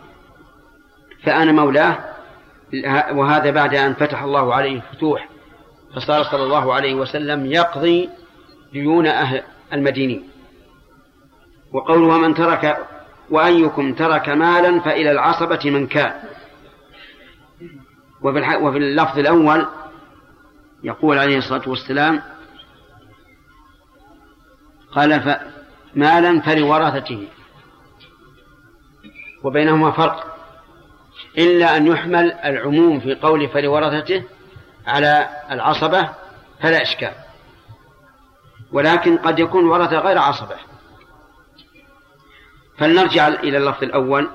فأنا 1.24 1.52
مولاه 1.52 1.98
وهذا 3.12 3.52
بعد 3.52 3.76
أن 3.76 3.94
فتح 3.94 4.24
الله 4.24 4.54
عليه 4.54 4.76
الفتوح 4.76 5.30
فصار 5.96 6.24
صلى 6.24 6.44
الله 6.44 6.74
عليه 6.74 6.94
وسلم 6.94 7.46
يقضي 7.46 8.10
ديون 8.74 9.08
أهل 9.08 9.44
المدينين 9.74 10.30
وقوله 11.74 12.18
من 12.18 12.34
ترك 12.34 12.88
وأيكم 13.30 13.94
ترك 13.94 14.30
مالا 14.30 14.80
فإلى 14.80 15.12
العصبة 15.12 15.60
من 15.66 15.88
كان 15.88 16.14
وفي. 18.22 18.56
وفي 18.56 18.78
اللفظ 18.78 19.20
الأول 19.20 19.68
يقول 20.84 21.18
عليه 21.18 21.38
الصلاة 21.38 21.70
والسلام 21.70 22.22
قال. 24.92 25.40
مالا 25.96 26.42
فلورثته 26.42 27.28
وبينهما 29.44 29.92
فرق 29.92 30.31
إلا 31.38 31.78
أن 31.78 31.88
يحمل 31.88 32.32
العموم 32.32 33.00
في 33.00 33.16
قول 33.16 33.50
فلورثته 33.50 34.24
على 34.88 35.30
العصبة 35.52 36.10
فلا 36.62 36.82
إشكال. 36.82 37.14
ولكن 38.72 39.18
قد 39.18 39.40
يكون 39.40 39.66
ورثة 39.66 40.00
غير 40.00 40.18
عصبة. 40.18 40.56
فلنرجع 42.78 43.28
إلى 43.28 43.58
اللفظ 43.58 43.84
الأول. 43.84 44.30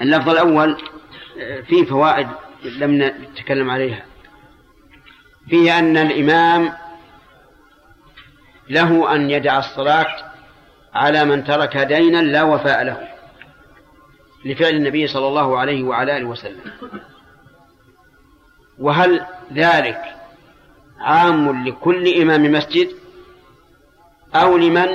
اللفظ 0.00 0.28
الأول 0.28 0.82
فيه 1.66 1.84
فوائد 1.84 2.28
لم 2.64 3.02
نتكلم 3.02 3.70
عليها. 3.70 4.04
فيه 5.48 5.78
أن 5.78 5.96
الإمام 5.96 6.72
له 8.68 9.14
أن 9.14 9.30
يدع 9.30 9.58
الصلاة 9.58 10.06
على 10.94 11.24
من 11.24 11.44
ترك 11.44 11.76
دينا 11.76 12.18
لا 12.18 12.42
وفاء 12.42 12.82
له. 12.82 13.09
لفعل 14.44 14.74
النبي 14.74 15.06
صلى 15.06 15.28
الله 15.28 15.58
عليه 15.58 15.82
وعلى 15.82 16.16
آله 16.16 16.24
وسلم. 16.24 16.72
وهل 18.78 19.26
ذلك 19.52 20.00
عام 21.00 21.68
لكل 21.68 22.22
إمام 22.22 22.52
مسجد؟ 22.52 22.88
أو 24.34 24.56
لمن 24.56 24.88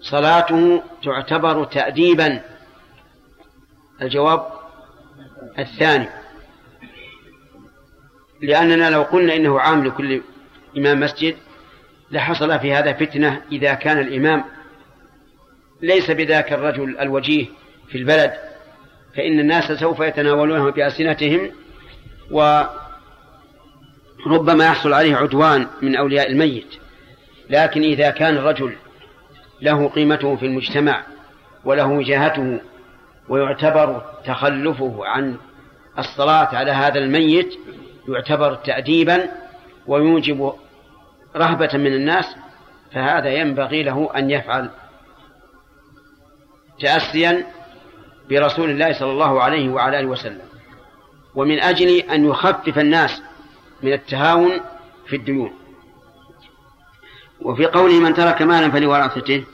صلاته 0.00 0.82
تعتبر 1.04 1.64
تأديبا؟ 1.64 2.40
الجواب 4.02 4.46
الثاني. 5.58 6.08
لأننا 8.42 8.90
لو 8.90 9.02
قلنا 9.02 9.36
إنه 9.36 9.60
عام 9.60 9.84
لكل 9.84 10.22
إمام 10.76 11.00
مسجد 11.00 11.36
لحصل 12.10 12.58
في 12.58 12.74
هذا 12.74 12.92
فتنة 12.92 13.42
إذا 13.52 13.74
كان 13.74 13.98
الإمام 13.98 14.44
ليس 15.82 16.10
بذاك 16.10 16.52
الرجل 16.52 16.98
الوجيه 16.98 17.46
في 17.88 17.98
البلد. 17.98 18.51
فإن 19.16 19.40
الناس 19.40 19.72
سوف 19.72 20.00
يتناولونه 20.00 20.70
بألسنتهم 20.70 21.50
وربما 22.30 22.74
يحصل 24.64 24.92
عليه 24.92 25.16
عدوان 25.16 25.66
من 25.82 25.96
أولياء 25.96 26.30
الميت. 26.30 26.74
لكن 27.50 27.82
إذا 27.82 28.10
كان 28.10 28.36
الرجل 28.36 28.76
له 29.62 29.88
قيمته 29.88 30.36
في 30.36 30.46
المجتمع 30.46 31.02
وله 31.64 31.86
وجاهته 31.86 32.60
ويعتبر 33.28 34.02
تخلفه 34.24 35.06
عن 35.06 35.36
الصلاة 35.98 36.56
على 36.56 36.70
هذا 36.70 36.98
الميت 36.98 37.54
يعتبر 38.08 38.54
تأديبا 38.54 39.28
ويوجب 39.86 40.52
رهبة 41.36 41.70
من 41.74 41.94
الناس 41.94 42.36
فهذا 42.92 43.28
ينبغي 43.28 43.82
له 43.82 44.10
أن 44.16 44.30
يفعل 44.30 44.70
تأسيا 46.80 47.46
برسول 48.30 48.70
الله 48.70 48.92
صلى 48.92 49.10
الله 49.10 49.42
عليه 49.42 49.68
وعلى 49.68 50.00
آله 50.00 50.08
وسلم. 50.08 50.42
ومن 51.34 51.60
أجل 51.60 51.88
أن 51.88 52.24
يخفف 52.24 52.78
الناس 52.78 53.22
من 53.82 53.92
التهاون 53.92 54.60
في 55.06 55.16
الديون. 55.16 55.52
وفي 57.40 57.66
قوله 57.66 58.00
من 58.00 58.14
ترك 58.14 58.42
مالا 58.42 58.70
فلورثته 58.70 59.44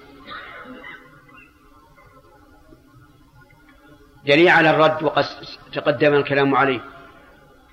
دليل 4.27 4.49
على 4.49 4.71
الرد 4.71 5.03
وقد 5.03 5.25
تقدم 5.73 6.15
الكلام 6.15 6.55
عليه. 6.55 6.81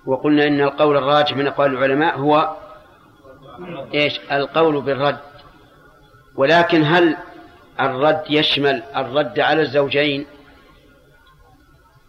وقلنا 0.06 0.48
إن 0.48 0.62
القول 0.62 0.98
الراجح 0.98 1.38
من 1.38 1.48
أقوال 1.48 1.72
العلماء 1.72 2.18
هو 2.18 2.56
إيش؟ 3.94 4.20
القول 4.32 4.82
بالرد. 4.82 5.20
ولكن 6.36 6.84
هل 6.84 7.18
الرد 7.80 8.24
يشمل 8.30 8.84
الرد 8.96 9.40
على 9.40 9.62
الزوجين 9.62 10.26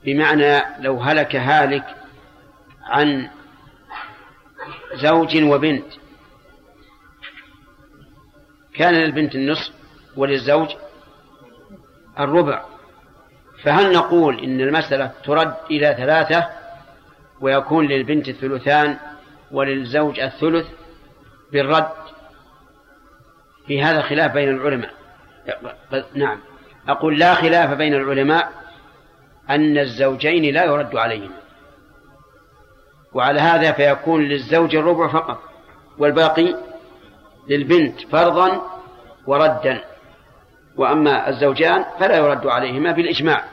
بمعنى 0.05 0.63
لو 0.79 1.01
هلك 1.01 1.37
هالك 1.37 1.97
عن 2.83 3.31
زوج 4.95 5.43
وبنت. 5.43 5.87
كان 8.75 8.95
للبنت 8.95 9.35
النصف 9.35 9.73
وللزوج 10.17 10.69
الربع. 12.19 12.65
فهل 13.63 13.93
نقول 13.93 14.45
إن 14.45 14.61
المسألة 14.61 15.13
ترد 15.25 15.55
إلى 15.71 15.95
ثلاثة 15.99 16.49
ويكون 17.41 17.87
للبنت 17.87 18.29
الثلثان 18.29 18.99
وللزوج 19.51 20.21
الثلث 20.21 20.67
بالرد؟ 21.53 21.93
في 23.67 23.83
هذا 23.83 24.03
خلاف 24.03 24.33
بين 24.33 24.49
العلماء. 24.49 24.95
نعم. 26.15 26.41
أقول 26.89 27.19
لا 27.19 27.35
خلاف 27.35 27.71
بين 27.71 27.95
العلماء 27.95 28.66
أن 29.51 29.79
الزوجين 29.79 30.55
لا 30.55 30.65
يرد 30.65 30.97
عليهما. 30.97 31.37
وعلى 33.13 33.41
هذا 33.41 33.73
فيكون 33.73 34.23
للزوج 34.23 34.77
الربع 34.77 35.09
فقط 35.09 35.39
والباقي 35.99 36.55
للبنت 37.49 38.01
فرضا 38.01 38.63
وردا. 39.27 39.85
وأما 40.77 41.29
الزوجان 41.29 41.85
فلا 42.01 42.17
يرد 42.17 42.47
عليهما 42.47 42.93
بالإجماع 42.93 43.45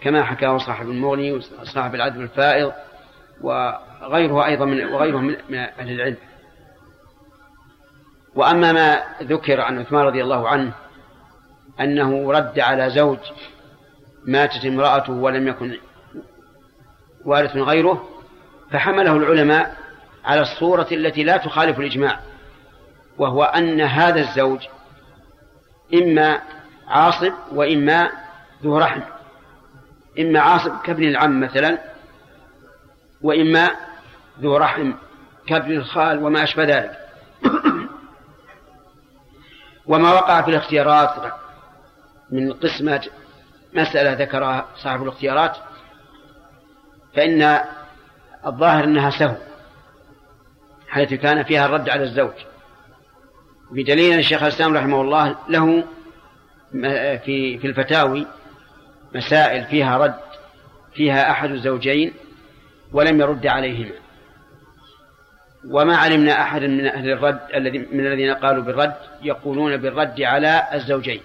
كما 0.00 0.24
حكاه 0.24 0.58
صاحب 0.58 0.90
المغني 0.90 1.32
وصاحب 1.32 1.94
العدل 1.94 2.22
الفائض 2.22 2.72
وغيره 3.40 4.46
أيضا 4.46 4.64
من 4.64 4.84
وغيره 4.84 5.18
من 5.18 5.56
أهل 5.56 5.90
العلم. 5.90 6.16
وأما 8.34 8.72
ما 8.72 9.02
ذكر 9.22 9.60
عن 9.60 9.78
عثمان 9.78 10.02
رضي 10.02 10.22
الله 10.22 10.48
عنه 10.48 10.72
أنه 11.80 12.32
رد 12.32 12.58
على 12.58 12.90
زوج 12.90 13.18
ماتت 14.26 14.64
امرأته 14.64 15.12
ولم 15.12 15.48
يكن 15.48 15.76
وارث 17.24 17.56
غيره 17.56 18.08
فحمله 18.70 19.16
العلماء 19.16 19.76
على 20.24 20.40
الصورة 20.40 20.86
التي 20.92 21.24
لا 21.24 21.36
تخالف 21.36 21.80
الإجماع 21.80 22.20
وهو 23.18 23.44
أن 23.44 23.80
هذا 23.80 24.20
الزوج 24.20 24.60
إما 25.94 26.40
عاصب 26.88 27.32
وإما 27.52 28.10
ذو 28.62 28.78
رحم 28.78 29.00
إما 30.18 30.40
عاصب 30.40 30.72
كابن 30.84 31.04
العم 31.04 31.40
مثلا 31.40 31.78
وإما 33.22 33.70
ذو 34.40 34.56
رحم 34.56 34.92
كابن 35.46 35.72
الخال 35.72 36.22
وما 36.22 36.42
أشبه 36.42 36.64
ذلك. 36.64 36.98
وما 39.86 40.12
وقع 40.12 40.42
في 40.42 40.48
الاختيارات 40.48 41.32
من 42.30 42.52
قسمة 42.52 43.06
مسألة 43.76 44.12
ذكرها 44.12 44.66
صاحب 44.76 45.02
الاختيارات 45.02 45.56
فإن 47.14 47.58
الظاهر 48.46 48.84
أنها 48.84 49.10
سهو 49.10 49.36
حيث 50.88 51.14
كان 51.14 51.42
فيها 51.42 51.66
الرد 51.66 51.88
على 51.88 52.02
الزوج. 52.02 52.32
بدليل 53.70 54.12
أن 54.12 54.18
الشيخ 54.18 54.42
الإسلام 54.42 54.76
رحمه 54.76 55.00
الله 55.00 55.36
له 55.48 55.84
في 57.24 57.58
في 57.58 57.66
الفتاوي 57.66 58.26
مسائل 59.14 59.64
فيها 59.64 59.98
رد 59.98 60.20
فيها 60.94 61.30
أحد 61.30 61.50
الزوجين 61.50 62.12
ولم 62.92 63.20
يرد 63.20 63.46
عليهما. 63.46 63.94
وما 65.70 65.96
علمنا 65.96 66.42
أحدا 66.42 66.66
من 66.66 66.86
أهل 66.86 67.10
الرد 67.10 67.40
الذي 67.54 67.78
من 67.78 68.06
الذين 68.06 68.34
قالوا 68.34 68.62
بالرد 68.62 68.94
يقولون 69.22 69.76
بالرد 69.76 70.22
على 70.22 70.62
الزوجين. 70.74 71.20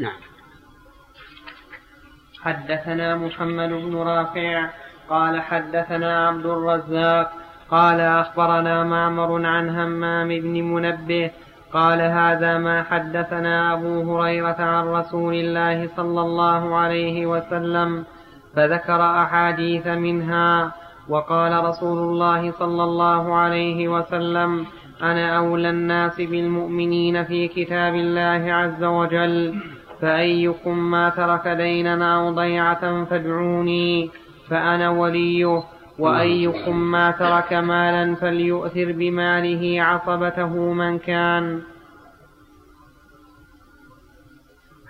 نعم. 0.00 0.20
حدثنا 2.42 3.16
محمد 3.16 3.68
بن 3.68 3.96
رافع 3.96 4.68
قال 5.10 5.40
حدثنا 5.40 6.28
عبد 6.28 6.46
الرزاق 6.46 7.32
قال 7.70 8.00
أخبرنا 8.00 8.84
معمر 8.84 9.46
عن 9.46 9.68
همام 9.68 10.28
بن 10.28 10.62
منبه 10.62 11.30
قال 11.72 12.00
هذا 12.00 12.58
ما 12.58 12.82
حدثنا 12.82 13.72
أبو 13.72 13.92
هريرة 14.08 14.60
عن 14.60 14.84
رسول 14.88 15.34
الله 15.34 15.88
صلى 15.96 16.20
الله 16.20 16.76
عليه 16.76 17.26
وسلم 17.26 18.04
فذكر 18.56 19.00
أحاديث 19.22 19.86
منها 19.86 20.72
وقال 21.08 21.64
رسول 21.64 21.98
الله 21.98 22.52
صلى 22.52 22.84
الله 22.84 23.34
عليه 23.34 23.88
وسلم 23.88 24.66
أنا 25.02 25.38
أولى 25.38 25.70
الناس 25.70 26.16
بالمؤمنين 26.16 27.24
في 27.24 27.48
كتاب 27.48 27.94
الله 27.94 28.52
عز 28.52 28.84
وجل. 28.84 29.54
فأيكم 30.00 30.78
ما 30.90 31.08
ترك 31.08 31.48
دينا 31.48 32.16
أو 32.16 32.30
ضيعة 32.30 33.04
فادعوني 33.04 34.10
فأنا 34.48 34.90
وليه. 34.90 35.62
وأيكم 35.98 36.76
ما 36.76 37.10
ترك 37.10 37.52
مالا 37.52 38.14
فليؤثر 38.14 38.92
بماله 38.92 39.82
عصبته 39.82 40.72
من 40.72 40.98
كان. 40.98 41.62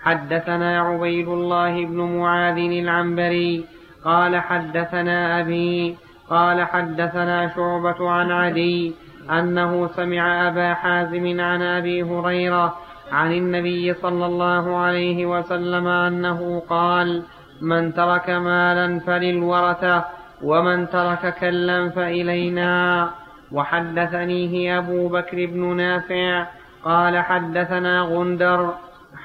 حدثنا 0.03 0.81
عبيد 0.81 1.27
الله 1.27 1.85
بن 1.85 1.97
معاذ 2.17 2.57
العنبري 2.57 3.65
قال 4.05 4.35
حدثنا 4.39 5.39
أبي 5.39 5.97
قال 6.29 6.63
حدثنا 6.63 7.55
شعبة 7.55 8.09
عن 8.09 8.31
عدي 8.31 8.93
أنه 9.29 9.87
سمع 9.87 10.47
أبا 10.47 10.73
حازم 10.73 11.41
عن 11.41 11.61
أبي 11.61 12.03
هريرة 12.03 12.75
عن 13.11 13.31
النبي 13.31 13.93
صلى 13.93 14.25
الله 14.25 14.77
عليه 14.77 15.25
وسلم 15.25 15.87
أنه 15.87 16.63
قال 16.69 17.23
من 17.61 17.93
ترك 17.93 18.29
مالا 18.29 18.99
فللورثة 18.99 20.05
ومن 20.43 20.89
ترك 20.89 21.35
كلا 21.39 21.89
فإلينا. 21.89 23.09
وحدثنيه 23.51 24.77
أبو 24.77 25.07
بكر 25.07 25.45
بن 25.45 25.75
نافع 25.75 26.45
قال 26.83 27.17
حدثنا 27.17 28.01
غندر 28.01 28.73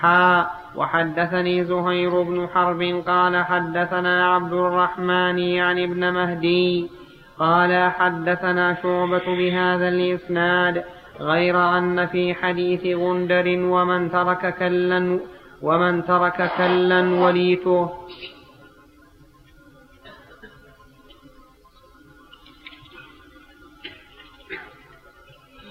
حا 0.01 0.47
وحدثني 0.76 1.64
زهير 1.64 2.22
بن 2.22 2.49
حرب 2.55 3.03
قال 3.07 3.45
حدثنا 3.45 4.34
عبد 4.34 4.53
الرحمن 4.53 5.39
يعني 5.39 5.84
ابن 5.84 6.12
مهدي 6.12 6.91
قال 7.39 7.91
حدثنا 7.91 8.74
شعبة 8.82 9.26
بهذا 9.26 9.89
الإسناد 9.89 10.84
غير 11.21 11.79
أن 11.79 12.07
في 12.07 12.35
حديث 12.35 12.97
غندر 12.97 13.45
ومن 13.47 14.11
ترك 14.11 14.59
كلا 14.59 15.21
ومن 15.62 16.05
ترك 16.05 16.51
كلا 16.59 17.01
وليته. 17.01 17.91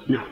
نعم. 0.07 0.27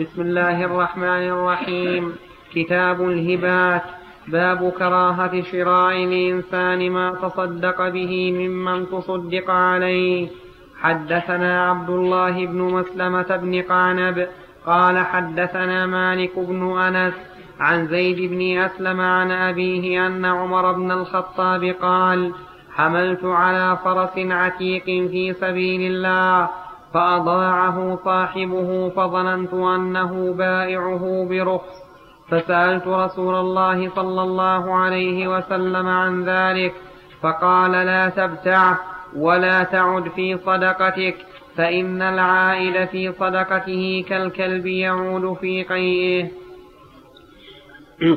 بسم 0.00 0.20
الله 0.22 0.64
الرحمن 0.64 1.28
الرحيم. 1.30 2.16
كتاب 2.54 3.02
الهبات. 3.02 3.82
باب 4.28 4.70
كراهة 4.70 5.42
شراء 5.42 6.04
الإنسان 6.04 6.90
ما 6.90 7.14
تصدق 7.14 7.88
به 7.88 8.32
ممن 8.32 8.90
تصدق 8.90 9.50
عليه. 9.50 10.43
حدثنا 10.84 11.70
عبد 11.70 11.90
الله 11.90 12.46
بن 12.46 12.58
مسلمة 12.58 13.36
بن 13.36 13.62
قعنب 13.62 14.28
قال 14.66 14.98
حدثنا 14.98 15.86
مالك 15.86 16.38
بن 16.38 16.78
أنس 16.78 17.14
عن 17.60 17.86
زيد 17.86 18.30
بن 18.30 18.58
أسلم 18.58 19.00
عن 19.00 19.30
أبيه 19.30 20.06
أن 20.06 20.24
عمر 20.24 20.72
بن 20.72 20.90
الخطاب 20.90 21.64
قال 21.64 22.32
حملت 22.74 23.24
على 23.24 23.78
فرس 23.84 24.18
عتيق 24.18 24.84
في 24.84 25.32
سبيل 25.32 25.92
الله 25.92 26.48
فأضاعه 26.94 27.98
صاحبه 28.04 28.88
فظننت 28.88 29.54
أنه 29.54 30.34
بائعه 30.38 31.26
برخص. 31.30 31.84
فسألت 32.28 32.86
رسول 32.86 33.34
الله 33.34 33.88
صلى 33.88 34.22
الله 34.22 34.74
عليه 34.74 35.28
وسلم 35.28 35.86
عن 35.88 36.24
ذلك 36.24 36.74
فقال 37.22 37.72
لا 37.72 38.08
تبتعه 38.08 38.93
ولا 39.14 39.64
تعد 39.64 40.08
في 40.08 40.38
صدقتك 40.46 41.16
فإن 41.56 42.02
العائد 42.02 42.88
في 42.88 43.12
صدقته 43.12 44.04
كالكلب 44.08 44.66
يعود 44.66 45.36
في 45.36 45.62
قيئه. 45.62 46.28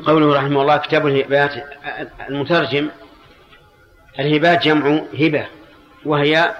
قوله 0.06 0.36
رحمه 0.36 0.62
الله 0.62 0.76
كتاب 0.76 1.06
الهبات 1.06 1.52
المترجم 2.28 2.90
الهبات 4.18 4.62
جمع 4.62 5.02
هبة 5.20 5.46
وهي 6.04 6.54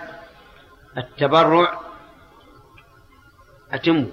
التبرع 0.98 1.80
أتم 3.72 4.06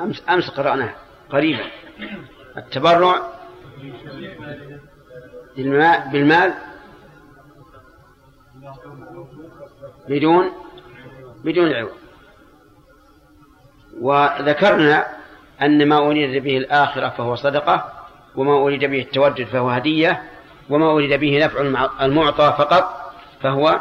أمس, 0.00 0.22
أمس 0.28 0.50
قرأناها 0.50 0.94
قريبا. 1.30 1.64
التبرع 2.56 3.22
بالمال, 5.56 6.54
بدون 10.08 10.52
بدون 11.44 11.72
عوض. 11.72 11.92
وذكرنا 14.00 15.06
أن 15.62 15.88
ما 15.88 15.98
أريد 15.98 16.42
به 16.42 16.56
الآخرة 16.56 17.08
فهو 17.08 17.34
صدقة 17.34 17.92
وما 18.36 18.54
أريد 18.54 18.84
به 18.84 19.00
التودد 19.00 19.44
فهو 19.44 19.70
هدية 19.70 20.22
وما 20.70 20.92
أريد 20.92 21.20
به 21.20 21.44
نفع 21.44 21.60
المعطى 22.00 22.54
فقط 22.58 23.12
فهو 23.42 23.80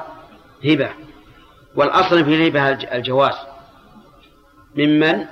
هبة. 0.66 0.90
والأصل 1.76 2.26
في 2.26 2.36
الهبة 2.36 2.70
الجواز. 2.70 3.36
ممن 4.76 5.26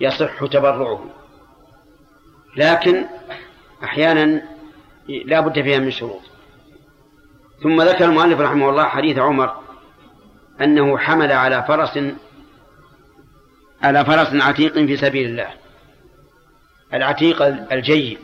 يصح 0.00 0.46
تبرعه. 0.46 1.04
لكن 2.56 3.04
أحيانا 3.84 4.42
لا 5.08 5.40
بد 5.40 5.62
فيها 5.62 5.78
من 5.78 5.90
شروط. 5.90 6.20
ثم 7.62 7.82
ذكر 7.82 8.04
المؤلف 8.04 8.40
رحمه 8.40 8.70
الله 8.70 8.84
حديث 8.84 9.18
عمر 9.18 9.63
أنه 10.60 10.98
حمل 10.98 11.32
على 11.32 11.64
فرس 11.68 11.98
على 13.82 14.04
فرس 14.04 14.42
عتيق 14.42 14.72
في 14.72 14.96
سبيل 14.96 15.30
الله. 15.30 15.48
العتيق 16.94 17.42
الجيد. 17.72 18.18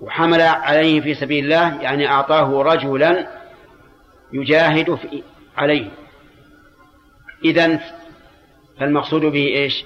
وحمل 0.00 0.40
عليه 0.40 1.00
في 1.00 1.14
سبيل 1.14 1.44
الله 1.44 1.82
يعني 1.82 2.08
أعطاه 2.08 2.62
رجلا 2.62 3.28
يجاهد 4.32 4.94
في 4.94 5.22
عليه. 5.56 5.90
إذن 7.44 7.80
فالمقصود 8.80 9.22
به 9.22 9.46
إيش؟ 9.46 9.84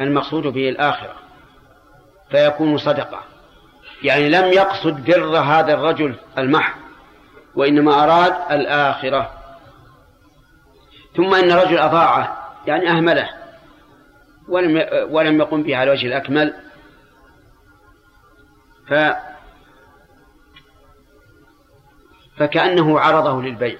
المقصود 0.00 0.42
به 0.42 0.68
الآخرة. 0.68 1.14
فيكون 2.30 2.78
صدقة. 2.78 3.22
يعني 4.02 4.28
لم 4.28 4.52
يقصد 4.52 5.04
بر 5.04 5.38
هذا 5.38 5.74
الرجل 5.74 6.14
المحض 6.38 6.78
وإنما 7.54 8.04
أراد 8.04 8.34
الآخرة. 8.50 9.37
ثم 11.16 11.34
إن 11.34 11.52
الرجل 11.52 11.78
أضاعه 11.78 12.54
يعني 12.66 12.90
أهمله. 12.90 13.28
ولم 14.48 14.86
ولم 15.10 15.38
يقم 15.38 15.62
به 15.62 15.76
على 15.76 15.92
الوجه 15.92 16.06
الأكمل. 16.06 16.54
ف 18.88 18.94
فكأنه 22.36 23.00
عرضه 23.00 23.42
للبيع. 23.42 23.78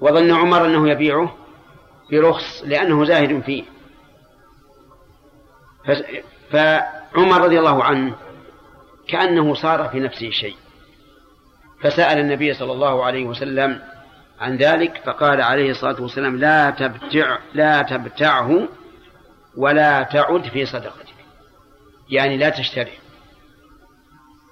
وظن 0.00 0.32
عمر 0.32 0.66
أنه 0.66 0.88
يبيعه 0.88 1.36
برخص 2.12 2.62
لأنه 2.64 3.04
زاهد 3.04 3.40
فيه. 3.40 3.64
فعمر 6.50 7.40
رضي 7.40 7.58
الله 7.58 7.84
عنه 7.84 8.16
كأنه 9.08 9.54
صار 9.54 9.88
في 9.88 10.00
نفسه 10.00 10.30
شيء. 10.30 10.56
فسأل 11.80 12.18
النبي 12.18 12.54
صلى 12.54 12.72
الله 12.72 13.04
عليه 13.04 13.24
وسلم 13.24 13.82
عن 14.40 14.56
ذلك 14.56 15.02
فقال 15.04 15.40
عليه 15.42 15.70
الصلاة 15.70 16.02
والسلام 16.02 16.36
لا 16.36 16.70
تبتع 16.70 17.38
لا 17.54 17.82
تبتعه 17.82 18.68
ولا 19.56 20.02
تعد 20.02 20.48
في 20.48 20.66
صدقتك. 20.66 21.14
يعني 22.10 22.36
لا 22.36 22.48
تشتري 22.48 22.92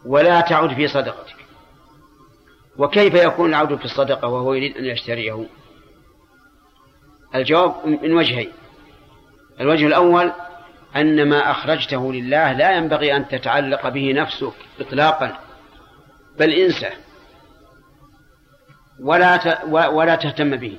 ولا 0.06 0.40
تعد 0.40 0.74
في 0.74 0.88
صدقتك. 0.88 1.36
وكيف 2.78 3.14
يكون 3.14 3.50
العود 3.50 3.78
في 3.78 3.84
الصدقة 3.84 4.28
وهو 4.28 4.54
يريد 4.54 4.76
أن 4.76 4.84
يشتريه؟ 4.84 5.46
الجواب 7.34 7.86
من 7.86 8.12
وجهين. 8.12 8.52
الوجه 9.60 9.86
الأول 9.86 10.32
أن 10.96 11.28
ما 11.28 11.50
أخرجته 11.50 12.12
لله 12.12 12.52
لا 12.52 12.76
ينبغي 12.76 13.16
أن 13.16 13.28
تتعلق 13.28 13.88
به 13.88 14.12
نفسك 14.12 14.54
إطلاقا 14.80 15.38
بل 16.38 16.50
إنسة. 16.50 16.90
ولا 19.00 19.64
ولا 19.88 20.14
تهتم 20.14 20.56
به. 20.56 20.78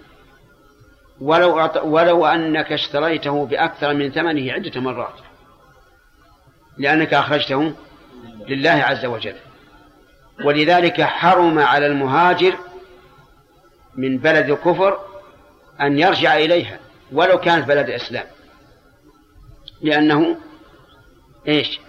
ولو 1.21 1.69
ولو 1.83 2.25
أنك 2.25 2.71
اشتريته 2.71 3.45
بأكثر 3.45 3.93
من 3.93 4.11
ثمنه 4.11 4.53
عدة 4.53 4.81
مرات. 4.81 5.19
لأنك 6.77 7.13
أخرجته 7.13 7.73
لله 8.47 8.71
عز 8.71 9.05
وجل. 9.05 9.35
ولذلك 10.45 11.01
حرم 11.01 11.59
على 11.59 11.87
المهاجر 11.87 12.55
من 13.95 14.17
بلد 14.17 14.49
الكفر 14.49 14.99
أن 15.81 15.99
يرجع 15.99 16.37
إليها 16.37 16.79
ولو 17.11 17.37
كانت 17.37 17.67
بلد 17.67 17.89
إسلام 17.89 18.25
لأنه 19.81 20.37
إيش؟ 21.47 21.79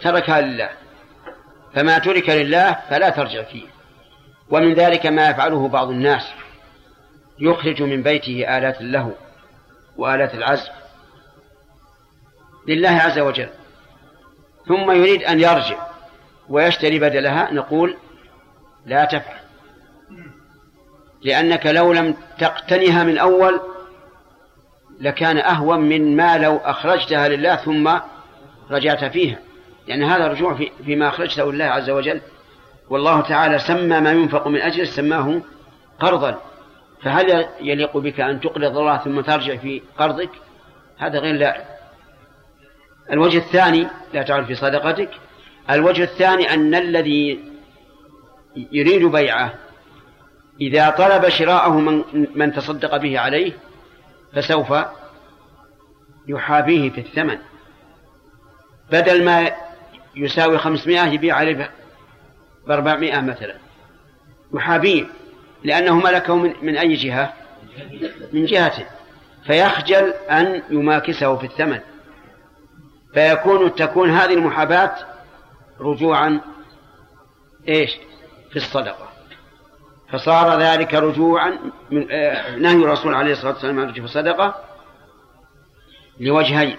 تركها 0.00 0.40
لله. 0.40 0.70
فما 1.74 1.98
ترك 1.98 2.30
لله 2.30 2.76
فلا 2.90 3.10
ترجع 3.10 3.42
فيه. 3.42 3.75
ومن 4.50 4.74
ذلك 4.74 5.06
ما 5.06 5.30
يفعله 5.30 5.68
بعض 5.68 5.90
الناس 5.90 6.22
يخرج 7.38 7.82
من 7.82 8.02
بيته 8.02 8.58
آلات 8.58 8.80
اللهو 8.80 9.12
وآلات 9.96 10.34
العزف 10.34 10.70
لله 12.68 12.90
عز 12.90 13.18
وجل 13.18 13.48
ثم 14.66 14.90
يريد 14.90 15.22
أن 15.22 15.40
يرجع 15.40 15.86
ويشتري 16.48 16.98
بدلها 16.98 17.52
نقول 17.52 17.96
لا 18.86 19.04
تفعل 19.04 19.36
لأنك 21.22 21.66
لو 21.66 21.92
لم 21.92 22.14
تقتنها 22.38 23.04
من 23.04 23.18
أول 23.18 23.60
لكان 25.00 25.38
أهون 25.38 25.80
من 25.80 26.16
ما 26.16 26.38
لو 26.38 26.56
أخرجتها 26.56 27.28
لله 27.28 27.56
ثم 27.56 27.98
رجعت 28.70 29.04
فيها 29.04 29.38
لأن 29.86 30.00
يعني 30.02 30.14
هذا 30.14 30.26
رجوع 30.28 30.54
في 30.54 30.70
فيما 30.84 31.08
أخرجته 31.08 31.52
لله 31.52 31.64
عز 31.64 31.90
وجل 31.90 32.20
والله 32.90 33.20
تعالى 33.20 33.58
سمى 33.58 34.00
ما 34.00 34.12
ينفق 34.12 34.48
من 34.48 34.60
أجل 34.60 34.86
سماه 34.86 35.42
قرضا. 36.00 36.42
فهل 37.02 37.46
يليق 37.60 37.96
بك 37.96 38.20
أن 38.20 38.40
تقرض 38.40 38.76
الله 38.76 38.96
ثم 38.96 39.20
ترجع 39.20 39.56
في 39.56 39.82
قرضك؟ 39.98 40.30
هذا 40.98 41.18
غير 41.18 41.34
لائق. 41.34 41.64
الوجه 43.12 43.38
الثاني 43.38 43.86
لا 44.14 44.22
تعرف 44.22 44.46
في 44.46 44.54
صدقتك. 44.54 45.10
الوجه 45.70 46.02
الثاني 46.02 46.54
أن 46.54 46.74
الذي 46.74 47.40
يريد 48.72 49.04
بيعه 49.04 49.54
إذا 50.60 50.90
طلب 50.90 51.28
شراءه 51.28 51.78
من, 51.78 52.04
من 52.34 52.52
تصدق 52.52 52.96
به 52.96 53.18
عليه 53.18 53.52
فسوف 54.32 54.74
يحابيه 56.28 56.90
في 56.90 57.00
الثمن. 57.00 57.38
بدل 58.92 59.24
ما 59.24 59.50
يساوي 60.16 60.58
خمسمائة 60.58 61.12
يبيع 61.12 61.36
عليه 61.36 61.70
بأربعمائة 62.66 63.20
مثلا. 63.20 63.54
يحابيه 64.54 65.04
لأنه 65.64 65.96
ملكه 65.96 66.36
من, 66.36 66.54
من 66.62 66.76
أي 66.76 66.94
جهة؟ 66.94 67.32
من 68.32 68.44
جهته 68.44 68.86
فيخجل 69.46 70.14
أن 70.30 70.62
يماكسه 70.70 71.36
في 71.36 71.46
الثمن. 71.46 71.80
فيكون 73.14 73.74
تكون 73.74 74.10
هذه 74.10 74.34
المحاباة 74.34 74.96
رجوعا 75.80 76.40
إيش؟ 77.68 77.90
في 78.50 78.56
الصدقة. 78.56 79.08
فصار 80.12 80.60
ذلك 80.60 80.94
رجوعا 80.94 81.58
من 81.90 82.06
آه، 82.10 82.56
نهي 82.56 82.76
الرسول 82.76 83.14
عليه 83.14 83.32
الصلاة 83.32 83.52
والسلام 83.52 83.80
عن 83.80 83.88
الصدقة 83.88 84.54
لوجهين. 86.20 86.76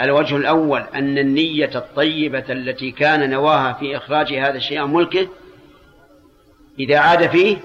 الوجه 0.00 0.36
الأول 0.36 0.84
أن 0.94 1.18
النية 1.18 1.70
الطيبة 1.74 2.44
التي 2.50 2.90
كان 2.90 3.30
نواها 3.30 3.72
في 3.72 3.96
إخراج 3.96 4.32
هذا 4.32 4.56
الشيء 4.56 4.78
عن 4.78 4.92
ملكه 4.92 5.28
إذا 6.78 6.98
عاد 6.98 7.26
فيه 7.30 7.56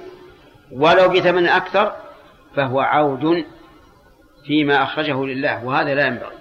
ولو 0.71 1.09
بثمن 1.09 1.47
أكثر 1.47 1.95
فهو 2.55 2.79
عود 2.79 3.45
فيما 4.45 4.83
أخرجه 4.83 5.25
لله 5.25 5.65
وهذا 5.65 5.95
لا 5.95 6.07
ينبغي. 6.07 6.35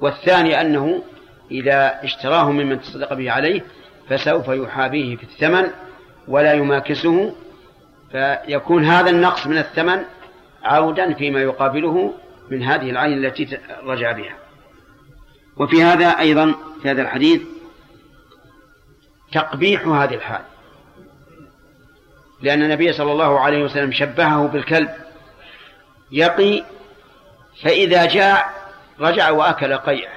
والثاني 0.00 0.60
أنه 0.60 1.02
إذا 1.50 2.04
اشتراه 2.04 2.50
ممن 2.50 2.80
تصدق 2.80 3.14
به 3.14 3.30
عليه 3.30 3.64
فسوف 4.08 4.48
يحابيه 4.48 5.16
في 5.16 5.22
الثمن 5.22 5.70
ولا 6.28 6.52
يماكسه 6.52 7.34
فيكون 8.12 8.84
هذا 8.84 9.10
النقص 9.10 9.46
من 9.46 9.58
الثمن 9.58 10.02
عودا 10.62 11.14
فيما 11.14 11.40
يقابله 11.42 12.14
من 12.50 12.62
هذه 12.62 12.90
العين 12.90 13.24
التي 13.24 13.58
رجع 13.84 14.12
بها. 14.12 14.43
وفي 15.56 15.82
هذا 15.82 16.06
أيضا 16.06 16.54
في 16.82 16.90
هذا 16.90 17.02
الحديث 17.02 17.42
تقبيح 19.32 19.86
هذه 19.86 20.14
الحال. 20.14 20.44
لأن 22.42 22.62
النبي 22.62 22.92
صلى 22.92 23.12
الله 23.12 23.40
عليه 23.40 23.64
وسلم 23.64 23.92
شبهه 23.92 24.46
بالكلب 24.46 24.90
يقي 26.10 26.64
فإذا 27.62 28.06
جاع 28.06 28.54
رجع 29.00 29.30
وأكل 29.30 29.76
قيعه. 29.76 30.14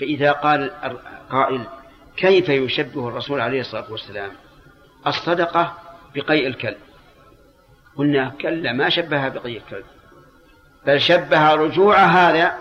فإذا 0.00 0.32
قال 0.32 0.70
قائل 1.30 1.66
كيف 2.16 2.48
يشبه 2.48 3.08
الرسول 3.08 3.40
عليه 3.40 3.60
الصلاة 3.60 3.92
والسلام؟ 3.92 4.32
الصدقة 5.06 5.74
بقيء 6.14 6.46
الكلب. 6.46 6.78
قلنا 7.96 8.34
كلا 8.40 8.72
ما 8.72 8.88
شبهها 8.88 9.28
بقيء 9.28 9.56
الكلب. 9.56 9.84
بل 10.86 11.00
شبه 11.00 11.54
رجوع 11.54 11.96
هذا 11.96 12.58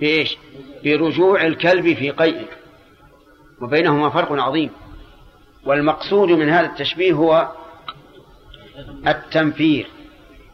بإيش؟ 0.00 0.36
برجوع 0.84 1.46
الكلب 1.46 1.94
في 1.94 2.10
قيئه 2.10 2.46
وبينهما 3.60 4.10
فرق 4.10 4.32
عظيم. 4.32 4.70
والمقصود 5.66 6.28
من 6.28 6.48
هذا 6.48 6.66
التشبيه 6.66 7.12
هو 7.12 7.52
التنفير 9.06 9.86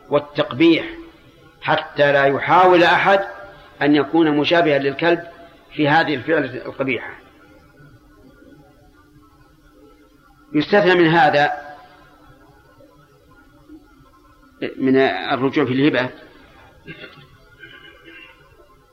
والتقبيح 0.09 0.87
حتى 1.63 2.13
لا 2.13 2.25
يحاول 2.25 2.83
أحد 2.83 3.21
أن 3.83 3.95
يكون 3.95 4.37
مشابها 4.37 4.79
للكلب 4.79 5.21
في 5.75 5.89
هذه 5.89 6.15
الفعلة 6.15 6.67
القبيحة. 6.67 7.21
يستثنى 10.53 10.95
من 10.95 11.07
هذا 11.07 11.53
من 14.77 14.97
الرجوع 14.97 15.65
في 15.65 15.73
الهبة. 15.73 16.11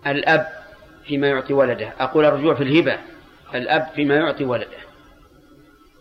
الأب 0.07 0.47
فيما 1.07 1.27
يعطي 1.27 1.53
ولده. 1.53 1.93
أقول 1.99 2.25
الرجوع 2.25 2.55
في 2.55 2.63
الهبة. 2.63 2.97
الأب 3.55 3.87
فيما 3.95 4.15
يعطي 4.15 4.45
ولده. 4.45 4.77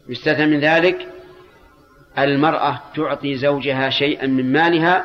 يستثنى 0.09 0.47
من 0.47 0.61
ذلك 0.61 1.09
المرأة 2.19 2.83
تعطي 2.97 3.37
زوجها 3.37 3.91
شيئا 3.91 4.27
من 4.27 4.53
مالها 4.53 5.05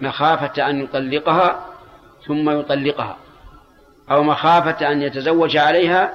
مخافة 0.00 0.70
أن 0.70 0.80
يطلقها 0.80 1.66
ثم 2.26 2.50
يطلقها 2.50 3.18
أو 4.10 4.22
مخافة 4.22 4.92
أن 4.92 5.02
يتزوج 5.02 5.56
عليها 5.56 6.12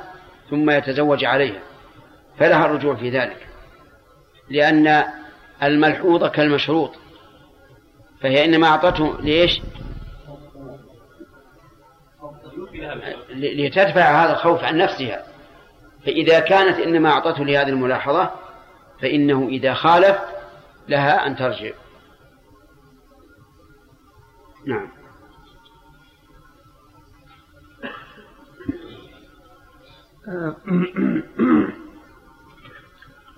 ثم 0.49 0.69
يتزوج 0.69 1.25
عليها. 1.25 1.59
فلها 2.39 2.65
الرجوع 2.65 2.95
في 2.95 3.09
ذلك. 3.09 3.47
لأن 4.49 5.03
الملحوظ 5.63 6.23
كالمشروط. 6.23 6.91
فهي 8.21 8.45
إنما 8.45 8.67
أعطته 8.67 9.21
ليش؟ 9.21 9.61
لتدفع 13.37 14.25
هذا 14.25 14.31
الخوف 14.31 14.63
عن 14.63 14.77
نفسها. 14.77 15.23
فإذا 16.05 16.39
كانت 16.39 16.79
إنما 16.79 17.09
أعطته 17.09 17.45
لهذه 17.45 17.69
الملاحظة 17.69 18.31
فإنه 19.01 19.47
إذا 19.47 19.73
خالف 19.73 20.17
لها 20.89 21.27
أن 21.27 21.35
ترجع. 21.35 21.71
نعم. 24.67 24.87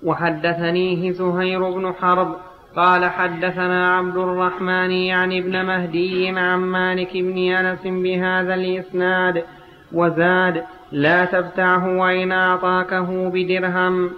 وحدثنيه 0.02 1.12
زهير 1.12 1.70
بن 1.70 1.92
حرب 1.92 2.36
قال 2.76 3.04
حدثنا 3.04 3.96
عبد 3.96 4.16
الرحمن 4.16 4.90
يعني 4.90 5.38
ابن 5.38 5.66
مهدي 5.66 6.28
عن 6.28 6.58
مالك 6.58 7.12
بن 7.12 7.38
أنس 7.38 7.80
بهذا 7.84 8.54
الإسناد 8.54 9.44
وزاد 9.92 10.62
لا 10.92 11.24
تبتعه 11.24 11.98
وإن 11.98 12.32
أعطاكه 12.32 13.28
بدرهم. 13.28 14.10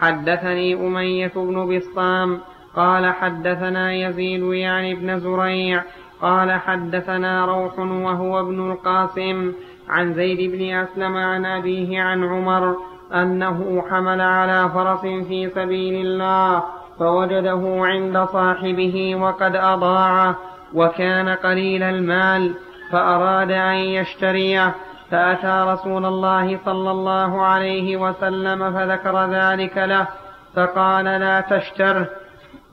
حدثني 0.00 0.74
أمية 0.74 1.32
بن 1.36 1.76
بسطام 1.76 2.40
قال 2.76 3.14
حدثنا 3.14 3.92
يزيد 3.92 4.42
يعني 4.42 4.92
ابن 4.92 5.18
زريع 5.18 5.82
قال 6.22 6.52
حدثنا 6.52 7.44
روح 7.44 7.78
وهو 7.78 8.40
ابن 8.40 8.70
القاسم 8.70 9.52
عن 9.88 10.14
زيد 10.14 10.52
بن 10.52 10.74
أسلم 10.74 11.16
عن 11.16 11.46
أبيه 11.46 12.02
عن 12.02 12.24
عمر 12.24 12.76
أنه 13.14 13.84
حمل 13.90 14.20
على 14.20 14.70
فرس 14.74 15.00
في 15.00 15.50
سبيل 15.54 16.06
الله 16.06 16.62
فوجده 16.98 17.62
عند 17.64 18.24
صاحبه 18.32 19.16
وقد 19.16 19.56
أضاعه 19.56 20.36
وكان 20.74 21.28
قليل 21.28 21.82
المال 21.82 22.54
فأراد 22.92 23.50
أن 23.50 23.74
يشتريه. 23.74 24.74
فأتى 25.10 25.64
رسول 25.68 26.06
الله 26.06 26.58
صلى 26.64 26.90
الله 26.90 27.42
عليه 27.42 27.96
وسلم 27.96 28.72
فذكر 28.72 29.30
ذلك 29.30 29.76
له 29.76 30.06
فقال 30.54 31.04
لا 31.04 31.40
تشتره 31.40 32.08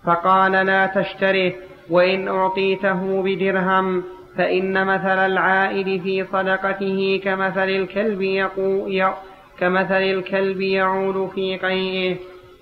فقال 0.05 0.51
لا 0.51 0.85
تشتره 0.85 1.53
وإن 1.89 2.27
أعطيته 2.27 3.23
بدرهم 3.23 4.03
فإن 4.37 4.85
مثل 4.85 5.17
العائد 5.17 6.01
في 6.01 6.23
صدقته 6.23 7.21
كمثل 7.23 7.69
الكلب 7.69 8.21
يقو 8.21 8.89
كمثل 9.59 10.01
الكلب 10.01 10.61
يعود 10.61 11.29
في 11.35 11.57
قيئه. 11.57 12.15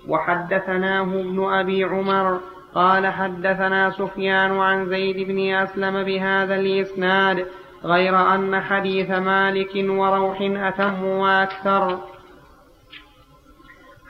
وحدثناه 0.08 1.02
ابن 1.02 1.52
أبي 1.52 1.84
عمر 1.84 2.40
قال 2.74 3.06
حدثنا 3.06 3.90
سفيان 3.90 4.60
عن 4.60 4.86
زيد 4.88 5.28
بن 5.28 5.54
أسلم 5.54 6.02
بهذا 6.02 6.54
الإسناد 6.54 7.46
غير 7.84 8.34
أن 8.34 8.60
حديث 8.60 9.10
مالك 9.10 9.70
وروح 9.74 10.38
أتم 10.40 11.04
وأكثر. 11.04 11.98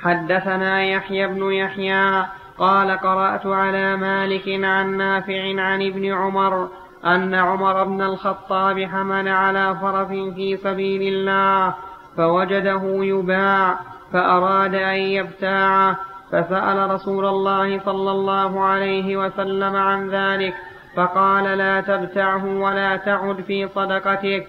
حدثنا 0.03 0.85
يحيى 0.85 1.27
بن 1.27 1.53
يحيى 1.53 2.27
قال 2.59 2.91
قرأت 2.91 3.47
على 3.47 3.97
مالك 3.97 4.49
عن 4.49 4.97
نافع 4.97 5.61
عن 5.63 5.83
ابن 5.83 6.13
عمر 6.13 6.69
أن 7.07 7.35
عمر 7.35 7.85
بن 7.85 8.03
الخطاب 8.03 8.85
حمل 8.85 9.29
على 9.29 9.77
فرس 9.81 10.09
في 10.09 10.57
سبيل 10.57 11.15
الله 11.15 11.75
فوجده 12.17 12.83
يباع 12.85 13.79
فأراد 14.13 14.75
أن 14.75 14.99
يبتاعه 14.99 15.99
فسأل 16.33 16.91
رسول 16.91 17.27
الله 17.27 17.81
صلى 17.85 18.11
الله 18.11 18.61
عليه 18.61 19.17
وسلم 19.17 19.77
عن 19.77 20.09
ذلك 20.11 20.55
فقال 20.97 21.59
لا 21.59 21.81
تبتعه 21.81 22.47
ولا 22.47 22.97
تعد 22.97 23.41
في 23.41 23.69
صدقتك. 23.69 24.47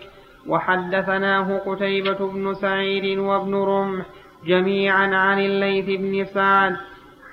وحدثناه 0.48 1.58
قتيبة 1.66 2.32
بن 2.32 2.54
سعيد 2.54 3.20
وابن 3.20 3.56
رمح 3.56 4.06
جميعا 4.46 5.16
عن 5.16 5.40
الليث 5.40 6.00
بن 6.00 6.26
سعد. 6.26 6.76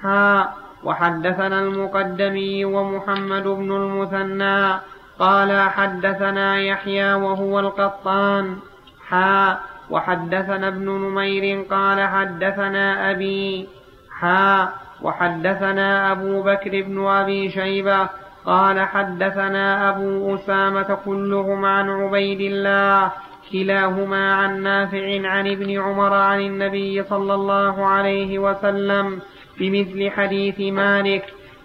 حاء 0.03 0.55
وحدثنا 0.85 1.61
المقدمي 1.61 2.65
ومحمد 2.65 3.45
بن 3.45 3.73
المثنى. 3.73 4.81
قال 5.19 5.71
حدثنا 5.71 6.59
يحيى 6.61 7.15
وهو 7.15 7.61
القطان. 7.61 8.57
حاء 9.09 9.61
وحدثنا 9.91 10.69
ابن 10.69 10.89
نمير 10.89 11.65
قال 11.71 12.09
حدثنا 12.09 13.11
أبي. 13.11 13.69
حا 14.21 14.69
وحدثنا 15.03 16.13
أبو 16.13 16.43
بكر 16.43 16.83
بن 16.83 17.07
أبي 17.07 17.51
شيبة 17.51 18.09
قال 18.47 18.81
حدثنا 18.81 19.89
أبو 19.91 20.35
أسامة 20.35 20.99
كلهم 21.05 21.65
عن 21.65 21.91
عبيد 21.91 22.41
الله 22.41 23.13
كلاهما 23.53 24.35
عن 24.35 24.63
نافع 24.63 25.29
عن 25.29 25.47
ابن 25.47 25.81
عمر 25.81 26.15
عن 26.15 26.41
النبي 26.41 27.03
صلى 27.03 27.35
الله 27.35 27.87
عليه 27.87 28.39
وسلم 28.39 29.21
بمثل 29.59 30.11
حديث 30.11 30.61
مالك. 30.61 31.25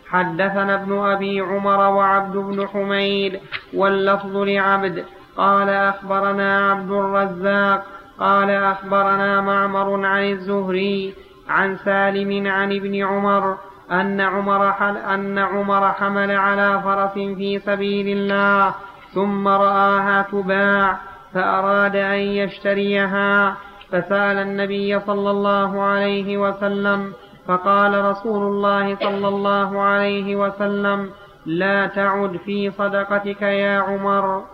حدثنا 0.10 0.76
ابن 0.76 1.00
أبي 1.00 1.40
عمر 1.40 1.80
وعبد 1.80 2.38
بن 2.38 2.68
حميد 2.68 3.40
واللفظ 3.74 4.38
لعبد. 4.38 5.06
قال 5.38 5.70
أخبرنا 5.70 6.72
عبد 6.72 6.92
الرزاق. 6.92 7.86
قال 8.20 8.50
أخبرنا 8.50 9.42
معمر 9.42 10.06
عن 10.06 10.32
الزهري 10.32 11.14
عن 11.50 11.78
سالم 11.78 12.48
عن 12.48 12.76
ابن 12.76 13.04
عمر 13.04 13.58
أن 13.92 14.22
عمر 14.22 14.72
حل 14.72 14.98
أن 14.98 15.38
عمر 15.38 15.92
حمل 15.92 16.32
على 16.32 16.82
فرس 16.84 17.14
في 17.14 17.60
سبيل 17.60 18.18
الله 18.18 18.76
ثم 19.14 19.48
رآها 19.48 20.22
تباع 20.22 21.00
فأراد 21.34 21.96
أن 21.96 22.20
يشتريها. 22.20 23.58
فسأل 23.90 24.38
النبي 24.38 25.00
صلى 25.00 25.32
الله 25.32 25.82
عليه 25.84 26.38
وسلم 26.38 27.14
فقال 27.48 28.06
رسول 28.06 28.44
الله 28.44 28.96
صلى 28.96 29.28
الله 29.28 29.82
عليه 29.82 30.36
وسلم 30.36 31.12
لا 31.46 31.88
تعد 31.88 32.38
في 32.38 32.72
صدقتك 32.72 33.42
يا 33.42 33.80
عمر. 33.80 34.46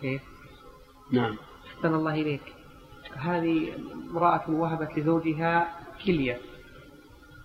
كيف 0.00 0.22
نعم. 1.12 1.36
أحسن 1.66 1.94
الله 1.94 2.14
إليك. 2.14 2.61
هذه 3.16 3.74
امرأة 4.10 4.50
وهبت 4.50 4.98
لزوجها 4.98 5.68
كلية 6.04 6.38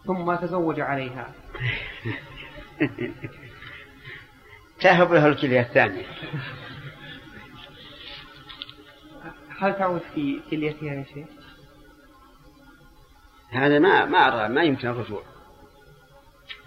ثم 0.05 0.35
تزوج 0.35 0.79
عليها. 0.79 1.33
تهب 4.81 5.13
له 5.13 5.27
الكلية 5.27 5.61
الثانية. 5.61 6.05
هل 9.59 9.73
تعود 9.77 10.01
في 10.15 10.39
كليتها 10.51 10.93
يا 10.93 11.05
شيخ؟ 11.13 11.27
هذا 13.49 13.79
ما 13.79 14.05
ما 14.05 14.17
أرى 14.17 14.53
ما 14.53 14.63
يمكن 14.63 14.87
الرجوع. 14.87 15.23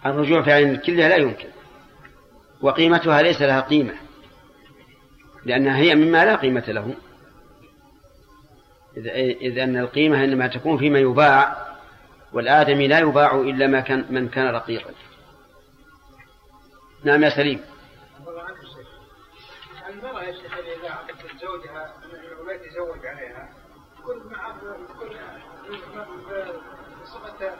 الرجوع 0.07 0.43
في 0.43 0.53
عين 0.53 0.71
الكلية 0.71 1.09
لا 1.09 1.17
يمكن. 1.17 1.49
وقيمتها 2.61 3.23
ليس 3.23 3.43
لها 3.43 3.61
قيمة 3.61 3.95
لأنها 5.45 5.77
هي 5.77 5.95
مما 5.95 6.25
لا 6.25 6.37
قيمة 6.37 6.65
له. 6.69 6.95
إذ 9.41 9.59
أن 9.59 9.77
القيمة 9.77 10.25
إنما 10.25 10.47
تكون 10.47 10.79
فيما 10.79 10.99
يباع 10.99 11.67
والآدمي 12.33 12.89
لا 12.89 12.99
يباع 12.99 13.35
إلا 13.35 13.67
ما 13.67 13.81
كان 13.81 14.05
من 14.11 14.29
كان 14.29 14.47
رقيقا. 14.47 14.91
نعم 17.05 17.25
يا 17.25 17.31
سليم. 17.31 17.61
المرأة 19.91 20.23
يا 20.23 20.33
شيخ 20.33 20.53
إذا 20.59 20.91
عقدت 20.91 21.43
زوجها 21.43 21.95
ولا 22.41 22.53
يتزوج 22.53 23.07
عليها 23.07 23.49
يكون 23.99 24.33
مع 24.33 24.55
يكون 25.69 26.11
بصفة 27.03 27.55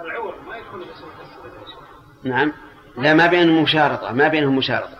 العور 0.00 0.40
ما 0.40 0.56
يكون 0.56 0.80
بصفة 0.80 1.22
الصفة 1.22 1.86
نعم. 2.24 2.52
لا 2.98 3.14
ما 3.14 3.26
بينهم 3.26 3.62
مشارطة 3.62 4.12
ما 4.12 4.28
بينهم 4.28 4.56
مشارطة. 4.56 4.99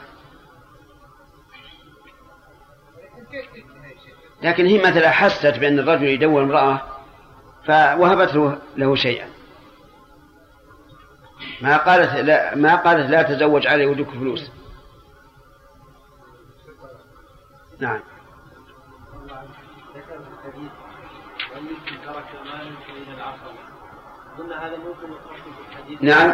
لكن 4.42 4.66
هي 4.66 4.78
مثلا 4.78 5.10
حست 5.10 5.46
بأن 5.46 5.78
الرجل 5.78 6.04
يدور 6.04 6.42
امرأة 6.42 6.80
فوهبت 7.66 8.58
له, 8.76 8.96
شيئا. 8.96 9.28
ما 11.60 11.76
قالت 11.76 12.14
لا 12.14 12.54
ما 12.54 12.76
قالت 12.76 13.10
لا 13.10 13.22
تزوج 13.22 13.66
علي 13.66 13.86
ودك 13.86 14.10
فلوس. 14.10 14.50
نعم. 17.80 18.00
قلنا 24.38 24.66
هذا 24.66 24.76
ممكن 24.76 25.06
في 25.06 25.70
الحديث 25.70 26.02
نعم 26.02 26.32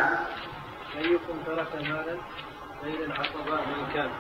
أيكم 0.98 1.38
ترك 1.46 1.74
مالا 1.74 2.16
بين 2.84 3.02
العصباء 3.02 3.66
من 3.68 3.92
كان. 3.94 4.10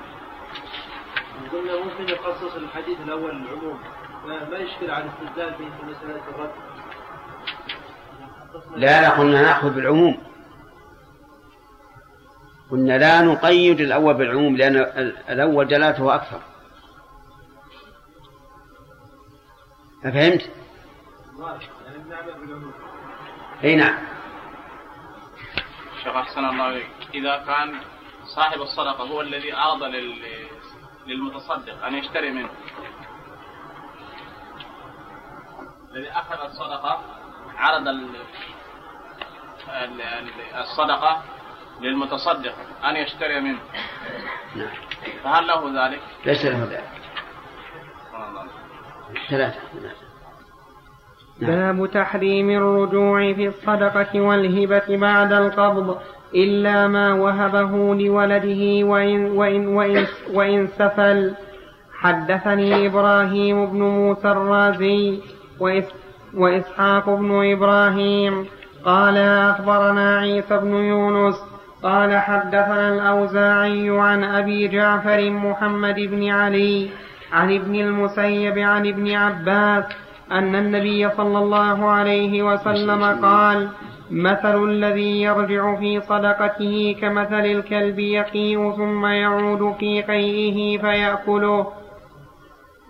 قلنا 1.52 1.84
ممكن 1.84 2.08
يخصص 2.08 2.54
الحديث 2.54 3.00
الأول 3.00 3.30
العموم 3.30 3.80
ما 4.26 4.58
يشكل 4.58 4.90
على 4.90 5.04
الاستدلال 5.04 5.50
به 5.50 5.56
في 5.56 5.86
مسألة 5.86 6.22
الرد. 6.28 6.50
لا 8.76 9.00
لا 9.00 9.10
قلنا 9.10 9.42
نأخذ 9.42 9.70
بالعموم. 9.70 10.18
قلنا 12.70 12.98
لا 12.98 13.20
نقيد 13.20 13.80
الأول 13.80 14.14
بالعموم 14.14 14.56
لأن 14.56 14.76
الأول 15.28 15.68
دلالته 15.68 16.14
أكثر. 16.14 16.40
أفهمت؟ 20.04 20.50
أي 23.64 23.76
نعم. 23.76 23.98
شيخ 26.04 26.16
أحسن 26.16 26.44
الله 26.44 26.82
إذا 27.14 27.36
كان 27.46 27.80
صاحب 28.34 28.60
الصدقة 28.60 29.04
هو 29.04 29.20
الذي 29.20 29.52
عرض 29.52 29.82
للمتصدق 31.06 31.84
أن 31.84 31.94
يشتري 31.94 32.30
منه. 32.30 32.48
الذي 35.94 36.10
أخذ 36.10 36.44
الصدقة 36.44 37.00
عرض 37.56 37.88
الصدقة 40.58 41.22
للمتصدق 41.80 42.54
أن 42.84 42.96
يشتري 42.96 43.40
منه. 43.40 43.58
نعم. 44.56 44.74
فهل 45.24 45.46
له 45.46 45.86
ذلك؟ 45.86 46.00
ليس 46.26 46.44
له 46.44 46.64
ذلك. 46.64 46.90
ثلاثة. 49.30 49.60
نعم. 51.40 51.76
باب 51.76 51.90
تحريم 51.90 52.50
الرجوع 52.50 53.34
في 53.34 53.46
الصدقة 53.48 54.20
والهبة 54.20 54.96
بعد 54.96 55.32
القبض. 55.32 56.02
إلا 56.34 56.88
ما 56.88 57.12
وهبه 57.14 57.94
لولده 57.94 58.86
وإن, 58.86 59.26
وإن, 59.26 59.66
وإن, 59.66 60.06
وإن 60.34 60.66
سفل. 60.66 61.34
حدثني 61.98 62.86
إبراهيم 62.86 63.66
بن 63.66 63.82
موسى 63.82 64.28
الرازي 64.28 65.18
وإسحاق 66.34 67.10
بن 67.10 67.52
إبراهيم. 67.52 68.46
قال 68.84 69.16
أخبرنا 69.18 70.18
عيسى 70.18 70.56
بن 70.56 70.74
يونس. 70.74 71.36
قال 71.82 72.16
حدثنا 72.16 72.88
الأوزاعي 72.94 73.90
عن 73.90 74.24
أبي 74.24 74.68
جعفر 74.68 75.30
محمد 75.30 75.94
بن 75.94 76.28
علي 76.28 76.88
عن 77.32 77.54
ابن 77.54 77.74
المسيب 77.74 78.58
عن 78.58 78.86
ابن 78.86 79.12
عباس 79.12 79.84
أن 80.32 80.54
النبي 80.54 81.10
صلى 81.10 81.38
الله 81.38 81.88
عليه 81.90 82.42
وسلم 82.42 83.04
قال 83.04 83.68
مثل 84.10 84.64
الذي 84.64 85.22
يرجع 85.22 85.74
في 85.76 86.00
صدقته 86.00 86.96
كمثل 87.00 87.40
الكلب 87.40 87.98
يقيء 87.98 88.72
ثم 88.76 89.06
يعود 89.06 89.74
في 89.78 90.02
قيئه 90.02 90.80
فيأكله. 90.80 91.66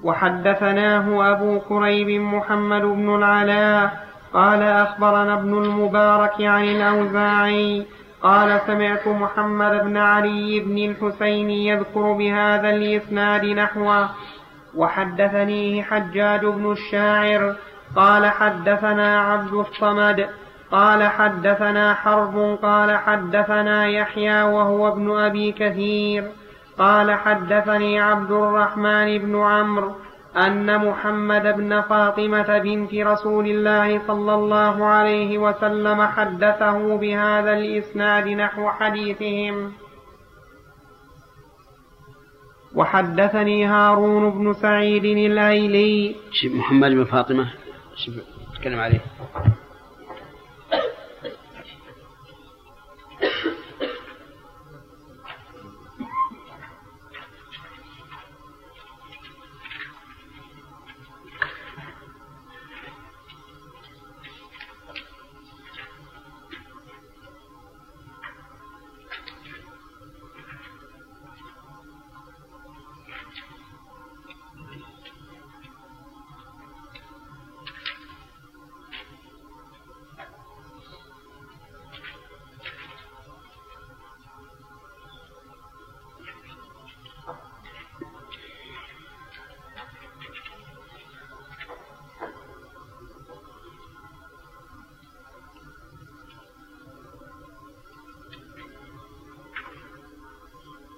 وحدثناه 0.04 1.32
أبو 1.32 1.60
كريب 1.60 2.20
محمد 2.20 2.82
بن 2.82 3.14
العلاء 3.14 4.06
قال 4.32 4.62
أخبرنا 4.62 5.34
ابن 5.34 5.64
المبارك 5.64 6.40
عن 6.40 6.64
الأوزاعي 6.64 7.86
قال 8.22 8.60
سمعت 8.66 9.08
محمد 9.08 9.84
بن 9.84 9.96
علي 9.96 10.60
بن 10.60 10.78
الحسين 10.78 11.50
يذكر 11.50 12.12
بهذا 12.12 12.70
الإسناد 12.70 13.44
نحوه. 13.44 14.08
وحدثنيه 14.76 15.82
حجاج 15.82 16.46
بن 16.46 16.72
الشاعر 16.72 17.56
قال 17.96 18.26
حدثنا 18.26 19.20
عبد 19.20 19.52
الصمد 19.52 20.28
قال 20.72 21.02
حدثنا 21.02 21.94
حرب 21.94 22.58
قال 22.62 22.96
حدثنا 22.96 23.86
يحيى 23.86 24.42
وهو 24.42 24.88
ابن 24.88 25.18
أبي 25.18 25.52
كثير. 25.52 26.30
قال 26.78 27.14
حدثني 27.14 28.00
عبد 28.00 28.30
الرحمن 28.30 29.18
بن 29.18 29.36
عمرو 29.36 29.94
أن 30.36 30.88
محمد 30.88 31.42
بن 31.42 31.80
فاطمة 31.80 32.58
بنت 32.58 32.94
رسول 32.94 33.46
الله 33.46 34.06
صلى 34.06 34.34
الله 34.34 34.84
عليه 34.84 35.38
وسلم 35.38 36.02
حدثه 36.06 36.96
بهذا 36.96 37.52
الإسناد 37.52 38.28
نحو 38.28 38.70
حديثهم. 38.70 39.72
وحدثني 42.74 43.66
هارون 43.66 44.30
بن 44.30 44.52
سعيد 44.52 45.04
الأيلي. 45.04 46.16
محمد 46.44 46.90
بن 46.90 47.04
فاطمة. 47.04 47.46
تكلم 48.60 48.80
عليه. 48.80 49.00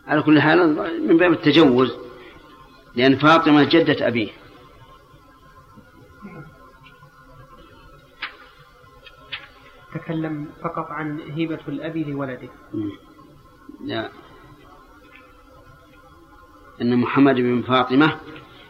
على 0.09 0.22
كل 0.22 0.40
حال 0.40 0.76
من 1.09 1.16
باب 1.16 1.32
التجوز 1.32 1.97
لأن 2.94 3.16
فاطمة 3.16 3.64
جدة 3.64 4.09
أبيه. 4.09 4.30
تكلم 9.94 10.48
فقط 10.62 10.90
عن 10.90 11.20
هبة 11.20 11.59
الأب 11.68 11.97
لولده. 11.97 12.48
لا. 13.85 14.10
أن 16.82 16.97
محمد 16.97 17.35
بن 17.35 17.62
فاطمة 17.62 18.20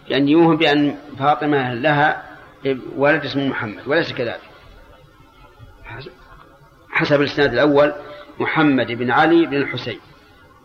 لأن 0.09 0.29
يوهم 0.29 0.57
بأن 0.57 0.99
فاطمة 1.19 1.75
لها 1.75 2.39
ولد 2.97 3.25
اسمه 3.25 3.49
محمد 3.49 3.89
وليس 3.89 4.13
كذلك. 4.13 4.41
حسب 6.91 7.21
الإسناد 7.21 7.53
الأول 7.53 7.93
محمد 8.41 8.93
بن 8.93 9.11
علي 9.11 9.47
بن 9.47 9.57
الحسين. 9.57 10.01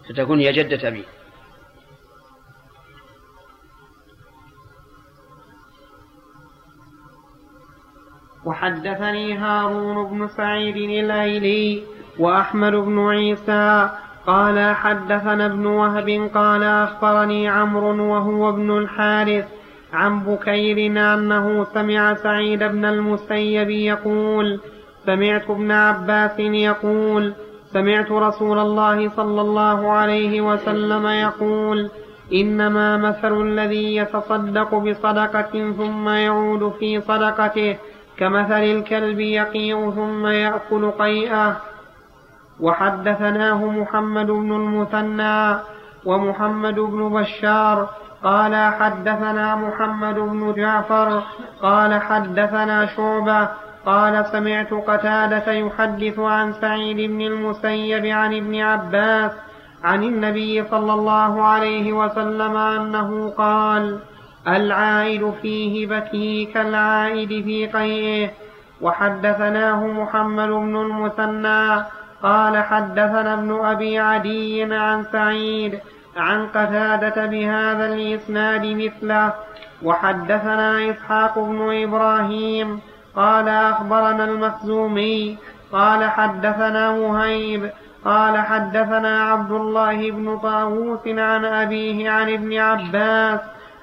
فتكون 0.10 0.40
هي 0.40 0.52
جدة 0.52 0.88
أبيه 0.88 1.04
وحدثني 8.46 9.38
هارون 9.38 10.10
بن 10.10 10.28
سعيد 10.28 10.76
الأيلي 10.76 11.84
وأحمد 12.20 12.72
بن 12.72 13.00
عيسى 13.00 13.90
قال 14.28 14.76
حدثنا 14.76 15.46
ابن 15.46 15.66
وهب 15.66 16.30
قال 16.34 16.64
أخبرني 16.64 17.50
عمرو 17.50 18.04
وهو 18.14 18.50
ابن 18.50 18.78
الحارث 18.78 19.46
عن 19.94 20.20
بكير 20.20 20.78
أنه 21.14 21.64
سمع 21.64 22.14
سعيد 22.14 22.64
بن 22.64 22.86
المسيب 22.86 23.70
يقول 23.70 24.60
سمعت 25.06 25.50
ابن 25.50 25.72
عباس 25.72 26.40
يقول 26.40 27.34
سمعت 27.74 28.12
رسول 28.12 28.60
الله 28.60 29.10
صلى 29.10 29.42
الله 29.42 29.92
عليه 29.92 30.42
وسلم 30.42 31.08
يقول 31.08 31.90
إنما 32.34 32.98
مثل 32.98 33.42
الذي 33.42 33.96
يتصدق 33.96 34.76
بصدقة 34.76 35.72
ثم 35.78 36.10
يعود 36.10 36.74
في 36.80 37.02
صدقته 37.02 37.78
كمثل 38.18 38.64
الكلب 38.64 39.20
يقيء 39.20 39.92
ثم 39.92 40.28
يأكل 40.28 40.92
قيئه. 40.92 41.58
وحدثناه 42.60 43.66
محمد 43.66 44.28
بن 44.28 44.52
المثنى 44.52 45.60
ومحمد 46.06 46.76
بن 46.76 47.10
بشار 47.10 47.90
قال 48.24 48.56
حدثنا 48.56 49.56
محمد 49.56 50.16
بن 50.16 50.54
جعفر 50.58 51.24
قال 51.62 52.02
حدثنا 52.02 52.86
شعبة 52.86 53.50
قال 53.86 54.26
سمعت 54.26 54.74
قتادة 54.74 55.52
يحدث 55.52 56.20
عن 56.20 56.54
سعيد 56.54 56.98
بن 57.12 57.22
المسيب 57.22 58.06
عن 58.06 58.36
ابن 58.36 58.62
عباس 58.62 59.32
عن 59.84 60.04
النبي 60.04 60.64
صلى 60.64 60.94
الله 60.94 61.44
عليه 61.44 61.94
وسلم 61.94 62.58
أنه 62.58 63.30
قال 63.30 64.00
العائد 64.48 65.34
في 65.42 65.86
هبته 65.86 66.48
كالعائد 66.54 67.30
في 67.30 67.68
قيئه. 67.68 68.30
وحدثناه 68.82 69.88
محمد 69.88 70.50
بن 70.50 70.76
المثنى 70.76 71.84
قال 72.24 72.64
حدثنا 72.64 73.34
ابن 73.34 73.66
أبي 73.66 74.00
عدي 74.00 74.64
عن 74.64 75.04
سعيد 75.12 75.80
عن 76.18 76.48
قتادة 76.48 77.26
بهذا 77.26 77.86
الإسناد 77.94 78.66
مثله. 78.66 79.34
وحدثنا 79.84 80.90
إسحاق 80.90 81.40
بن 81.40 81.84
إبراهيم 81.84 82.80
قال 83.16 83.48
أخبرنا 83.50 84.24
المخزومي 84.24 85.38
قال 85.72 86.10
حدثنا 86.10 86.92
مهيب 86.92 87.72
قال 88.06 88.38
حدثنا 88.38 89.24
عبد 89.32 89.52
الله 89.52 90.12
بن 90.12 90.38
طاووس 90.40 91.08
عن 91.08 91.46
أبيه 91.46 92.10
عن 92.10 92.34
ابن 92.34 92.58
عباس 92.58 93.40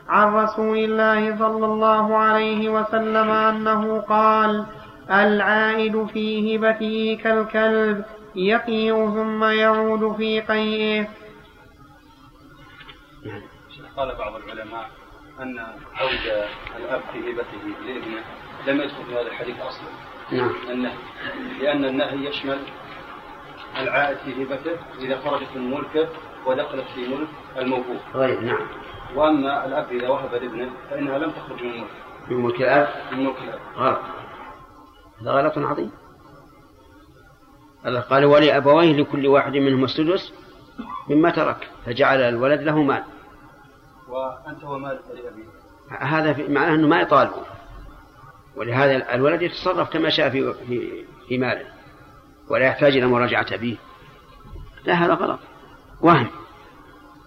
عن 0.08 0.34
رسول 0.34 0.78
الله 0.78 1.38
صلى 1.38 1.66
الله 1.66 2.16
عليه 2.16 2.68
وسلم 2.68 3.30
أنه 3.30 4.00
قال 4.00 4.66
العائد 5.10 6.06
في 6.06 6.56
هبته 6.56 7.18
كالكلب 7.24 8.04
يقيء 8.34 8.94
ثم 8.94 9.44
يعود 9.44 10.16
في 10.16 10.40
قيئه. 10.40 11.08
قال 13.96 14.14
بعض 14.18 14.34
العلماء 14.34 14.90
أن 15.40 15.58
عود 16.00 16.26
الأب 16.76 17.00
في 17.12 17.18
هبته 17.18 17.64
لابنه 17.86 18.22
لم 18.66 18.80
يدخل 18.80 19.04
في 19.04 19.14
هذا 19.14 19.26
الحديث 19.26 19.60
أصلا. 19.60 19.88
نعم. 20.32 20.50
النهي. 20.70 20.96
لأن 21.60 21.84
النهي 21.84 22.28
يشمل 22.28 22.58
العائد 23.76 24.16
في 24.18 24.44
هبته 24.44 24.76
إذا 24.98 25.20
خرجت 25.20 25.56
من 25.56 25.70
ملكه 25.70 26.08
ودخلت 26.46 26.84
في 26.94 27.08
ملك 27.08 27.28
الموهوب 27.56 27.96
غير 28.14 28.40
نعم. 28.40 28.66
وأما 29.16 29.66
الأب 29.66 29.92
إذا 29.92 30.08
وهب 30.08 30.34
لابنه 30.34 30.70
فإنها 30.90 31.18
لم 31.18 31.30
تخرج 31.30 31.62
من 31.62 31.70
الملك 31.70 31.90
من 32.28 32.36
ملك 32.36 32.60
الأب؟ 32.60 32.88
من 33.12 33.24
ملك 33.24 33.36
الأب. 33.38 33.60
غلط. 33.76 33.98
هذا 35.20 35.30
غلط 35.30 35.58
عظيم. 35.58 35.90
الله 37.86 38.00
قال 38.00 38.24
ولأبويه 38.24 38.96
لكل 38.96 39.26
واحد 39.26 39.56
منهم 39.56 39.84
السدس 39.84 40.32
مما 41.08 41.30
ترك 41.30 41.70
فجعل 41.86 42.20
الولد 42.20 42.60
له 42.60 42.82
مال. 42.82 43.04
وأنت 44.08 44.64
ومالك 44.64 45.02
لابيك 45.08 45.46
هذا 46.00 46.48
معناه 46.48 46.74
أنه 46.74 46.88
ما 46.88 47.00
يطالبه. 47.00 47.59
ولهذا 48.56 49.14
الولد 49.14 49.42
يتصرف 49.42 49.90
كما 49.90 50.10
شاء 50.10 50.30
في 50.30 50.54
في 51.28 51.38
ماله 51.38 51.66
ولا 52.48 52.66
يحتاج 52.66 52.96
إلى 52.96 53.06
مراجعة 53.06 53.46
أبيه. 53.52 53.76
لا 54.84 54.94
هذا 54.94 55.14
غلط. 55.14 55.40
وهم. 56.00 56.30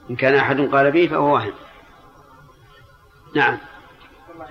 إن 0.10 0.16
كان 0.16 0.36
أحد 0.36 0.62
قال 0.62 0.92
به 0.92 1.08
فهو 1.08 1.34
وهم. 1.34 1.54
نعم. 3.36 3.58
الله 4.30 4.46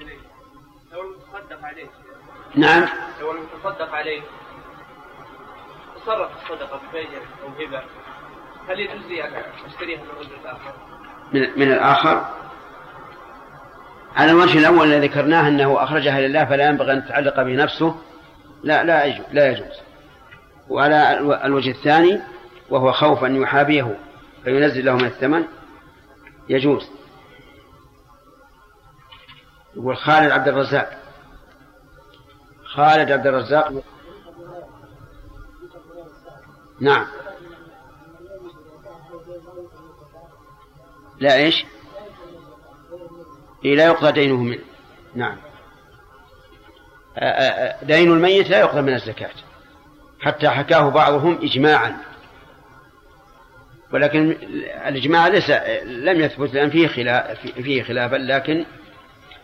لو 0.92 1.66
عليه 1.66 1.86
نعم. 2.54 2.88
لو 3.20 3.32
المتصدق 3.32 3.94
عليه 3.94 4.22
تصرف 5.96 6.30
الصدقة 6.42 6.80
ببيع 6.88 7.20
أو 7.42 7.48
هبة 7.48 7.82
هل 8.68 8.80
يجوز 8.80 9.06
لي 9.06 9.28
أن 9.28 9.42
أشتريها 9.66 10.00
من 10.02 10.08
رجل 10.20 10.46
آخر؟ 10.46 10.74
من, 11.32 11.40
من 11.40 11.72
الآخر؟ 11.72 12.41
على 14.16 14.30
الوجه 14.30 14.58
الأول 14.58 14.92
الذي 14.92 15.08
ذكرناه 15.08 15.48
أنه 15.48 15.84
أخرجها 15.84 16.20
لله 16.20 16.44
فلا 16.44 16.68
ينبغي 16.68 16.92
أن 16.92 17.04
تتعلق 17.04 17.42
به 17.42 17.54
نفسه. 17.54 17.96
لا 18.62 18.84
لا 18.84 19.04
يجوز 19.04 19.26
لا 19.32 19.50
يجوز. 19.50 19.76
وعلى 20.68 21.18
الوجه 21.44 21.70
الثاني 21.70 22.20
وهو 22.70 22.92
خوف 22.92 23.24
أن 23.24 23.42
يحابيه 23.42 23.98
فينزل 24.44 24.84
له 24.84 24.96
من 24.96 25.04
الثمن 25.04 25.44
يجوز. 26.48 26.90
يقول 29.76 29.96
خالد 29.96 30.30
عبد 30.30 30.48
الرزاق. 30.48 30.98
خالد 32.64 33.12
عبد 33.12 33.26
الرزاق. 33.26 33.82
نعم. 36.80 37.06
لا 41.20 41.34
إيش؟ 41.34 41.64
إيه 43.64 43.76
لا 43.76 43.86
يقضى 43.86 44.12
دينه 44.12 44.36
منه 44.36 44.58
نعم. 45.14 45.36
دين 47.82 48.12
الميت 48.12 48.50
لا 48.50 48.60
يقضى 48.60 48.80
من 48.80 48.94
الزكاة. 48.94 49.30
حتى 50.20 50.48
حكاه 50.48 50.88
بعضهم 50.88 51.38
إجماعا. 51.42 51.96
ولكن 53.92 54.36
الإجماع 54.86 55.28
ليس 55.28 55.50
لم 55.84 56.20
يثبت 56.20 56.54
لأن 56.54 56.70
فيه 56.70 56.88
خلاف 56.88 57.46
فيه 57.46 57.82
خلافا 57.82 58.16
لكن 58.16 58.64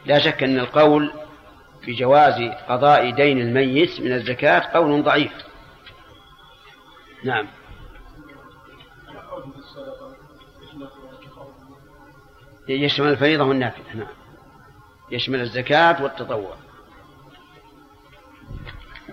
لا 0.06 0.18
شك 0.18 0.42
أن 0.42 0.58
القول 0.58 1.12
في 1.82 1.92
جواز 1.92 2.50
قضاء 2.68 3.10
دين 3.10 3.40
الميت 3.40 4.00
من 4.00 4.12
الزكاة 4.12 4.58
قول 4.74 5.02
ضعيف. 5.02 5.32
نعم. 7.24 7.46
يشمل 12.68 13.08
الفريضة 13.08 13.44
والنافلة. 13.44 13.84
نعم. 13.94 14.08
يشمل 15.10 15.40
الزكاة 15.40 16.02
والتطوع. 16.02 16.54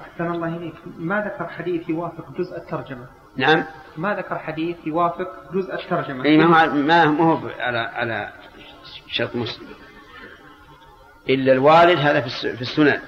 أحسن 0.02 0.32
الله 0.32 0.58
إليك. 0.58 0.74
ما 0.98 1.22
ذكر 1.22 1.48
حديث 1.48 1.90
يوافق 1.90 2.38
جزء 2.38 2.58
الترجمة؟ 2.58 3.08
نعم. 3.38 3.66
ما 3.98 4.16
ذكر 4.16 4.40
حديث 4.40 4.78
يوافق 4.86 5.54
جزء 5.54 5.74
الترجمة؟ 5.74 6.26
اي 6.26 6.38
ما 6.38 6.64
هو 6.64 6.74
ما 6.74 7.06
ما 7.06 7.24
هو 7.24 7.50
على 7.60 7.78
على 7.78 8.34
شرط 9.08 9.36
مسلم. 9.36 9.68
إلا 11.30 11.54
الوالد 11.54 12.00
هذا 12.00 12.22
في 12.22 12.62
السنن. 12.62 13.00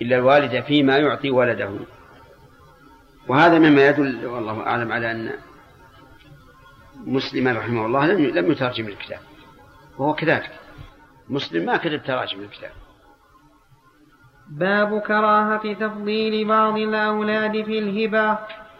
إلا 0.00 0.16
الوالد 0.16 0.64
فيما 0.64 0.96
يعطي 0.96 1.30
ولده. 1.30 1.70
وهذا 3.28 3.58
مما 3.58 3.86
يدل 3.86 4.26
والله 4.26 4.66
أعلم 4.66 4.92
على 4.92 5.10
أن 5.10 5.32
مسلما 7.06 7.52
رحمه 7.52 7.86
الله 7.86 8.06
لم 8.06 8.24
لم 8.24 8.52
يترجم 8.52 8.88
الكتاب. 8.88 9.27
وهو 9.98 10.14
كذلك. 10.14 10.50
مسلم 11.28 11.66
ما 11.66 11.76
كتب 11.76 12.02
تراجم 12.02 12.40
الكتاب. 12.40 12.70
باب 14.50 15.00
كراهة 15.00 15.72
تفضيل 15.72 16.48
بعض 16.48 16.76
الأولاد 16.76 17.64
في 17.64 17.78
الهبة. 17.78 18.38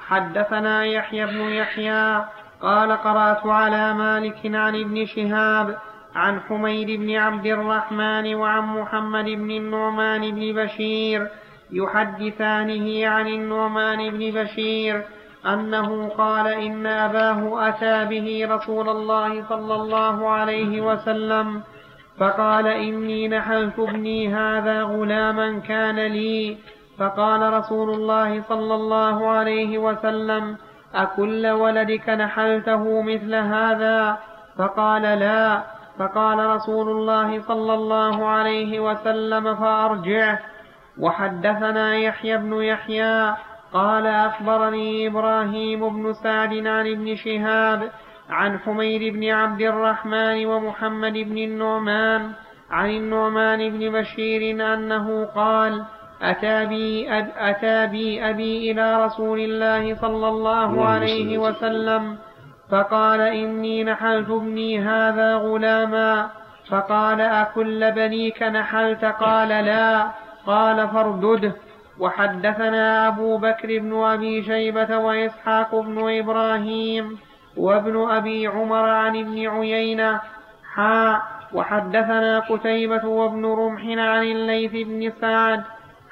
حدثنا 0.09 0.85
يحيى 0.85 1.27
بن 1.27 1.41
يحيى 1.41 2.25
قال 2.61 2.93
قرأت 2.93 3.47
على 3.47 3.95
مالك 3.95 4.41
عن 4.45 4.81
ابن 4.81 5.07
شهاب 5.07 5.79
عن 6.15 6.41
حميد 6.41 7.01
بن 7.01 7.17
عبد 7.17 7.47
الرحمن 7.47 8.35
وعن 8.35 8.63
محمد 8.63 9.25
بن 9.25 9.51
النعمان 9.51 10.31
بن 10.31 10.63
بشير 10.63 11.29
يحدثانه 11.71 13.07
عن 13.07 13.27
النعمان 13.27 14.11
بن 14.11 14.43
بشير 14.43 15.05
أنه 15.55 16.09
قال 16.09 16.47
إن 16.47 16.87
أباه 16.87 17.69
أتى 17.69 18.05
به 18.05 18.47
رسول 18.55 18.89
الله 18.89 19.49
صلى 19.49 19.75
الله 19.75 20.29
عليه 20.29 20.81
وسلم 20.81 21.63
فقال 22.19 22.67
إني 22.67 23.29
نحلت 23.29 23.79
ابني 23.79 24.35
هذا 24.35 24.83
غلاما 24.83 25.59
كان 25.59 25.97
لي. 25.97 26.57
فقال 26.99 27.53
رسول 27.53 27.91
الله 27.91 28.43
صلى 28.43 28.75
الله 28.75 29.29
عليه 29.29 29.79
وسلم 29.79 30.57
أكل 30.95 31.47
ولدك 31.47 32.09
نحلته 32.09 33.03
مثل 33.03 33.35
هذا؟ 33.35 34.19
فقال 34.59 35.03
لا. 35.03 35.63
فقال 35.99 36.47
رسول 36.47 36.91
الله 36.91 37.41
صلى 37.41 37.75
الله 37.75 38.27
عليه 38.27 38.81
وسلم 38.81 39.55
فأرجعه. 39.55 40.39
وحدثنا 40.99 41.97
يحيى 41.97 42.37
بن 42.37 42.63
يحيى 42.63 43.35
قال 43.73 44.07
أخبرني 44.07 45.07
إبراهيم 45.07 45.89
بن 45.89 46.13
سعد 46.13 46.67
عن 46.67 46.87
ابن 46.87 47.17
شهاب 47.17 47.91
عن 48.31 48.59
حميد 48.59 49.15
بن 49.15 49.31
عبد 49.31 49.61
الرحمن 49.61 50.47
ومحمد 50.47 51.13
بن 51.13 51.39
النعمان 51.39 52.33
عن 52.71 52.91
النعمان 52.91 53.71
بن 53.71 53.93
بشير 53.93 54.75
أنه 54.75 55.25
قال 55.25 55.85
أتى 56.23 56.67
بي, 56.67 57.19
أب 57.19 57.33
أتى 57.37 57.87
بي 57.87 58.31
أبي 58.31 58.71
إلى 58.71 59.05
رسول 59.05 59.41
الله 59.41 59.95
صلى 59.95 60.29
الله 60.29 60.87
عليه 60.87 61.39
وسلم 61.39 62.19
فقال 62.71 63.21
إني 63.21 63.85
نحلت 63.85 64.31
ابني 64.31 64.81
هذا 64.81 65.37
غلاما 65.37 66.31
فقال 66.71 67.21
أكل 67.21 67.93
بنيك 67.93 68.43
نحلت 68.43 69.05
قال 69.05 69.49
لا 69.49 70.11
قال 70.47 70.89
فاردده 70.89 71.53
وحدثنا 72.01 73.09
أبو 73.09 73.37
بكر 73.37 73.79
بن 73.79 74.05
أبي 74.05 74.43
شيبة 74.43 74.99
وإسحاق 74.99 75.75
بن 75.75 76.19
إبراهيم 76.19 77.19
وابن 77.57 78.11
أبي 78.11 78.47
عمر 78.47 78.89
عن 78.89 79.17
ابن 79.17 79.49
عيينة. 79.49 80.21
حاء 80.75 81.23
وحدثنا 81.53 82.39
قتيبة 82.39 83.07
وابن 83.09 83.47
رمح 83.47 83.83
عن 83.83 84.23
الليث 84.23 84.73
بن 84.73 85.11
سعد. 85.21 85.63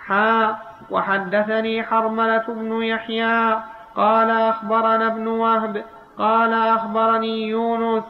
حاء 0.07 0.59
وحدثني 0.91 1.83
حرملة 1.83 2.45
بن 2.49 2.83
يحيى. 2.83 3.61
قال 3.97 4.31
أخبرنا 4.31 5.07
ابن 5.07 5.27
وهب. 5.27 5.85
قال 6.19 6.53
أخبرني 6.53 7.49
يونس. 7.49 8.05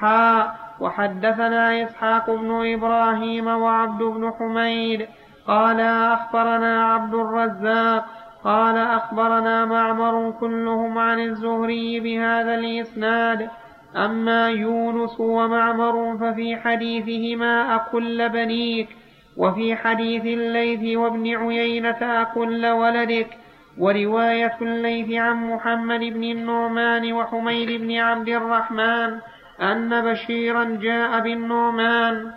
حاء 0.00 0.56
وحدثنا 0.80 1.82
إسحاق 1.82 2.30
بن 2.30 2.72
إبراهيم 2.74 3.46
وعبد 3.46 4.02
بن 4.02 4.32
حميد. 4.38 5.08
قال 5.46 5.80
أخبرنا 5.80 6.92
عبد 6.92 7.14
الرزاق 7.14 8.04
قال 8.44 8.76
أخبرنا 8.76 9.64
معمر 9.64 10.34
كلهم 10.40 10.98
عن 10.98 11.20
الزهري 11.20 12.00
بهذا 12.00 12.54
الإسناد. 12.54 13.50
أما 13.96 14.48
يونس 14.48 15.20
ومعمر 15.20 16.16
ففي 16.20 16.56
حديثهما 16.56 17.76
أكل 17.76 18.28
بنيك 18.28 18.88
وفي 19.36 19.76
حديث 19.76 20.24
الليث 20.24 20.96
وابن 20.96 21.36
عيينة 21.36 22.22
أكل 22.22 22.66
ولدك 22.66 23.38
ورواية 23.78 24.56
الليث 24.62 25.12
عن 25.12 25.50
محمد 25.50 26.00
بن 26.00 26.24
النعمان 26.24 27.12
وحميد 27.12 27.80
بن 27.80 27.98
عبد 27.98 28.28
الرحمن 28.28 29.18
أن 29.60 30.12
بشيرا 30.12 30.64
جاء 30.64 31.20
بالنعمان. 31.20 32.32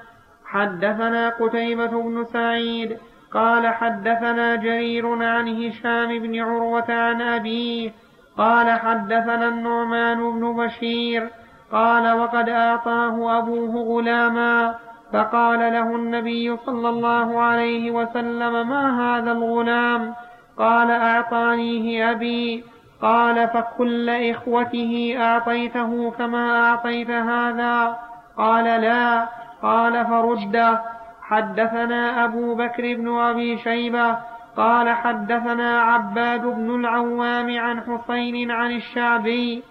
حدثنا 0.45 1.29
قتيبة 1.29 1.87
بن 1.87 2.25
سعيد 2.33 2.97
قال 3.33 3.67
حدثنا 3.67 4.55
جرير 4.55 5.23
عن 5.23 5.63
هشام 5.63 6.19
بن 6.19 6.39
عروة 6.41 6.93
عن 6.93 7.21
أبيه 7.21 7.91
قال 8.37 8.79
حدثنا 8.79 9.47
النعمان 9.47 10.17
بن 10.17 10.53
بشير 10.53 11.29
قال 11.71 12.13
وقد 12.19 12.49
أعطاه 12.49 13.37
أبوه 13.37 13.83
غلاما 13.83 14.75
فقال 15.13 15.59
له 15.59 15.95
النبي 15.95 16.57
صلى 16.57 16.89
الله 16.89 17.41
عليه 17.41 17.91
وسلم 17.91 18.69
ما 18.69 18.83
هذا 19.01 19.31
الغلام؟ 19.31 20.15
قال 20.57 20.91
أعطانيه 20.91 22.11
أبي. 22.11 22.63
قال 23.01 23.47
فكل 23.47 24.09
إخوته 24.09 25.15
أعطيته 25.19 26.11
كما 26.11 26.65
أعطيت 26.65 27.09
هذا؟ 27.09 27.97
قال 28.37 28.65
لا. 28.81 29.27
قال 29.65 30.05
فرد. 30.05 30.79
حدثنا 31.21 32.25
أبو 32.25 32.55
بكر 32.55 32.83
بن 32.95 33.17
أبي 33.17 33.57
شيبة 33.57 34.17
قال 34.57 34.89
حدثنا 34.89 35.81
عباد 35.81 36.41
بن 36.41 36.75
العوام 36.75 37.59
عن 37.59 37.81
حسين 37.81 38.51
عن 38.51 38.71
الشعبي 38.71 39.63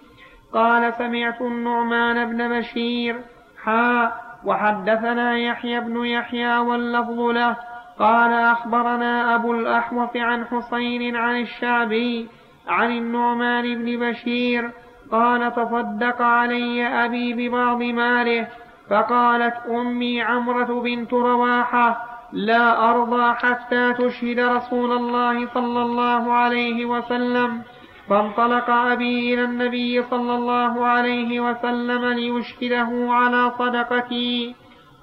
قال 0.53 0.93
سمعت 0.93 1.41
النعمان 1.41 2.17
بن 2.31 2.59
بشير. 2.59 3.21
حا 3.63 4.11
وحدثنا 4.45 5.37
يحيى 5.37 5.79
بن 5.79 6.05
يحيى 6.05 6.57
واللفظ 6.57 7.19
له. 7.19 7.55
قال 7.99 8.33
أخبرنا 8.33 9.35
أبو 9.35 9.53
الأحوص 9.53 10.15
عن 10.15 10.45
حسين 10.45 11.15
عن 11.15 11.41
الشعبي 11.41 12.27
عن 12.67 12.91
النعمان 12.91 13.75
بن 13.75 14.09
بشير. 14.09 14.71
قال 15.11 15.51
تصدق 15.51 16.21
علي 16.21 16.87
أبي 17.05 17.33
ببعض 17.33 17.83
ماله. 17.83 18.47
فقالت 18.89 19.53
أمي 19.69 20.21
عمرة 20.21 20.81
بنت 20.81 21.13
رواحة 21.13 22.05
لا 22.33 22.89
أرضى 22.89 23.33
حتى 23.33 23.93
تشهد 23.93 24.39
رسول 24.39 24.91
الله 24.91 25.47
صلى 25.53 25.81
الله 25.81 26.33
عليه 26.33 26.85
وسلم 26.85 27.61
فانطلق 28.09 28.69
أبي 28.69 29.33
إلى 29.33 29.43
النبي 29.43 30.03
صلى 30.03 30.35
الله 30.35 30.85
عليه 30.85 31.39
وسلم 31.39 32.05
ليشهده 32.05 33.13
على 33.13 33.51
صدقتي. 33.59 34.55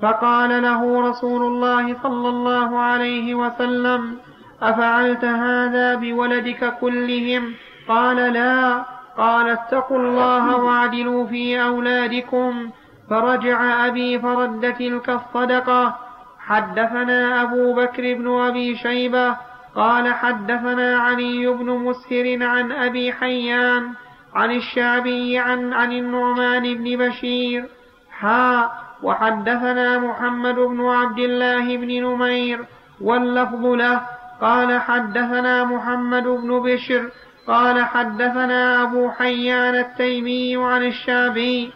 فقال 0.03 0.63
له 0.63 1.11
رسول 1.11 1.43
الله 1.43 1.97
صلى 2.03 2.29
الله 2.29 2.79
عليه 2.79 3.35
وسلم 3.35 4.17
أفعلت 4.63 5.25
هذا 5.25 5.95
بولدك 5.95 6.75
كلهم؟ 6.81 7.55
قال 7.89 8.17
لا. 8.17 8.85
قال 9.19 9.49
اتقوا 9.49 9.99
الله 9.99 10.57
واعدلوا 10.57 11.27
في 11.27 11.63
أولادكم. 11.63 12.71
فرجع 13.13 13.87
أبي 13.87 14.19
فرد 14.19 14.75
تلك 14.79 15.11
الصدقة. 15.11 15.97
حدثنا 16.39 17.43
أبو 17.43 17.75
بكر 17.75 18.03
بن 18.15 18.41
أبي 18.41 18.77
شيبة 18.77 19.37
قال 19.75 20.15
حدثنا 20.15 20.99
علي 20.99 21.47
بن 21.47 21.71
مسهر 21.71 22.43
عن 22.43 22.73
أبي 22.73 23.13
حيان 23.13 23.93
عن 24.35 24.51
الشعبي 24.51 25.39
عن 25.39 25.73
عن 25.73 25.93
النعمان 25.93 26.75
بن 26.75 26.97
بشير. 26.97 27.65
حا 28.11 28.71
وحدثنا 29.03 29.99
محمد 29.99 30.55
بن 30.55 30.81
عبد 30.87 31.19
الله 31.19 31.77
بن 31.77 31.89
نمير 31.89 32.65
واللفظ 33.01 33.67
له. 33.67 34.01
قال 34.41 34.81
حدثنا 34.81 35.65
محمد 35.65 36.25
بن 36.25 36.61
بشر 36.61 37.11
قال 37.47 37.85
حدثنا 37.85 38.83
أبو 38.83 39.11
حيان 39.11 39.75
التيمي 39.75 40.57
عن 40.57 40.83
الشعبي 40.85 41.73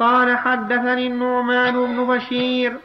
قال 0.00 0.36
حدثني 0.36 1.06
النعمان 1.06 1.72
بن 1.74 2.06
بشير 2.06 2.76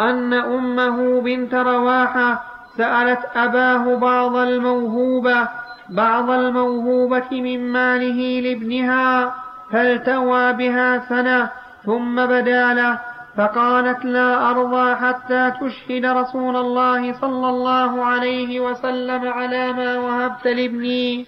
أن 0.00 0.32
أمه 0.32 1.20
بنت 1.20 1.54
رواحة 1.54 2.42
سألت 2.76 3.20
أباه 3.36 3.96
بعض 3.96 4.36
الموهوبة 4.36 5.48
بعض 5.90 6.30
الموهوبة 6.30 7.30
من 7.30 7.72
ماله 7.72 8.40
لابنها 8.40 9.34
فالتوى 9.72 10.52
بها 10.52 11.08
سنة 11.08 11.50
ثم 11.84 12.26
بدا 12.26 12.74
له 12.74 13.00
فقالت 13.36 14.04
لا 14.04 14.50
أرضى 14.50 14.94
حتى 14.94 15.52
تشهد 15.60 16.04
رسول 16.06 16.56
الله 16.56 17.12
صلى 17.12 17.48
الله 17.48 18.04
عليه 18.04 18.60
وسلم 18.60 19.28
على 19.28 19.72
ما 19.72 19.98
وهبت 19.98 20.46
لابني 20.46 21.26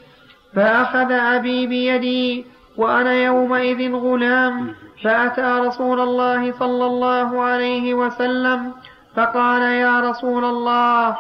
فأخذ 0.55 1.13
أبي 1.13 1.67
بيدي 1.67 2.58
وأنا 2.79 3.13
يومئذ 3.13 3.93
غلام. 3.93 4.75
فأتى 5.05 5.67
رسول 5.67 6.01
الله 6.01 6.53
صلى 6.53 6.87
الله 6.87 7.43
عليه 7.43 7.95
وسلم 7.95 8.73
فقال 9.17 9.63
يا 9.63 10.01
رسول 10.01 10.45
الله 10.45 11.17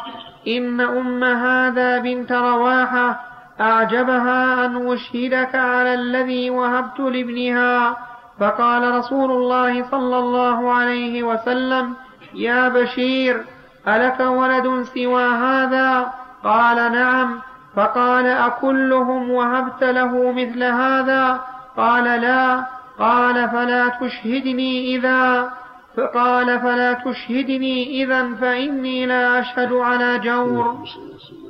إن 0.48 0.80
أم 0.80 1.24
هذا 1.24 1.98
بنت 1.98 2.32
رواحة 2.32 3.20
أعجبها 3.60 4.66
أن 4.66 4.92
أشهدك 4.92 5.54
على 5.54 5.94
الذي 5.94 6.50
وهبت 6.50 7.00
لابنها. 7.00 7.96
فقال 8.40 8.94
رسول 8.94 9.30
الله 9.30 9.90
صلى 9.90 10.18
الله 10.18 10.72
عليه 10.72 11.22
وسلم 11.22 11.94
يا 12.34 12.68
بشير 12.68 13.44
ألك 13.88 14.20
ولد 14.20 14.82
سوى 14.82 15.24
هذا؟ 15.24 16.12
قال 16.44 16.92
نعم. 16.92 17.47
فقال 17.78 18.26
أكلهم 18.26 19.30
وهبت 19.30 19.84
له 19.84 20.32
مثل 20.32 20.62
هذا؟ 20.62 21.40
قال 21.76 22.04
لا. 22.04 22.64
قال 22.98 23.50
فلا 23.50 23.88
تشهدني 23.88 24.96
إذا. 24.96 25.50
فقال 25.96 26.60
فلا 26.60 26.92
تشهدني 26.92 28.02
إذا 28.02 28.34
فإني 28.34 29.06
لا 29.06 29.40
أشهد 29.40 29.72
على 29.72 30.18
جور. 30.18 30.78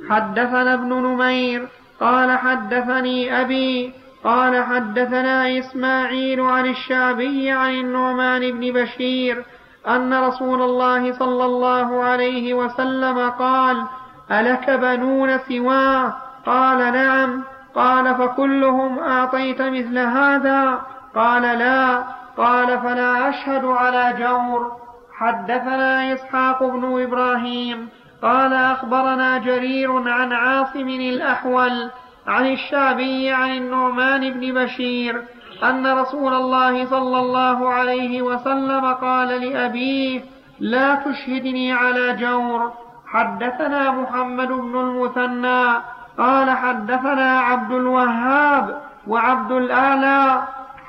حدثنا 0.09 0.73
ابن 0.73 0.93
نمير. 0.93 1.67
قال 1.99 2.37
حدثني 2.37 3.41
أبي. 3.41 3.93
قال 4.23 4.63
حدثنا 4.63 5.59
إسماعيل 5.59 6.41
عن 6.41 6.65
الشعبي 6.65 7.51
عن 7.51 7.69
النعمان 7.69 8.51
بن 8.51 8.73
بشير 8.73 9.45
أن 9.87 10.13
رسول 10.13 10.61
الله 10.61 11.13
صلى 11.13 11.45
الله 11.45 12.03
عليه 12.03 12.53
وسلم 12.53 13.29
قال 13.29 13.83
ألك 14.31 14.69
بنون 14.69 15.37
سواه 15.37 16.13
قال 16.45 16.77
نعم. 16.77 17.43
قال 17.75 18.15
فكلهم 18.15 18.99
أعطيت 18.99 19.61
مثل 19.61 19.97
هذا؟ 19.97 20.81
قال 21.15 21.41
لا. 21.41 22.03
قال 22.37 22.79
فلا 22.79 23.29
أشهد 23.29 23.65
على 23.65 24.13
جور. 24.19 24.71
حدثنا 25.19 26.13
إسحاق 26.13 26.63
بن 26.63 27.03
إبراهيم. 27.03 27.89
قال 28.21 28.53
أخبرنا 28.53 29.37
جرير 29.37 30.09
عن 30.09 30.33
عاصم 30.33 30.89
الأحول 30.89 31.89
عن 32.27 32.47
الشعبي 32.47 33.31
عن 33.31 33.49
النعمان 33.49 34.33
بن 34.33 34.63
بشير 34.63 35.21
أن 35.63 35.87
رسول 35.87 36.33
الله 36.33 36.85
صلى 36.85 37.19
الله 37.19 37.69
عليه 37.69 38.21
وسلم 38.21 38.93
قال 38.93 39.27
لأبيه 39.27 40.21
لا 40.59 40.95
تشهدني 40.95 41.73
على 41.73 42.13
جور. 42.13 42.73
حدثنا 43.11 43.91
محمد 43.91 44.47
بن 44.47 44.79
المثنى 44.79 45.81
قال 46.17 46.49
حدثنا 46.49 47.39
عبد 47.39 47.71
الوهاب 47.71 48.81
وعبد 49.07 49.51
الأعلى 49.51 50.41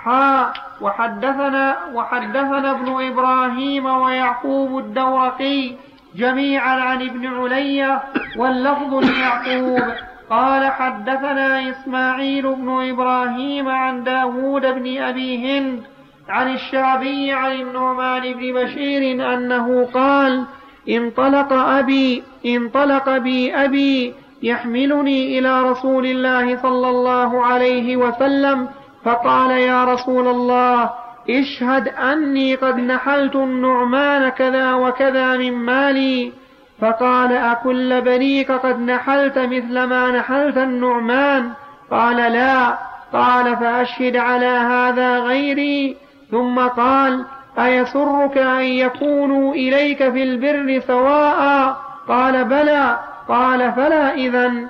حا 0.04 0.52
وحدثنا 0.80 1.76
وحدثنا 1.94 2.70
ابن 2.70 3.06
إبراهيم 3.06 3.86
ويعقوب 3.86 4.78
الدورقي 4.78 5.72
جميعا 6.16 6.80
عن 6.80 7.02
ابن 7.02 7.26
علي 7.26 8.00
واللفظ 8.36 8.94
ليعقوب. 8.94 9.92
قال 10.30 10.72
حدثنا 10.72 11.70
إسماعيل 11.70 12.54
بن 12.54 12.90
إبراهيم 12.90 13.68
عن 13.68 14.04
داود 14.04 14.62
بن 14.62 15.02
أبي 15.02 15.58
هند 15.58 15.82
عن 16.28 16.54
الشعبي 16.54 17.32
عن 17.32 17.52
النعمان 17.52 18.32
بن 18.32 18.52
بشير 18.52 19.34
أنه 19.34 19.88
قال 19.94 20.44
انطلق 20.90 21.52
أبي 21.52 22.22
انطلق 22.46 23.18
بي 23.18 23.54
أبي 23.54 24.14
يحملني 24.42 25.38
إلى 25.38 25.62
رسول 25.62 26.06
الله 26.06 26.62
صلى 26.62 26.88
الله 26.88 27.44
عليه 27.44 27.96
وسلم 27.96 28.68
فقال 29.04 29.50
يا 29.50 29.84
رسول 29.84 30.28
الله 30.28 30.90
اشهد 31.30 31.88
أني 31.88 32.54
قد 32.54 32.76
نحلت 32.76 33.36
النعمان 33.36 34.28
كذا 34.28 34.74
وكذا 34.74 35.36
من 35.36 35.52
مالي. 35.52 36.32
فقال 36.80 37.32
أكل 37.32 38.00
بنيك 38.00 38.50
قد 38.50 38.80
نحلت 38.80 39.38
مثل 39.38 39.82
ما 39.82 40.10
نحلت 40.10 40.56
النعمان؟ 40.56 41.50
قال 41.90 42.16
لا. 42.16 42.78
قال 43.12 43.56
فأشهد 43.56 44.16
على 44.16 44.46
هذا 44.46 45.18
غيري. 45.18 45.96
ثم 46.30 46.58
قال 46.58 47.24
أيسرك 47.58 48.38
أن 48.38 48.62
يكونوا 48.62 49.54
إليك 49.54 49.98
في 49.98 50.22
البر 50.22 50.80
سواء؟ 50.86 51.76
قال 52.08 52.44
بلى. 52.44 52.98
قال 53.28 53.72
فلا 53.72 54.14
إذن. 54.14 54.68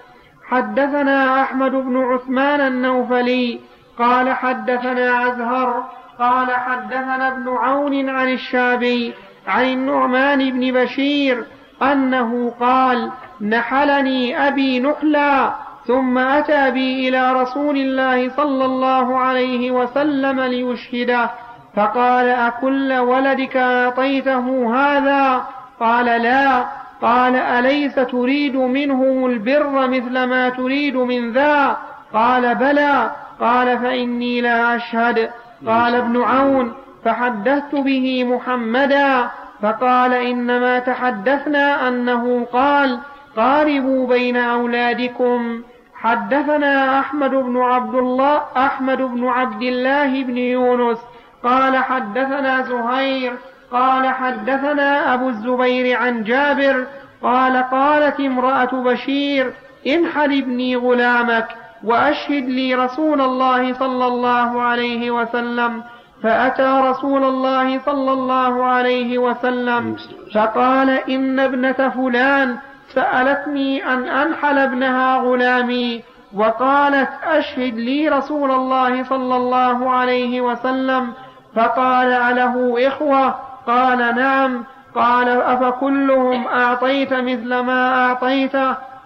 حدثنا 0.49 1.43
أحمد 1.43 1.71
بن 1.71 1.97
عثمان 1.97 2.61
النوفلي. 2.61 3.61
قال 3.99 4.33
حدثنا 4.33 5.11
عزهر 5.11 5.85
قال 6.19 6.51
حدثنا 6.51 7.29
ابن 7.29 7.49
عون 7.49 8.09
عن 8.09 8.29
الشابي 8.29 9.15
عن 9.47 9.65
النعمان 9.65 10.51
بن 10.51 10.73
بشير 10.73 11.45
أنه 11.83 12.55
قال 12.61 13.11
نحلني 13.41 14.49
أبي 14.49 14.81
نحلا 14.81 15.53
ثم 15.87 16.19
أتى 16.19 16.71
بي 16.71 17.09
إلى 17.09 17.33
رسول 17.33 17.77
الله 17.77 18.37
صلى 18.37 18.65
الله 18.65 19.19
عليه 19.19 19.71
وسلم 19.71 20.41
ليشهده. 20.41 21.31
فقال 21.77 22.29
أكل 22.29 22.93
ولدك 22.93 23.57
أعطيته 23.57 24.77
هذا؟ 24.77 25.47
قال 25.81 26.23
لا. 26.23 26.65
قال 27.03 27.37
أليس 27.37 27.95
تريد 27.95 28.57
منهم 28.57 29.27
البر 29.27 29.89
مثل 29.89 30.25
ما 30.25 30.49
تريد 30.49 30.97
من 30.97 31.33
ذا؟ 31.33 31.77
قال 32.15 32.55
بلى. 32.55 33.11
قال 33.41 33.79
فإني 33.79 34.41
لا 34.41 34.77
أشهد. 34.77 35.31
قال 35.67 35.95
ابن 35.95 36.23
عون. 36.23 36.73
فحدثت 37.05 37.75
به 37.75 38.25
محمدا. 38.25 39.31
فقال 39.63 40.15
إنما 40.15 40.79
تحدثنا 40.79 41.89
أنه 41.89 42.47
قال 42.53 42.99
قاربوا 43.37 44.07
بين 44.07 44.37
أولادكم. 44.37 45.63
حدثنا 45.95 47.01
أحمد 47.01 47.31
بن 47.31 47.63
عبد 47.63 47.95
الله 47.95 48.43
أحمد 48.57 49.03
بن 49.03 49.29
عبد 49.29 49.63
الله 49.63 50.25
بن 50.25 50.39
يونس. 50.39 50.99
قال 51.45 51.77
حدثنا 51.77 52.63
زهير 52.63 53.33
قال 53.73 54.09
حدثنا 54.09 55.15
أبو 55.15 55.29
الزبير 55.29 55.97
عن 55.97 56.25
جابر 56.25 56.87
قال 57.23 57.57
قالت 57.57 58.21
امرأة 58.21 58.73
بشير 58.73 59.53
انحل 59.87 60.39
ابني 60.39 60.77
غلامك 60.77 61.49
وأشهد 61.85 62.45
لي 62.45 62.75
رسول 62.75 63.21
الله 63.21 63.73
صلى 63.73 64.07
الله 64.07 64.63
عليه 64.63 65.11
وسلم. 65.11 65.83
فأتى 66.23 66.81
رسول 66.85 67.25
الله 67.25 67.79
صلى 67.79 68.13
الله 68.13 68.65
عليه 68.65 69.19
وسلم 69.19 69.97
فقال 70.35 70.91
إن 70.91 71.41
ابنة 71.41 71.89
فلان 71.89 72.57
سألتني 72.95 73.93
أن 73.93 74.09
أنحل 74.09 74.59
ابنها 74.59 75.17
غلامي 75.17 76.03
وقالت 76.35 77.11
أشهد 77.25 77.75
لي 77.75 78.09
رسول 78.09 78.51
الله 78.51 79.05
صلى 79.05 79.37
الله 79.37 79.91
عليه 79.91 80.41
وسلم. 80.41 81.13
فقال 81.57 82.13
أله 82.13 82.89
إخوة 82.89 83.35
قال 83.67 83.99
نعم. 83.99 84.65
قال 84.95 85.29
أفكلهم 85.29 86.47
أعطيت 86.47 87.13
مثل 87.13 87.59
ما 87.59 87.95
أعطيت؟ 87.95 88.57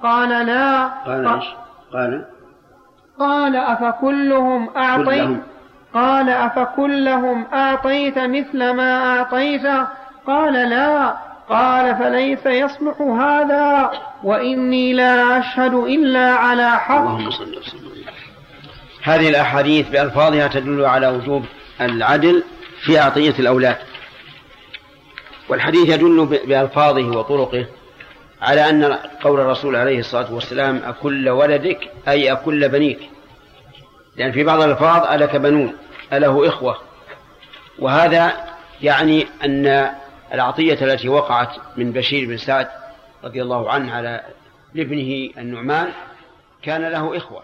قال 0.02 0.46
لا. 0.46 0.88
قال 1.06 1.26
إيش؟ 1.28 1.44
قال 1.92 2.24
قال 3.18 3.56
أفكلهم 3.56 4.68
أعطيت؟ 4.76 5.38
قال 5.94 6.30
أفكلهم 6.30 7.46
أعطيت 7.52 8.18
مثل 8.18 8.70
ما 8.70 9.16
أعطيت؟ 9.16 9.66
قال 10.26 10.52
لا. 10.52 11.14
قال 11.48 11.96
فليس 11.96 12.46
يصلح 12.46 13.00
هذا 13.00 13.90
وإني 14.22 14.92
لا 14.92 15.38
أشهد 15.38 15.74
إلا 15.74 16.34
على 16.34 16.70
حق. 16.70 16.96
اللهم 16.96 17.30
صل 17.30 17.58
وسلم 17.58 17.94
هذه 19.02 19.28
الأحاديث 19.28 19.88
بألفاظها 19.88 20.48
تدل 20.48 20.84
على 20.84 21.08
وجوب 21.08 21.44
العدل 21.80 22.44
في 22.84 23.00
أعطية 23.00 23.34
الأولاد. 23.38 23.76
والحديث 25.48 25.88
يدل 25.88 26.26
بألفاظه 26.46 27.18
وطرقه 27.18 27.66
على 28.42 28.70
أن 28.70 28.84
قول 29.22 29.40
الرسول 29.40 29.76
عليه 29.76 29.98
الصلاة 29.98 30.34
والسلام 30.34 30.76
أكل 30.84 31.28
ولدك 31.28 31.90
أي 32.08 32.32
أكل 32.32 32.68
بنيك. 32.68 32.98
لأن 34.16 34.32
في 34.32 34.44
بعض 34.44 34.60
الألفاظ 34.62 35.12
ألك 35.12 35.36
بنون 35.36 35.76
أله 36.12 36.48
إخوة. 36.48 36.78
وهذا 37.78 38.32
يعني 38.82 39.26
أن 39.44 39.90
العطية 40.34 40.84
التي 40.84 41.08
وقعت 41.08 41.56
من 41.76 41.92
بشير 41.92 42.28
بن 42.28 42.36
سعد 42.36 42.68
رضي 43.24 43.42
الله 43.42 43.70
عنه 43.70 43.94
على 43.94 44.22
لابنه 44.74 45.30
النعمان 45.38 45.92
كان 46.62 46.82
له 46.82 47.16
إخوة. 47.16 47.42